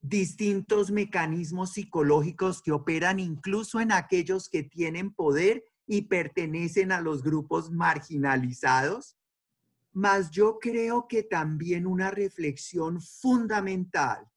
distintos 0.00 0.90
mecanismos 0.90 1.74
psicológicos 1.74 2.62
que 2.62 2.72
operan 2.72 3.20
incluso 3.20 3.78
en 3.78 3.92
aquellos 3.92 4.48
que 4.48 4.64
tienen 4.64 5.14
poder 5.14 5.62
y 5.86 6.02
pertenecen 6.02 6.90
a 6.90 7.00
los 7.00 7.22
grupos 7.22 7.70
marginalizados. 7.70 9.15
Mas 9.96 10.30
yo 10.30 10.58
creo 10.58 11.08
que 11.08 11.22
también 11.22 11.86
una 11.86 12.10
reflexión 12.10 13.00
fundamental 13.00 14.30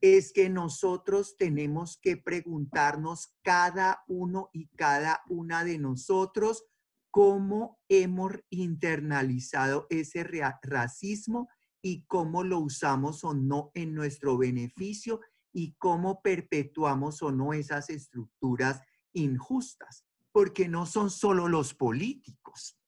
es 0.00 0.32
que 0.32 0.48
nosotros 0.48 1.36
tenemos 1.36 1.98
que 2.00 2.16
preguntarnos 2.16 3.36
cada 3.42 4.04
uno 4.08 4.48
y 4.54 4.68
cada 4.68 5.20
una 5.28 5.64
de 5.64 5.76
nosotros 5.76 6.64
cómo 7.10 7.78
hemos 7.90 8.32
internalizado 8.48 9.86
ese 9.90 10.24
racismo 10.62 11.50
y 11.82 12.06
cómo 12.06 12.42
lo 12.42 12.60
usamos 12.60 13.22
o 13.22 13.34
no 13.34 13.70
en 13.74 13.92
nuestro 13.92 14.38
beneficio 14.38 15.20
y 15.52 15.74
cómo 15.74 16.22
perpetuamos 16.22 17.22
o 17.22 17.30
no 17.30 17.52
esas 17.52 17.90
estructuras 17.90 18.80
injustas, 19.12 20.06
porque 20.32 20.68
no 20.68 20.86
son 20.86 21.10
solo 21.10 21.48
los 21.48 21.74
políticos. 21.74 22.78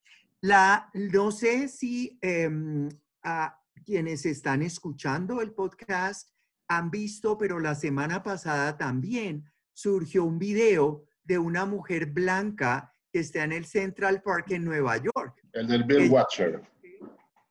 La, 0.45 0.90
no 0.92 1.32
sé 1.32 1.68
si 1.68 2.18
em, 2.20 2.90
a 3.22 3.59
quienes 3.82 4.26
están 4.26 4.61
escuchando 4.61 5.40
el 5.40 5.55
podcast 5.55 6.28
han 6.68 6.90
visto, 6.90 7.38
pero 7.38 7.59
la 7.59 7.74
semana 7.74 8.22
pasada 8.22 8.76
también 8.76 9.51
surgió 9.72 10.22
un 10.22 10.38
video 10.38 11.07
de 11.22 11.38
una 11.38 11.64
mujer 11.64 12.12
blanca 12.12 12.92
que 13.11 13.20
está 13.20 13.45
en 13.45 13.53
el 13.53 13.64
Central 13.64 14.20
Park 14.20 14.51
en 14.51 14.66
Nueva 14.66 14.99
York. 14.99 15.40
El 15.55 15.66
del 15.66 15.84
Bill 15.84 16.11
Watcher. 16.11 16.61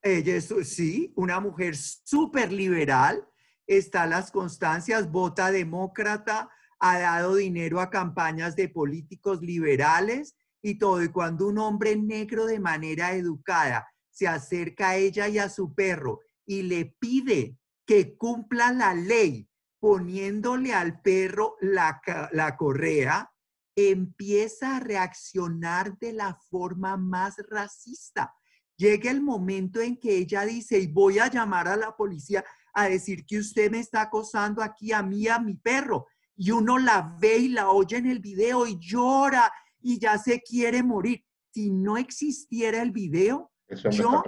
Ella 0.04 0.36
es, 0.36 0.54
sí, 0.62 1.12
una 1.16 1.40
mujer 1.40 1.76
súper 1.76 2.52
liberal, 2.52 3.28
está 3.66 4.04
a 4.04 4.08
las 4.08 4.30
constancias, 4.30 5.10
vota 5.10 5.50
demócrata, 5.50 6.48
ha 6.78 7.00
dado 7.00 7.38
dinero 7.38 7.80
a 7.80 7.90
campañas 7.90 8.56
de 8.56 8.70
políticos 8.70 9.42
liberales 9.42 10.36
y 10.64 10.80
todo. 10.80 11.04
Y 11.04 11.10
cuando 11.10 11.48
un 11.48 11.60
hombre 11.60 11.96
negro 11.96 12.48
de 12.48 12.60
manera 12.60 13.14
educada 13.14 13.88
se 14.10 14.28
acerca 14.28 14.90
a 14.90 14.96
ella 14.96 15.28
y 15.28 15.38
a 15.38 15.50
su 15.50 15.76
perro 15.76 16.22
y 16.46 16.64
le 16.64 16.86
pide 17.00 17.58
que 17.86 18.18
cumpla 18.18 18.72
la 18.72 18.96
ley 18.96 19.48
poniéndole 19.80 20.74
al 20.74 21.02
perro 21.02 21.58
la, 21.60 22.02
la 22.32 22.56
correa, 22.56 23.30
empieza 23.76 24.78
a 24.78 24.80
reaccionar 24.80 25.98
de 26.00 26.14
la 26.14 26.36
forma 26.50 26.96
más 26.96 27.36
racista. 27.50 28.34
Llega 28.78 29.12
el 29.12 29.22
momento 29.22 29.82
en 29.82 29.98
que 29.98 30.16
ella 30.16 30.46
dice, 30.46 30.80
y 30.80 30.88
voy 30.88 31.20
a 31.20 31.30
llamar 31.30 31.68
a 31.68 31.76
la 31.76 31.96
policía 31.96 32.46
a 32.74 32.88
decir 32.88 33.26
que 33.26 33.40
usted 33.40 33.70
me 33.70 33.80
está 33.80 34.04
acosando 34.04 34.62
aquí 34.62 34.94
a 34.94 35.04
mí, 35.04 35.28
a 35.28 35.40
mi 35.40 35.56
perro. 35.56 36.08
Y 36.36 36.52
uno 36.52 36.80
la 36.80 37.16
ve 37.20 37.38
y 37.38 37.48
la 37.50 37.70
oye 37.70 37.98
en 37.98 38.08
el 38.08 38.20
video 38.20 38.66
y 38.66 38.80
llora 38.80 39.52
y 39.84 40.00
ya 40.00 40.18
se 40.18 40.42
quiere 40.42 40.82
morir. 40.82 41.24
Si 41.52 41.70
no 41.70 41.98
existiera 41.98 42.82
el 42.82 42.92
video, 42.92 43.52
yo 43.92 44.24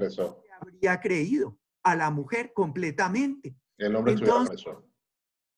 habría 0.61 0.99
creído 0.99 1.57
a 1.83 1.95
la 1.95 2.11
mujer 2.11 2.51
completamente. 2.53 3.55
El 3.77 3.95
hombre 3.95 4.13
estuviera 4.13 4.45
preso. 4.45 4.89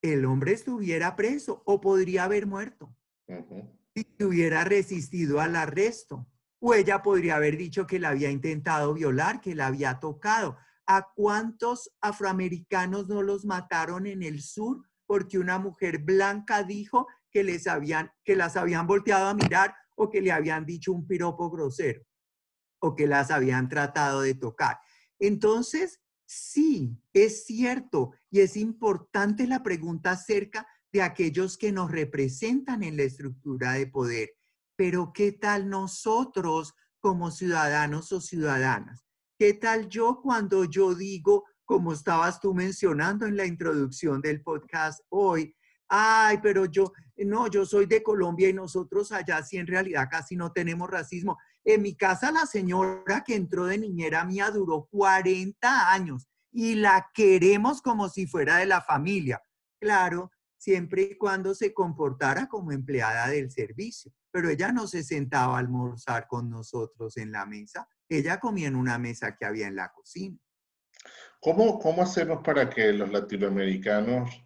El 0.00 0.24
hombre 0.24 0.52
estuviera 0.52 1.16
preso 1.16 1.62
o 1.66 1.80
podría 1.80 2.24
haber 2.24 2.46
muerto 2.46 2.94
si 3.94 4.24
hubiera 4.24 4.64
resistido 4.64 5.40
al 5.40 5.56
arresto. 5.56 6.26
O 6.60 6.74
ella 6.74 7.02
podría 7.02 7.36
haber 7.36 7.56
dicho 7.56 7.86
que 7.86 7.98
la 7.98 8.10
había 8.10 8.30
intentado 8.30 8.94
violar, 8.94 9.40
que 9.40 9.54
la 9.54 9.66
había 9.66 10.00
tocado. 10.00 10.56
¿A 10.86 11.08
cuántos 11.14 11.90
afroamericanos 12.00 13.08
no 13.08 13.22
los 13.22 13.44
mataron 13.44 14.06
en 14.06 14.22
el 14.22 14.40
sur 14.40 14.82
porque 15.06 15.38
una 15.38 15.58
mujer 15.58 15.98
blanca 15.98 16.62
dijo 16.62 17.06
que 17.30 17.44
les 17.44 17.66
habían 17.66 18.10
que 18.24 18.36
las 18.36 18.56
habían 18.56 18.86
volteado 18.86 19.26
a 19.26 19.34
mirar 19.34 19.74
o 19.98 20.08
que 20.08 20.22
le 20.22 20.32
habían 20.32 20.64
dicho 20.64 20.92
un 20.92 21.06
piropo 21.06 21.50
grosero 21.50 22.02
o 22.80 22.94
que 22.94 23.06
las 23.06 23.30
habían 23.30 23.68
tratado 23.68 24.22
de 24.22 24.34
tocar? 24.34 24.78
Entonces, 25.18 26.00
Sí, 26.30 26.94
es 27.14 27.46
cierto 27.46 28.12
y 28.30 28.40
es 28.40 28.58
importante 28.58 29.46
la 29.46 29.62
pregunta 29.62 30.10
acerca 30.10 30.68
de 30.92 31.00
aquellos 31.00 31.56
que 31.56 31.72
nos 31.72 31.90
representan 31.90 32.82
en 32.82 32.98
la 32.98 33.04
estructura 33.04 33.72
de 33.72 33.86
poder. 33.86 34.32
Pero 34.76 35.10
¿qué 35.14 35.32
tal 35.32 35.70
nosotros 35.70 36.74
como 37.00 37.30
ciudadanos 37.30 38.12
o 38.12 38.20
ciudadanas? 38.20 39.06
¿Qué 39.38 39.54
tal 39.54 39.88
yo 39.88 40.20
cuando 40.22 40.64
yo 40.64 40.94
digo, 40.94 41.44
como 41.64 41.94
estabas 41.94 42.40
tú 42.40 42.52
mencionando 42.52 43.24
en 43.24 43.38
la 43.38 43.46
introducción 43.46 44.20
del 44.20 44.42
podcast 44.42 45.00
hoy, 45.08 45.56
ay, 45.88 46.38
pero 46.42 46.66
yo, 46.66 46.92
no, 47.16 47.48
yo 47.48 47.64
soy 47.66 47.86
de 47.86 48.02
Colombia 48.02 48.48
y 48.48 48.52
nosotros 48.52 49.12
allá 49.12 49.42
sí 49.42 49.56
en 49.56 49.66
realidad 49.66 50.08
casi 50.10 50.36
no 50.36 50.52
tenemos 50.52 50.88
racismo. 50.88 51.38
En 51.64 51.82
mi 51.82 51.94
casa 51.96 52.30
la 52.30 52.46
señora 52.46 53.24
que 53.24 53.34
entró 53.34 53.66
de 53.66 53.78
niñera 53.78 54.24
mía 54.24 54.50
duró 54.50 54.88
40 54.90 55.92
años 55.92 56.28
y 56.52 56.74
la 56.76 57.10
queremos 57.12 57.82
como 57.82 58.08
si 58.08 58.26
fuera 58.26 58.56
de 58.58 58.66
la 58.66 58.80
familia. 58.80 59.42
Claro, 59.80 60.30
siempre 60.56 61.02
y 61.02 61.16
cuando 61.16 61.54
se 61.54 61.72
comportara 61.72 62.48
como 62.48 62.72
empleada 62.72 63.28
del 63.28 63.50
servicio. 63.50 64.12
Pero 64.30 64.50
ella 64.50 64.72
no 64.72 64.86
se 64.86 65.02
sentaba 65.02 65.56
a 65.56 65.60
almorzar 65.60 66.26
con 66.26 66.50
nosotros 66.50 67.16
en 67.16 67.32
la 67.32 67.46
mesa, 67.46 67.88
ella 68.08 68.38
comía 68.40 68.68
en 68.68 68.76
una 68.76 68.98
mesa 68.98 69.36
que 69.36 69.44
había 69.44 69.66
en 69.66 69.76
la 69.76 69.90
cocina. 69.92 70.38
¿Cómo, 71.40 71.78
cómo 71.78 72.02
hacemos 72.02 72.42
para 72.42 72.68
que 72.68 72.92
los 72.92 73.10
latinoamericanos 73.10 74.44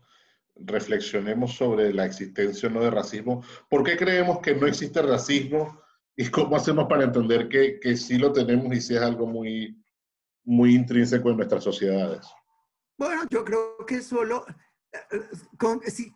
reflexionemos 0.64 1.54
sobre 1.54 1.92
la 1.92 2.06
existencia 2.06 2.68
o 2.68 2.72
no 2.72 2.80
de 2.80 2.90
racismo? 2.90 3.44
¿Por 3.68 3.82
qué 3.84 3.96
creemos 3.96 4.40
que 4.40 4.54
no 4.54 4.66
existe 4.66 5.02
racismo? 5.02 5.80
¿Y 6.16 6.28
cómo 6.28 6.56
hacemos 6.56 6.86
para 6.88 7.04
entender 7.04 7.48
que, 7.48 7.80
que 7.80 7.96
sí 7.96 8.18
lo 8.18 8.32
tenemos 8.32 8.74
y 8.74 8.80
si 8.80 8.94
es 8.94 9.02
algo 9.02 9.26
muy, 9.26 9.82
muy 10.44 10.74
intrínseco 10.74 11.30
en 11.30 11.36
nuestras 11.36 11.64
sociedades? 11.64 12.26
Bueno, 12.98 13.22
yo 13.30 13.44
creo 13.44 13.76
que 13.86 14.02
solo, 14.02 14.44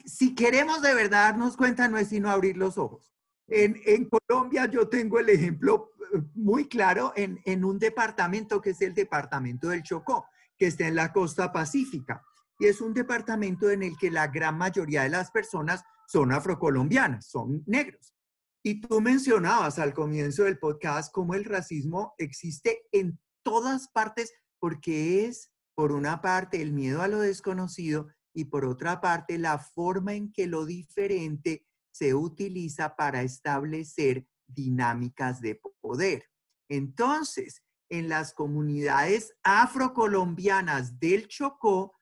si, 0.05 0.35
queremos 0.35 0.83
de 0.83 0.95
verdad 0.95 1.33
darnos 1.33 1.57
cuenta, 1.57 1.89
no 1.89 1.99
es 1.99 2.09
sino 2.09 2.31
abrir 2.31 2.57
los 2.57 2.79
ojos. 2.79 3.13
En, 3.49 3.81
en 3.87 4.09
Colombia 4.09 4.67
yo 4.67 4.89
tengo 4.89 5.19
el 5.19 5.29
ejemplo 5.29 5.93
eh, 6.15 6.23
muy 6.35 6.69
claro 6.69 7.13
en, 7.17 7.41
en, 7.45 7.65
un 7.65 7.79
departamento 7.79 8.61
que 8.61 8.71
es 8.71 8.83
el 8.83 8.93
departamento 8.93 9.69
del 9.69 9.83
Chocó, 9.83 10.27
que 10.59 10.67
está 10.67 10.87
en 10.87 10.97
la 10.97 11.13
costa 11.13 11.53
pacífica. 11.53 12.25
Y 12.59 12.67
es 12.67 12.81
un 12.81 12.95
departamento 12.95 13.71
en 13.71 13.83
el 13.83 13.97
que 13.97 14.11
la 14.11 14.29
gran 14.29 14.57
mayoría 14.57 15.03
de 15.03 15.11
las 15.11 15.31
personas 15.31 15.83
son 16.07 16.33
afrocolombianas, 16.33 17.27
son 17.27 17.63
negros. 17.67 18.15
Y 18.63 18.81
tú 18.81 19.01
mencionabas 19.01 19.79
al 19.79 19.95
comienzo 19.95 20.45
del 20.45 20.59
podcast 20.59 21.13
cómo 21.13 21.35
el 21.35 21.45
racismo 21.45 22.15
existe 22.19 22.83
en 22.93 23.19
todas 23.45 23.89
partes 23.89 24.33
porque 24.59 25.27
es, 25.27 25.53
por 25.75 25.93
una 25.93 26.21
parte, 26.21 26.61
el 26.63 26.73
miedo 26.73 27.03
a 27.03 27.09
lo 27.09 27.21
desconocido 27.21 28.09
y 28.35 28.47
por 28.47 28.65
otra 28.65 29.01
parte 29.01 29.39
la 29.39 29.59
forma 29.59 30.15
en 30.15 30.33
que 30.33 30.47
lo 30.47 30.67
diferente 30.67 31.67
se 31.93 32.15
utiliza 32.15 32.97
para 32.97 33.23
establecer 33.23 34.27
dinámicas 34.47 35.41
de 35.41 35.61
poder. 35.81 36.25
Entonces, 36.69 37.63
en 37.89 38.09
las 38.09 38.35
comunidades 38.35 39.35
afrocolombianas 39.43 40.99
del 40.99 41.29
Chocó, 41.29 41.95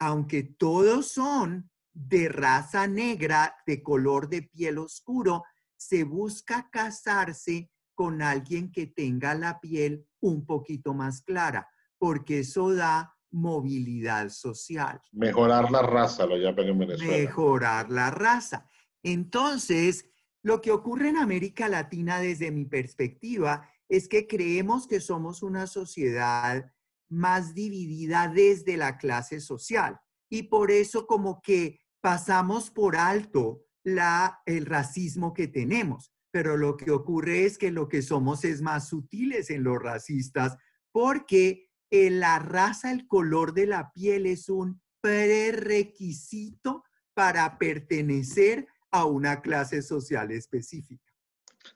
aunque 0.00 0.42
todos 0.42 1.08
son 1.08 1.70
de 1.92 2.28
raza 2.28 2.86
negra, 2.86 3.54
de 3.66 3.82
color 3.82 4.28
de 4.28 4.42
piel 4.42 4.78
oscuro, 4.78 5.44
se 5.76 6.04
busca 6.04 6.68
casarse 6.70 7.70
con 7.94 8.22
alguien 8.22 8.72
que 8.72 8.86
tenga 8.86 9.34
la 9.34 9.60
piel 9.60 10.06
un 10.20 10.46
poquito 10.46 10.94
más 10.94 11.22
clara, 11.22 11.68
porque 11.98 12.40
eso 12.40 12.74
da 12.74 13.14
movilidad 13.30 14.30
social. 14.30 15.00
Mejorar 15.12 15.70
la 15.70 15.82
raza, 15.82 16.26
lo 16.26 16.36
llaman 16.36 16.68
en 16.68 16.78
Venezuela. 16.78 17.12
Mejorar 17.12 17.90
la 17.90 18.10
raza. 18.10 18.66
Entonces, 19.02 20.06
lo 20.42 20.62
que 20.62 20.70
ocurre 20.70 21.10
en 21.10 21.18
América 21.18 21.68
Latina 21.68 22.18
desde 22.20 22.50
mi 22.50 22.64
perspectiva 22.64 23.68
es 23.88 24.08
que 24.08 24.26
creemos 24.26 24.86
que 24.86 25.00
somos 25.00 25.42
una 25.42 25.66
sociedad 25.66 26.72
más 27.10 27.54
dividida 27.54 28.28
desde 28.28 28.76
la 28.76 28.96
clase 28.96 29.40
social 29.40 29.98
y 30.30 30.44
por 30.44 30.70
eso 30.70 31.06
como 31.06 31.42
que 31.42 31.80
pasamos 32.00 32.70
por 32.70 32.96
alto 32.96 33.64
la, 33.84 34.40
el 34.46 34.64
racismo 34.64 35.34
que 35.34 35.48
tenemos. 35.48 36.12
Pero 36.32 36.56
lo 36.56 36.76
que 36.76 36.92
ocurre 36.92 37.44
es 37.44 37.58
que 37.58 37.72
lo 37.72 37.88
que 37.88 38.02
somos 38.02 38.44
es 38.44 38.62
más 38.62 38.88
sutiles 38.88 39.50
en 39.50 39.64
los 39.64 39.82
racistas 39.82 40.56
porque 40.92 41.68
la 41.90 42.38
raza, 42.38 42.92
el 42.92 43.06
color 43.08 43.52
de 43.52 43.66
la 43.66 43.90
piel 43.92 44.26
es 44.26 44.48
un 44.48 44.80
prerequisito 45.00 46.84
para 47.14 47.58
pertenecer 47.58 48.66
a 48.92 49.04
una 49.06 49.40
clase 49.40 49.82
social 49.82 50.30
específica. 50.30 51.12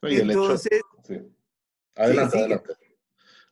Entonces, 0.02 0.80
adelante, 1.96 2.38
adelante. 2.38 2.83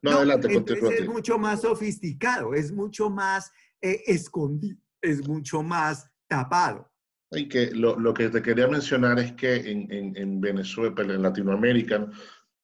No, 0.02 0.10
adelante, 0.12 0.52
entonces 0.52 1.00
es 1.00 1.08
mucho 1.08 1.38
más 1.38 1.62
sofisticado, 1.62 2.54
es 2.54 2.72
mucho 2.72 3.08
más 3.08 3.52
eh, 3.80 4.02
escondido, 4.06 4.76
es 5.00 5.26
mucho 5.26 5.62
más 5.62 6.10
tapado. 6.26 6.90
Y 7.30 7.48
que 7.48 7.70
lo, 7.70 7.98
lo, 7.98 8.12
que 8.12 8.28
te 8.28 8.42
quería 8.42 8.66
mencionar 8.66 9.18
es 9.20 9.32
que 9.32 9.54
en, 9.54 9.90
en, 9.92 10.16
en 10.16 10.40
Venezuela, 10.40 10.94
en 11.02 11.22
Latinoamérica, 11.22 12.10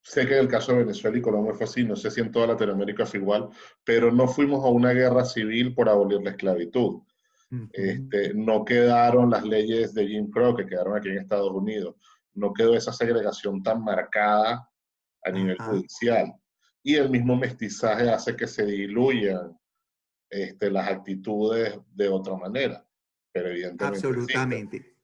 sé 0.03 0.27
que 0.27 0.35
en 0.35 0.41
el 0.41 0.49
caso 0.49 0.73
de 0.73 0.79
Venezuela 0.79 1.17
y 1.17 1.23
Colombia 1.23 1.55
fue 1.55 1.65
así, 1.65 1.85
no 1.85 1.95
sé 1.95 2.11
si 2.11 2.21
en 2.21 2.33
toda 2.33 2.49
Latinoamérica 2.49 3.07
fue 3.07 3.21
igual, 3.21 3.49
pero 3.85 4.11
no 4.11 4.27
fuimos 4.27 4.65
a 4.65 4.69
una 4.69 4.93
guerra 4.93 5.25
civil 5.25 5.75
por 5.75 5.89
abolir 5.89 6.21
la 6.23 6.31
esclavitud. 6.31 7.03
este, 7.73 8.35
no 8.35 8.65
quedaron 8.65 9.31
las 9.31 9.45
leyes 9.45 9.95
de 9.95 10.07
Jim 10.07 10.31
Crow 10.31 10.55
que 10.55 10.67
quedaron 10.67 10.97
aquí 10.97 11.09
en 11.09 11.19
Estados 11.19 11.51
Unidos. 11.53 11.95
No 12.35 12.53
quedó 12.53 12.75
esa 12.75 12.93
segregación 12.93 13.63
tan 13.63 13.83
marcada 13.83 14.69
a 15.25 15.31
nivel 15.31 15.57
judicial. 15.59 16.35
Y 16.83 16.95
el 16.95 17.11
mismo 17.11 17.37
mestizaje 17.37 18.09
hace 18.09 18.37
que 18.37 18.47
se 18.47 18.65
diluyan 18.65 19.59
este, 20.31 20.71
las 20.71 20.89
actitudes 20.89 21.79
de 21.95 22.09
otra 22.09 22.37
manera. 22.37 22.87
Pero 23.33 23.49
evidentemente. 23.49 24.07
Absolutamente. 24.07 24.97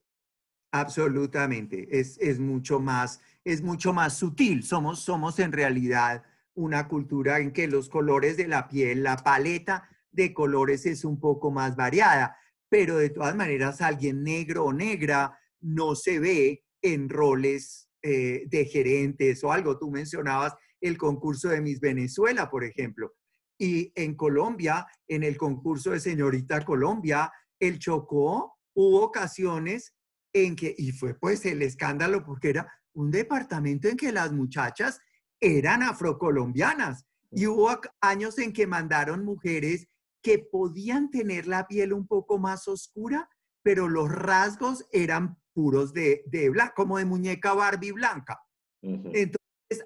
Absolutamente. 0.71 1.87
Es, 1.99 2.17
es, 2.19 2.39
mucho 2.39 2.79
más, 2.79 3.21
es 3.43 3.61
mucho 3.61 3.93
más 3.93 4.17
sutil. 4.17 4.63
Somos, 4.63 4.99
somos 4.99 5.39
en 5.39 5.51
realidad 5.51 6.23
una 6.53 6.87
cultura 6.87 7.39
en 7.39 7.51
que 7.51 7.67
los 7.67 7.89
colores 7.89 8.37
de 8.37 8.47
la 8.47 8.67
piel, 8.67 9.03
la 9.03 9.17
paleta 9.17 9.89
de 10.11 10.33
colores 10.33 10.85
es 10.85 11.05
un 11.05 11.19
poco 11.19 11.51
más 11.51 11.75
variada, 11.75 12.37
pero 12.69 12.97
de 12.97 13.09
todas 13.09 13.35
maneras 13.35 13.81
alguien 13.81 14.23
negro 14.23 14.65
o 14.65 14.73
negra 14.73 15.37
no 15.61 15.95
se 15.95 16.19
ve 16.19 16.65
en 16.81 17.09
roles 17.09 17.89
eh, 18.01 18.43
de 18.47 18.65
gerentes 18.65 19.43
o 19.43 19.51
algo. 19.51 19.77
Tú 19.77 19.91
mencionabas 19.91 20.55
el 20.87 20.97
concurso 20.97 21.49
de 21.49 21.61
Miss 21.61 21.79
Venezuela, 21.79 22.49
por 22.49 22.63
ejemplo. 22.63 23.13
Y 23.57 23.91
en 23.95 24.15
Colombia, 24.15 24.85
en 25.07 25.23
el 25.23 25.37
concurso 25.37 25.91
de 25.91 25.99
Señorita 25.99 26.63
Colombia, 26.63 27.31
el 27.59 27.79
Chocó 27.79 28.57
hubo 28.75 29.01
ocasiones 29.01 29.95
en 30.33 30.55
que, 30.55 30.75
y 30.77 30.91
fue 30.91 31.13
pues 31.13 31.45
el 31.45 31.61
escándalo 31.61 32.23
porque 32.25 32.49
era 32.49 32.71
un 32.93 33.09
departamento 33.09 33.87
en 33.87 33.97
que 33.97 34.11
las 34.11 34.31
muchachas 34.31 34.99
eran 35.39 35.83
afrocolombianas 35.83 37.05
y 37.31 37.47
hubo 37.47 37.69
años 38.01 38.37
en 38.37 38.53
que 38.53 38.67
mandaron 38.67 39.23
mujeres 39.23 39.87
que 40.21 40.39
podían 40.39 41.09
tener 41.09 41.47
la 41.47 41.67
piel 41.67 41.93
un 41.93 42.07
poco 42.07 42.39
más 42.39 42.67
oscura, 42.67 43.29
pero 43.61 43.87
los 43.87 44.09
rasgos 44.11 44.85
eran 44.91 45.37
puros 45.53 45.93
de, 45.93 46.23
de 46.27 46.51
como 46.75 46.97
de 46.97 47.05
muñeca 47.05 47.53
Barbie 47.53 47.91
blanca. 47.91 48.39
Entonces, 48.81 49.44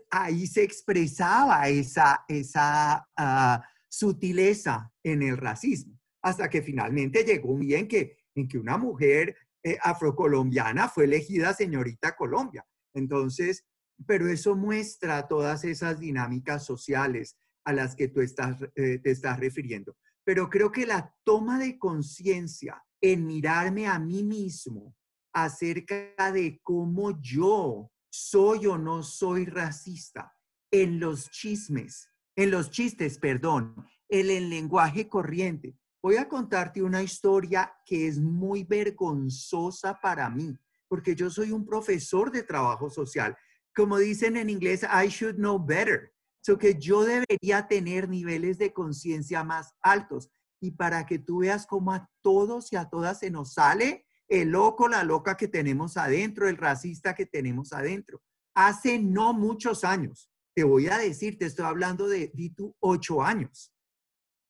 ahí 0.09 0.47
se 0.47 0.63
expresaba 0.63 1.67
esa, 1.69 2.25
esa 2.27 3.07
ah, 3.15 3.63
sutileza 3.87 4.91
en 5.03 5.21
el 5.23 5.37
racismo, 5.37 5.99
hasta 6.21 6.49
que 6.49 6.61
finalmente 6.61 7.23
llegó 7.23 7.51
un 7.51 7.61
día 7.61 7.79
en 7.79 7.87
que, 7.87 8.17
en 8.35 8.47
que 8.47 8.57
una 8.57 8.77
mujer 8.77 9.35
eh, 9.63 9.77
afrocolombiana 9.81 10.87
fue 10.87 11.05
elegida 11.05 11.53
señorita 11.53 12.15
Colombia. 12.15 12.65
Entonces, 12.93 13.65
pero 14.05 14.27
eso 14.27 14.55
muestra 14.55 15.27
todas 15.27 15.63
esas 15.63 15.99
dinámicas 15.99 16.65
sociales 16.65 17.37
a 17.65 17.73
las 17.73 17.95
que 17.95 18.07
tú 18.07 18.21
estás, 18.21 18.61
eh, 18.75 18.99
te 18.99 19.11
estás 19.11 19.39
refiriendo. 19.39 19.95
Pero 20.23 20.49
creo 20.49 20.71
que 20.71 20.85
la 20.85 21.13
toma 21.23 21.59
de 21.59 21.77
conciencia 21.77 22.83
en 23.01 23.25
mirarme 23.25 23.87
a 23.87 23.99
mí 23.99 24.23
mismo 24.23 24.95
acerca 25.33 26.31
de 26.31 26.59
cómo 26.63 27.19
yo 27.21 27.91
soy 28.09 28.65
o 28.67 28.77
no 28.77 29.03
soy 29.03 29.45
racista 29.45 30.33
en 30.71 30.99
los 30.99 31.29
chismes, 31.29 32.09
en 32.35 32.51
los 32.51 32.69
chistes, 32.71 33.17
perdón, 33.17 33.75
en 34.07 34.29
el 34.29 34.49
lenguaje 34.49 35.07
corriente. 35.07 35.77
Voy 36.01 36.15
a 36.15 36.29
contarte 36.29 36.81
una 36.81 37.03
historia 37.03 37.73
que 37.85 38.07
es 38.07 38.19
muy 38.19 38.63
vergonzosa 38.63 39.99
para 39.99 40.29
mí, 40.29 40.57
porque 40.87 41.15
yo 41.15 41.29
soy 41.29 41.51
un 41.51 41.65
profesor 41.65 42.31
de 42.31 42.43
trabajo 42.43 42.89
social. 42.89 43.37
Como 43.75 43.97
dicen 43.97 44.37
en 44.37 44.49
inglés, 44.49 44.83
I 44.83 45.07
should 45.07 45.35
know 45.35 45.59
better. 45.59 46.13
So 46.41 46.57
que 46.57 46.75
yo 46.79 47.03
debería 47.03 47.67
tener 47.67 48.07
niveles 48.07 48.57
de 48.57 48.71
conciencia 48.71 49.43
más 49.43 49.73
altos. 49.81 50.29
Y 50.61 50.71
para 50.71 51.05
que 51.05 51.19
tú 51.19 51.39
veas 51.39 51.67
cómo 51.67 51.93
a 51.93 52.09
todos 52.21 52.71
y 52.71 52.75
a 52.77 52.85
todas 52.85 53.19
se 53.19 53.29
nos 53.29 53.53
sale 53.53 54.05
el 54.29 54.49
loco, 54.49 54.87
la 54.87 55.03
loca 55.03 55.35
que 55.35 55.47
tenemos 55.47 55.97
adentro, 55.97 56.47
el 56.47 56.57
racista 56.57 57.15
que 57.15 57.25
tenemos 57.25 57.73
adentro. 57.73 58.21
Hace 58.53 58.99
no 58.99 59.33
muchos 59.33 59.83
años, 59.83 60.31
te 60.55 60.63
voy 60.63 60.87
a 60.87 60.97
decir, 60.97 61.37
te 61.37 61.45
estoy 61.45 61.65
hablando 61.65 62.07
de, 62.07 62.31
di 62.33 62.53
ocho 62.79 63.23
años. 63.23 63.73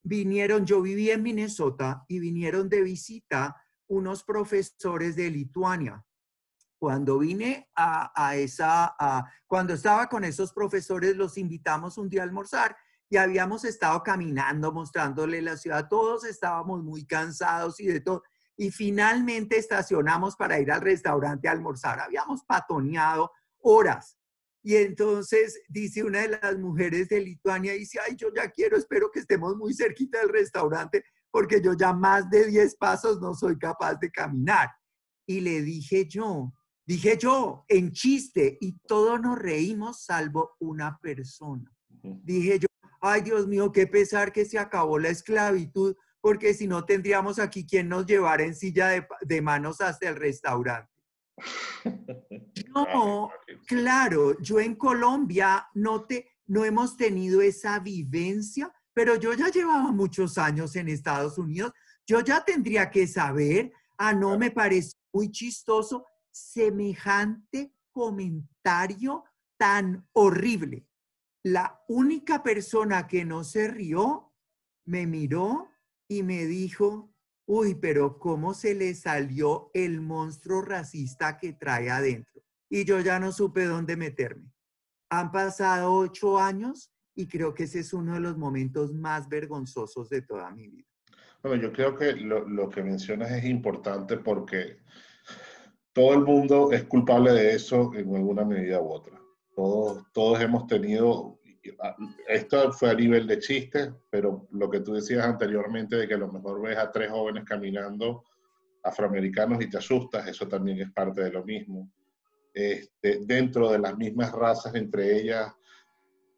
Vinieron, 0.03 0.65
yo 0.65 0.81
viví 0.81 1.09
en 1.11 1.23
Minnesota 1.23 2.03
y 2.07 2.19
vinieron 2.19 2.69
de 2.69 2.81
visita 2.81 3.55
unos 3.87 4.23
profesores 4.23 5.15
de 5.15 5.29
Lituania. 5.29 6.05
Cuando 6.77 7.19
vine 7.19 7.69
a, 7.75 8.35
esa, 8.37 8.95
cuando 9.45 9.73
estaba 9.73 10.07
con 10.07 10.23
esos 10.23 10.53
profesores, 10.53 11.15
los 11.15 11.37
invitamos 11.37 11.97
un 11.97 12.09
día 12.09 12.21
a 12.21 12.23
almorzar 12.23 12.75
y 13.09 13.17
habíamos 13.17 13.65
estado 13.65 14.01
caminando, 14.01 14.71
mostrándole 14.71 15.41
la 15.41 15.57
ciudad. 15.57 15.89
Todos 15.89 16.23
estábamos 16.23 16.83
muy 16.83 17.05
cansados 17.05 17.79
y 17.79 17.87
de 17.87 17.99
todo 17.99 18.23
y 18.59 18.71
finalmente 18.71 19.57
estacionamos 19.57 20.35
para 20.35 20.59
ir 20.59 20.69
al 20.69 20.81
restaurante 20.81 21.47
a 21.47 21.53
almorzar. 21.53 22.01
Habíamos 22.01 22.43
patoneado 22.43 23.31
horas. 23.61 24.17
Y 24.61 24.75
entonces 24.75 25.61
dice 25.69 26.03
una 26.03 26.23
de 26.23 26.37
las 26.41 26.57
mujeres 26.57 27.07
de 27.07 27.21
Lituania, 27.21 27.71
dice, 27.71 27.99
ay, 28.05 28.17
yo 28.17 28.27
ya 28.35 28.49
quiero, 28.49 28.75
espero 28.75 29.09
que 29.11 29.21
estemos 29.21 29.55
muy 29.55 29.73
cerquita 29.73 30.19
del 30.19 30.27
restaurante, 30.27 31.05
porque 31.31 31.61
yo 31.61 31.71
ya 31.71 31.93
más 31.93 32.29
de 32.29 32.47
10 32.47 32.75
pasos 32.75 33.21
no 33.21 33.33
soy 33.33 33.57
capaz 33.57 33.95
de 33.95 34.11
caminar. 34.11 34.69
Y 35.25 35.39
le 35.39 35.61
dije 35.61 36.05
yo, 36.09 36.51
dije 36.85 37.17
yo, 37.17 37.63
en 37.69 37.93
chiste, 37.93 38.57
y 38.59 38.77
todos 38.79 39.21
nos 39.21 39.39
reímos 39.39 40.03
salvo 40.03 40.57
una 40.59 40.99
persona. 41.01 41.71
Dije 41.87 42.59
yo, 42.59 42.67
ay 42.99 43.21
Dios 43.21 43.47
mío, 43.47 43.71
qué 43.71 43.87
pesar 43.87 44.33
que 44.33 44.43
se 44.43 44.59
acabó 44.59 44.99
la 44.99 45.07
esclavitud, 45.07 45.95
porque 46.21 46.53
si 46.53 46.67
no 46.67 46.85
tendríamos 46.85 47.39
aquí 47.39 47.65
quien 47.65 47.89
nos 47.89 48.05
llevara 48.05 48.43
en 48.43 48.55
silla 48.55 49.07
de, 49.21 49.41
manos 49.41 49.81
hasta 49.81 50.09
el 50.09 50.15
restaurante. 50.15 50.91
No, 52.75 53.31
claro, 53.65 54.39
yo 54.41 54.59
en 54.59 54.75
Colombia 54.75 55.65
no, 55.73 56.05
te, 56.05 56.29
no 56.45 56.65
hemos 56.65 56.97
tenido 56.97 57.41
esa 57.41 57.79
vivencia, 57.79 58.71
pero 58.93 59.15
yo 59.15 59.33
ya 59.33 59.47
llevaba 59.47 59.91
muchos 59.91 60.37
años 60.37 60.75
en 60.75 60.89
Estados 60.89 61.37
Unidos, 61.37 61.71
yo 62.05 62.19
ya 62.19 62.43
tendría 62.43 62.91
que 62.91 63.07
saber, 63.07 63.71
ah, 63.97 64.13
no 64.13 64.37
me 64.37 64.51
parece 64.51 64.97
muy 65.11 65.31
chistoso 65.31 66.05
semejante 66.29 67.73
comentario 67.91 69.23
tan 69.57 70.07
horrible. 70.13 70.85
La 71.43 71.81
única 71.87 72.43
persona 72.43 73.07
que 73.07 73.25
no 73.25 73.43
se 73.43 73.67
rió 73.67 74.33
me 74.85 75.07
miró 75.07 75.68
y 76.09 76.23
me 76.23 76.45
dijo, 76.45 77.13
uy, 77.45 77.75
pero 77.75 78.17
¿cómo 78.17 78.53
se 78.53 78.73
le 78.73 78.93
salió 78.95 79.69
el 79.73 80.01
monstruo 80.01 80.61
racista 80.61 81.37
que 81.37 81.53
trae 81.53 81.89
adentro? 81.89 82.41
Y 82.67 82.83
yo 82.83 82.99
ya 82.99 83.19
no 83.19 83.31
supe 83.31 83.65
dónde 83.65 83.95
meterme. 83.95 84.51
Han 85.11 85.31
pasado 85.31 85.93
ocho 85.93 86.39
años 86.39 86.91
y 87.15 87.27
creo 87.27 87.53
que 87.53 87.63
ese 87.63 87.79
es 87.79 87.93
uno 87.93 88.15
de 88.15 88.19
los 88.19 88.37
momentos 88.37 88.93
más 88.93 89.29
vergonzosos 89.29 90.09
de 90.09 90.23
toda 90.23 90.51
mi 90.51 90.67
vida. 90.67 90.87
Bueno, 91.43 91.61
yo 91.61 91.71
creo 91.71 91.95
que 91.95 92.13
lo, 92.13 92.47
lo 92.47 92.69
que 92.69 92.83
mencionas 92.83 93.31
es 93.31 93.45
importante 93.45 94.17
porque 94.17 94.79
todo 95.93 96.13
el 96.13 96.21
mundo 96.21 96.71
es 96.71 96.83
culpable 96.85 97.31
de 97.33 97.53
eso 97.53 97.93
en 97.93 98.15
alguna 98.15 98.43
medida 98.45 98.81
u 98.81 98.89
otra. 98.89 99.19
Todos, 99.55 100.05
todos 100.11 100.41
hemos 100.41 100.65
tenido 100.67 101.38
esto 102.27 102.71
fue 102.71 102.91
a 102.91 102.93
nivel 102.93 103.27
de 103.27 103.39
chiste, 103.39 103.93
pero 104.09 104.47
lo 104.51 104.69
que 104.69 104.79
tú 104.79 104.93
decías 104.93 105.25
anteriormente 105.25 105.95
de 105.95 106.07
que 106.07 106.13
a 106.13 106.19
lo 106.19 106.31
mejor 106.31 106.61
ves 106.61 106.77
a 106.77 106.91
tres 106.91 107.09
jóvenes 107.09 107.43
caminando 107.45 108.23
afroamericanos 108.83 109.61
y 109.61 109.69
te 109.69 109.77
asustas, 109.77 110.27
eso 110.27 110.47
también 110.47 110.79
es 110.79 110.91
parte 110.91 111.21
de 111.21 111.31
lo 111.31 111.43
mismo. 111.43 111.91
Este, 112.53 113.19
dentro 113.21 113.71
de 113.71 113.79
las 113.79 113.97
mismas 113.97 114.31
razas, 114.31 114.73
entre 114.75 115.19
ellas, 115.19 115.53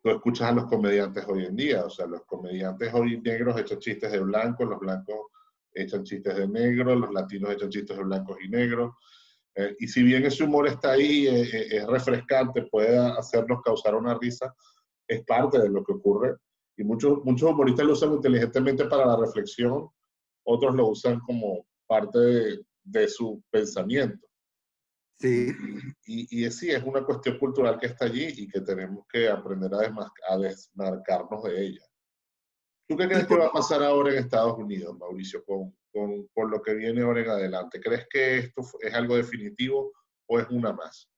tú 0.01 0.09
escuchas 0.09 0.49
a 0.49 0.51
los 0.53 0.65
comediantes 0.65 1.25
hoy 1.27 1.45
en 1.45 1.55
día, 1.55 1.85
o 1.85 1.89
sea, 1.89 2.07
los 2.07 2.25
comediantes 2.25 2.93
hoy 2.93 3.21
negros 3.21 3.59
echan 3.59 3.79
chistes 3.79 4.11
de 4.11 4.19
blancos, 4.19 4.67
los 4.67 4.79
blancos 4.79 5.27
echan 5.73 6.03
chistes 6.03 6.35
de 6.35 6.47
negros, 6.47 6.99
los 6.99 7.13
latinos 7.13 7.51
echan 7.51 7.69
chistes 7.69 7.97
de 7.97 8.03
blancos 8.03 8.37
y 8.43 8.49
negros. 8.49 8.93
Eh, 9.55 9.75
y 9.79 9.87
si 9.87 10.03
bien 10.03 10.25
ese 10.25 10.43
humor 10.43 10.67
está 10.67 10.91
ahí, 10.91 11.27
eh, 11.27 11.41
eh, 11.41 11.67
es 11.71 11.87
refrescante, 11.87 12.63
puede 12.63 12.97
hacernos 12.97 13.61
causar 13.61 13.95
una 13.95 14.17
risa, 14.17 14.53
es 15.11 15.25
parte 15.25 15.59
de 15.59 15.69
lo 15.69 15.83
que 15.83 15.91
ocurre. 15.91 16.37
Y 16.77 16.83
muchos, 16.83 17.23
muchos 17.25 17.51
humoristas 17.51 17.85
lo 17.85 17.93
usan 17.93 18.13
inteligentemente 18.13 18.85
para 18.85 19.05
la 19.05 19.17
reflexión, 19.17 19.89
otros 20.43 20.73
lo 20.73 20.87
usan 20.87 21.19
como 21.19 21.67
parte 21.85 22.63
de, 22.83 23.07
su 23.09 23.43
pensamiento. 23.51 24.25
Sí. 25.19 25.51
Y, 26.05 26.45
y, 26.45 26.49
sí, 26.49 26.71
es 26.71 26.81
una 26.83 27.03
cuestión 27.03 27.37
cultural 27.37 27.77
que 27.77 27.87
está 27.87 28.05
allí 28.05 28.25
y 28.37 28.47
que 28.47 28.61
tenemos 28.61 29.05
que 29.11 29.29
aprender 29.29 29.71
a, 29.73 30.33
a 30.33 30.37
desmarcarnos 30.37 31.43
de 31.43 31.61
ella. 31.61 31.85
¿Tú 32.87 32.95
qué 32.95 33.07
crees 33.07 33.27
que 33.27 33.37
va 33.37 33.47
a 33.47 33.51
pasar 33.51 33.83
ahora 33.83 34.11
en 34.11 34.19
Estados 34.19 34.57
Unidos, 34.57 34.97
Mauricio, 34.97 35.43
con, 35.43 35.75
con, 35.93 36.27
con, 36.33 36.49
lo 36.49 36.61
que 36.61 36.73
viene 36.73 37.01
ahora 37.01 37.21
en 37.21 37.29
adelante? 37.29 37.81
¿Crees 37.81 38.07
que 38.09 38.37
esto 38.37 38.61
es 38.79 38.93
algo 38.93 39.17
definitivo 39.17 39.91
o 40.27 40.39
es 40.39 40.49
una 40.49 40.73
más? 40.73 41.10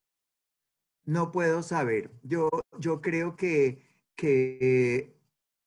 No 1.06 1.32
puedo 1.32 1.64
saber. 1.64 2.12
Yo, 2.24 2.50
yo 2.80 3.02
creo 3.02 3.36
que, 3.36 3.86
que 4.16 5.16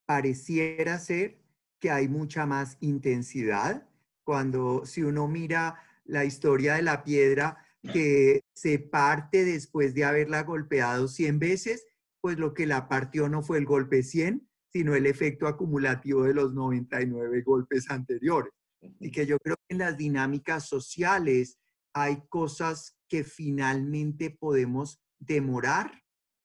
pareciera 0.07 0.99
ser 0.99 1.39
que 1.81 1.91
hay 1.91 2.09
mucha 2.09 2.47
más 2.47 2.79
intensidad 2.81 3.89
cuando 4.25 4.85
si 4.87 5.03
uno 5.03 5.29
mira 5.29 5.77
la 6.05 6.25
historia 6.25 6.75
de 6.75 6.83
la 6.83 7.05
piedra 7.05 7.59
que 7.93 8.43
se 8.53 8.79
parte 8.79 9.45
después 9.45 9.95
de 9.95 10.05
haberla 10.05 10.43
golpeado 10.43 11.07
100 11.07 11.39
veces, 11.39 11.87
pues 12.21 12.39
lo 12.39 12.53
que 12.53 12.67
la 12.67 12.89
partió 12.89 13.29
no 13.29 13.43
fue 13.43 13.59
el 13.59 13.65
golpe 13.65 14.03
100, 14.03 14.49
sino 14.73 14.95
el 14.95 15.07
efecto 15.07 15.47
acumulativo 15.47 16.25
de 16.25 16.35
los 16.35 16.53
99 16.55 17.43
golpes 17.43 17.89
anteriores. 17.89 18.53
Y 18.99 19.11
que 19.11 19.27
yo 19.27 19.39
creo 19.39 19.57
que 19.57 19.75
en 19.75 19.79
las 19.79 19.97
dinámicas 19.97 20.67
sociales 20.67 21.59
hay 21.93 22.25
cosas 22.29 22.97
que 23.09 23.23
finalmente 23.25 24.31
podemos 24.31 25.01
demorar, 25.19 26.03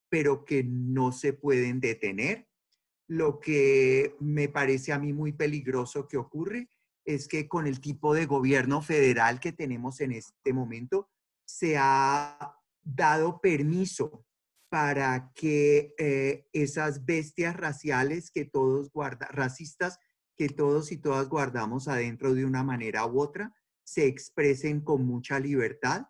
pero 0.09 0.45
que 0.45 0.63
no 0.63 1.11
se 1.11 1.33
pueden 1.33 1.79
detener. 1.79 2.47
Lo 3.07 3.39
que 3.39 4.15
me 4.19 4.49
parece 4.49 4.93
a 4.93 4.99
mí 4.99 5.13
muy 5.13 5.33
peligroso 5.33 6.07
que 6.07 6.17
ocurre 6.17 6.69
es 7.05 7.27
que 7.27 7.47
con 7.47 7.67
el 7.67 7.81
tipo 7.81 8.13
de 8.13 8.25
gobierno 8.25 8.81
federal 8.81 9.39
que 9.39 9.51
tenemos 9.51 10.01
en 10.01 10.11
este 10.13 10.53
momento, 10.53 11.09
se 11.45 11.77
ha 11.77 12.55
dado 12.83 13.41
permiso 13.41 14.25
para 14.69 15.31
que 15.33 15.93
eh, 15.97 16.47
esas 16.53 17.05
bestias 17.05 17.57
raciales 17.57 18.31
que 18.31 18.45
todos 18.45 18.91
guarda, 18.91 19.27
racistas 19.27 19.99
que 20.37 20.47
todos 20.47 20.91
y 20.91 20.97
todas 20.97 21.27
guardamos 21.27 21.87
adentro 21.87 22.33
de 22.33 22.45
una 22.45 22.63
manera 22.63 23.05
u 23.05 23.19
otra, 23.19 23.53
se 23.83 24.07
expresen 24.07 24.81
con 24.81 25.05
mucha 25.05 25.39
libertad 25.39 26.05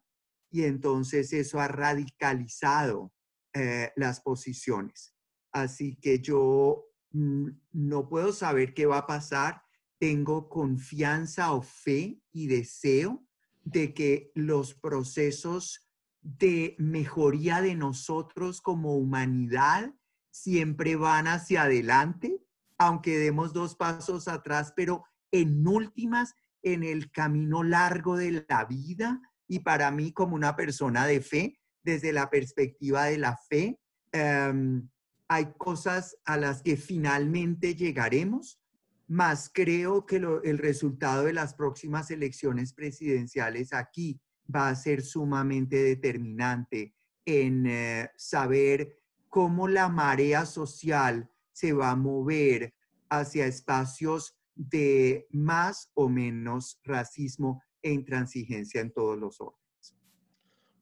y 0.52 0.64
entonces 0.64 1.32
eso 1.34 1.60
ha 1.60 1.68
radicalizado 1.68 3.14
eh, 3.54 3.92
las 3.96 4.20
posiciones. 4.20 5.16
Así 5.52 5.96
que 5.96 6.20
yo 6.20 6.86
mm, 7.12 7.48
no 7.72 8.10
puedo 8.10 8.34
saber 8.34 8.74
qué 8.74 8.86
va 8.86 9.00
a 9.00 9.08
pasar. 9.08 9.64
Tengo 9.98 10.50
confianza 10.50 11.54
o 11.54 11.62
fe 11.62 12.22
y 12.34 12.48
deseo 12.48 13.26
de 13.64 13.94
que 13.94 14.32
los 14.36 14.74
procesos 14.74 15.90
de 16.22 16.76
mejoría 16.78 17.62
de 17.62 17.76
nosotros 17.76 18.62
como 18.62 18.96
humanidad 18.98 19.94
siempre 20.32 20.96
van 20.96 21.28
hacia 21.28 21.64
adelante, 21.64 22.44
aunque 22.78 23.18
demos 23.18 23.54
dos 23.54 23.76
pasos 23.76 24.28
atrás, 24.28 24.74
pero 24.76 25.04
en 25.32 25.66
últimas, 25.66 26.34
en 26.62 26.84
el 26.84 27.12
camino 27.12 27.64
largo 27.64 28.18
de 28.18 28.46
la 28.48 28.66
vida, 28.66 29.22
y 29.52 29.60
para 29.60 29.92
mí 29.92 30.14
como 30.14 30.34
una 30.36 30.56
persona 30.56 31.06
de 31.06 31.20
fe, 31.20 31.60
desde 31.84 32.14
la 32.14 32.30
perspectiva 32.30 33.08
de 33.08 33.18
la 33.18 33.36
fe, 33.36 33.82
em, 34.14 34.88
hay 35.28 35.52
cosas 35.58 36.16
a 36.24 36.38
las 36.38 36.62
que 36.62 36.78
finalmente 36.78 37.76
llegaremos 37.76 38.62
más 39.10 39.52
creo 39.54 40.06
que 40.06 40.16
el 40.16 40.58
resultado 40.58 41.26
de 41.26 41.34
las 41.34 41.54
próximas 41.54 42.12
elecciones 42.12 42.72
presidenciales 42.72 43.74
aquí 43.74 44.22
va 44.56 44.70
a 44.70 44.76
ser 44.76 45.02
sumamente 45.02 45.84
determinante 45.84 46.96
en 47.26 47.66
eh, 47.66 48.10
saber 48.16 49.02
cómo 49.28 49.68
la 49.68 49.90
marea 49.90 50.46
social 50.46 51.30
se 51.52 51.74
va 51.74 51.92
a 51.92 51.98
mover 51.98 52.74
hacia 53.10 53.48
espacios 53.48 54.38
de 54.56 55.28
más 55.30 55.92
o 55.94 56.08
menos 56.08 56.80
racismo 56.86 57.62
e 57.82 57.92
intransigencia 57.92 58.82
en 58.82 58.92
todos 58.92 59.18
los 59.18 59.40
órdenes. 59.42 59.96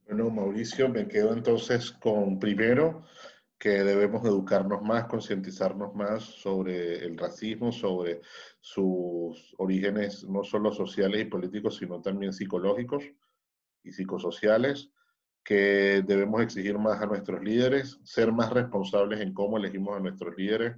Bueno, 0.05 0.29
Mauricio, 0.29 0.89
me 0.89 1.07
quedo 1.07 1.33
entonces 1.33 1.91
con 1.91 2.39
primero 2.39 3.03
que 3.59 3.83
debemos 3.83 4.25
educarnos 4.25 4.81
más, 4.81 5.05
concientizarnos 5.05 5.93
más 5.93 6.23
sobre 6.23 7.05
el 7.05 7.17
racismo, 7.17 7.73
sobre 7.73 8.21
sus 8.61 9.53
orígenes 9.57 10.23
no 10.23 10.43
solo 10.43 10.71
sociales 10.71 11.21
y 11.21 11.25
políticos, 11.25 11.77
sino 11.77 12.01
también 12.01 12.31
psicológicos 12.31 13.03
y 13.83 13.91
psicosociales, 13.91 14.91
que 15.43 16.03
debemos 16.07 16.41
exigir 16.41 16.77
más 16.77 17.01
a 17.01 17.05
nuestros 17.05 17.43
líderes, 17.43 17.99
ser 18.03 18.31
más 18.31 18.51
responsables 18.51 19.19
en 19.19 19.33
cómo 19.33 19.57
elegimos 19.57 19.97
a 19.97 19.99
nuestros 19.99 20.35
líderes, 20.37 20.77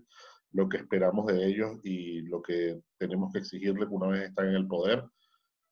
lo 0.51 0.67
que 0.67 0.77
esperamos 0.77 1.27
de 1.27 1.45
ellos 1.45 1.79
y 1.83 2.21
lo 2.23 2.41
que 2.41 2.81
tenemos 2.97 3.31
que 3.31 3.39
exigirles 3.39 3.87
una 3.91 4.07
vez 4.07 4.29
están 4.29 4.47
en 4.47 4.55
el 4.55 4.67
poder. 4.67 5.03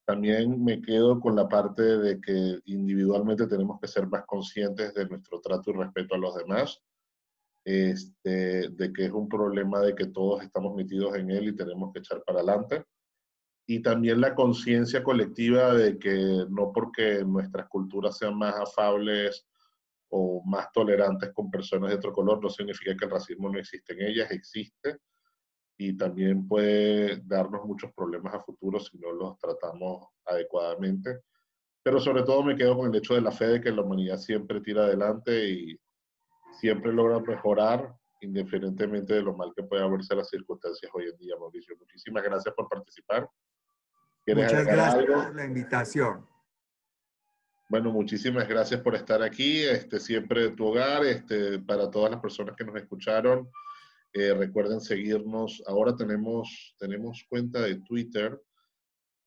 También 0.10 0.64
me 0.64 0.82
quedo 0.82 1.20
con 1.20 1.36
la 1.36 1.48
parte 1.48 1.84
de 1.84 2.20
que 2.20 2.60
individualmente 2.66 3.46
tenemos 3.46 3.80
que 3.80 3.88
ser 3.88 4.08
más 4.08 4.26
conscientes 4.26 4.92
de 4.96 5.08
nuestro 5.08 5.40
trato 5.40 5.70
y 5.70 5.74
respeto 5.74 6.16
a 6.16 6.18
los 6.18 6.34
demás 6.34 6.82
este, 7.64 8.70
de 8.70 8.92
que 8.92 9.06
es 9.06 9.12
un 9.12 9.30
problema 9.30 9.82
de 9.82 9.94
que 9.94 10.08
todos 10.08 10.42
estamos 10.42 10.74
metidos 10.76 11.16
en 11.16 11.30
él 11.30 11.50
y 11.50 11.56
tenemos 11.56 11.94
que 11.94 12.00
echar 12.00 12.24
para 12.24 12.40
adelante. 12.40 12.86
Y 13.68 13.84
también 13.84 14.20
la 14.20 14.34
conciencia 14.34 15.04
colectiva 15.04 15.76
de 15.76 16.00
que 16.00 16.44
no 16.50 16.72
porque 16.74 17.24
nuestras 17.24 17.70
culturas 17.70 18.18
sean 18.18 18.36
más 18.36 18.56
afables 18.56 19.46
o 20.10 20.42
más 20.44 20.72
tolerantes 20.72 21.32
con 21.34 21.52
personas 21.52 21.92
de 21.92 21.98
otro 21.98 22.14
color, 22.14 22.42
no 22.42 22.50
significa 22.50 22.98
que 22.98 23.06
el 23.06 23.12
racismo 23.12 23.48
no 23.48 23.60
existe 23.60 23.94
en 23.94 24.08
ellas, 24.08 24.32
existe 24.32 24.98
y 25.82 25.94
también 25.96 26.46
puede 26.46 27.22
darnos 27.26 27.64
muchos 27.64 27.94
problemas 27.94 28.34
a 28.34 28.42
futuro 28.42 28.82
si 28.82 28.98
no 28.98 29.14
los 29.14 29.40
tratamos 29.40 30.10
adecuadamente. 30.26 31.22
Pero 31.82 32.02
sobre 32.02 32.24
todo 32.24 32.44
me 32.44 32.58
quedo 32.58 32.78
con 32.78 32.90
el 32.92 32.98
hecho 32.98 33.16
de 33.16 33.22
la 33.22 33.32
fe 33.32 33.48
de 33.48 33.62
que 33.62 33.72
la 33.72 33.82
humanidad 33.82 34.18
siempre 34.18 34.60
tira 34.60 34.84
adelante 34.84 35.50
y 35.50 35.80
siempre 36.60 36.92
logra 36.92 37.22
mejorar 37.22 37.96
indiferentemente 38.20 39.14
de 39.14 39.22
lo 39.22 39.34
mal 39.34 39.54
que 39.56 39.64
pueda 39.64 39.88
verse 39.88 40.14
las 40.14 40.28
circunstancias 40.28 40.92
hoy 40.94 41.06
en 41.06 41.18
día, 41.18 41.38
Mauricio. 41.40 41.78
Muchísimas 41.80 42.24
gracias 42.24 42.54
por 42.54 42.68
participar. 42.68 43.30
Muchas 44.28 44.66
gracias 44.66 45.06
por 45.06 45.34
la 45.34 45.46
invitación. 45.46 46.28
Bueno, 47.70 47.90
muchísimas 47.92 48.50
gracias 48.50 48.82
por 48.82 48.96
estar 48.96 49.24
aquí, 49.24 49.64
este, 49.64 50.02
siempre 50.02 50.42
de 50.42 50.50
tu 50.50 50.66
hogar, 50.66 51.06
este, 51.06 51.60
para 51.60 51.90
todas 51.90 52.12
las 52.12 52.20
personas 52.20 52.58
que 52.58 52.66
nos 52.66 52.76
escucharon. 52.76 53.50
Recuerden 54.14 54.82
seguirnos. 54.82 55.62
Ahora 55.68 55.96
tenemos, 55.96 56.76
tenemos 56.80 57.26
cuenta 57.30 57.62
de 57.62 57.80
Twitter, 57.82 58.42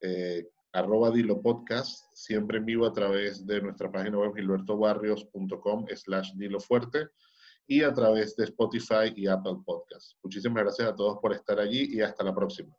eh, 0.00 0.48
arroba 0.72 1.10
Dilo 1.10 1.40
Podcast, 1.40 2.06
siempre 2.14 2.58
en 2.58 2.64
vivo 2.64 2.86
a 2.86 2.92
través 2.92 3.46
de 3.46 3.60
nuestra 3.60 3.90
página 3.90 4.18
web 4.18 4.34
gilbertobarrios.com 4.34 5.86
slash 5.94 6.32
Dilo 6.34 6.60
Fuerte 6.60 7.08
y 7.66 7.82
a 7.82 7.92
través 7.92 8.34
de 8.36 8.44
Spotify 8.44 9.12
y 9.14 9.26
Apple 9.28 9.58
Podcast. 9.64 10.14
Muchísimas 10.22 10.64
gracias 10.64 10.88
a 10.88 10.94
todos 10.96 11.18
por 11.20 11.32
estar 11.32 11.60
allí 11.60 11.94
y 11.94 12.00
hasta 12.00 12.24
la 12.24 12.34
próxima. 12.34 12.74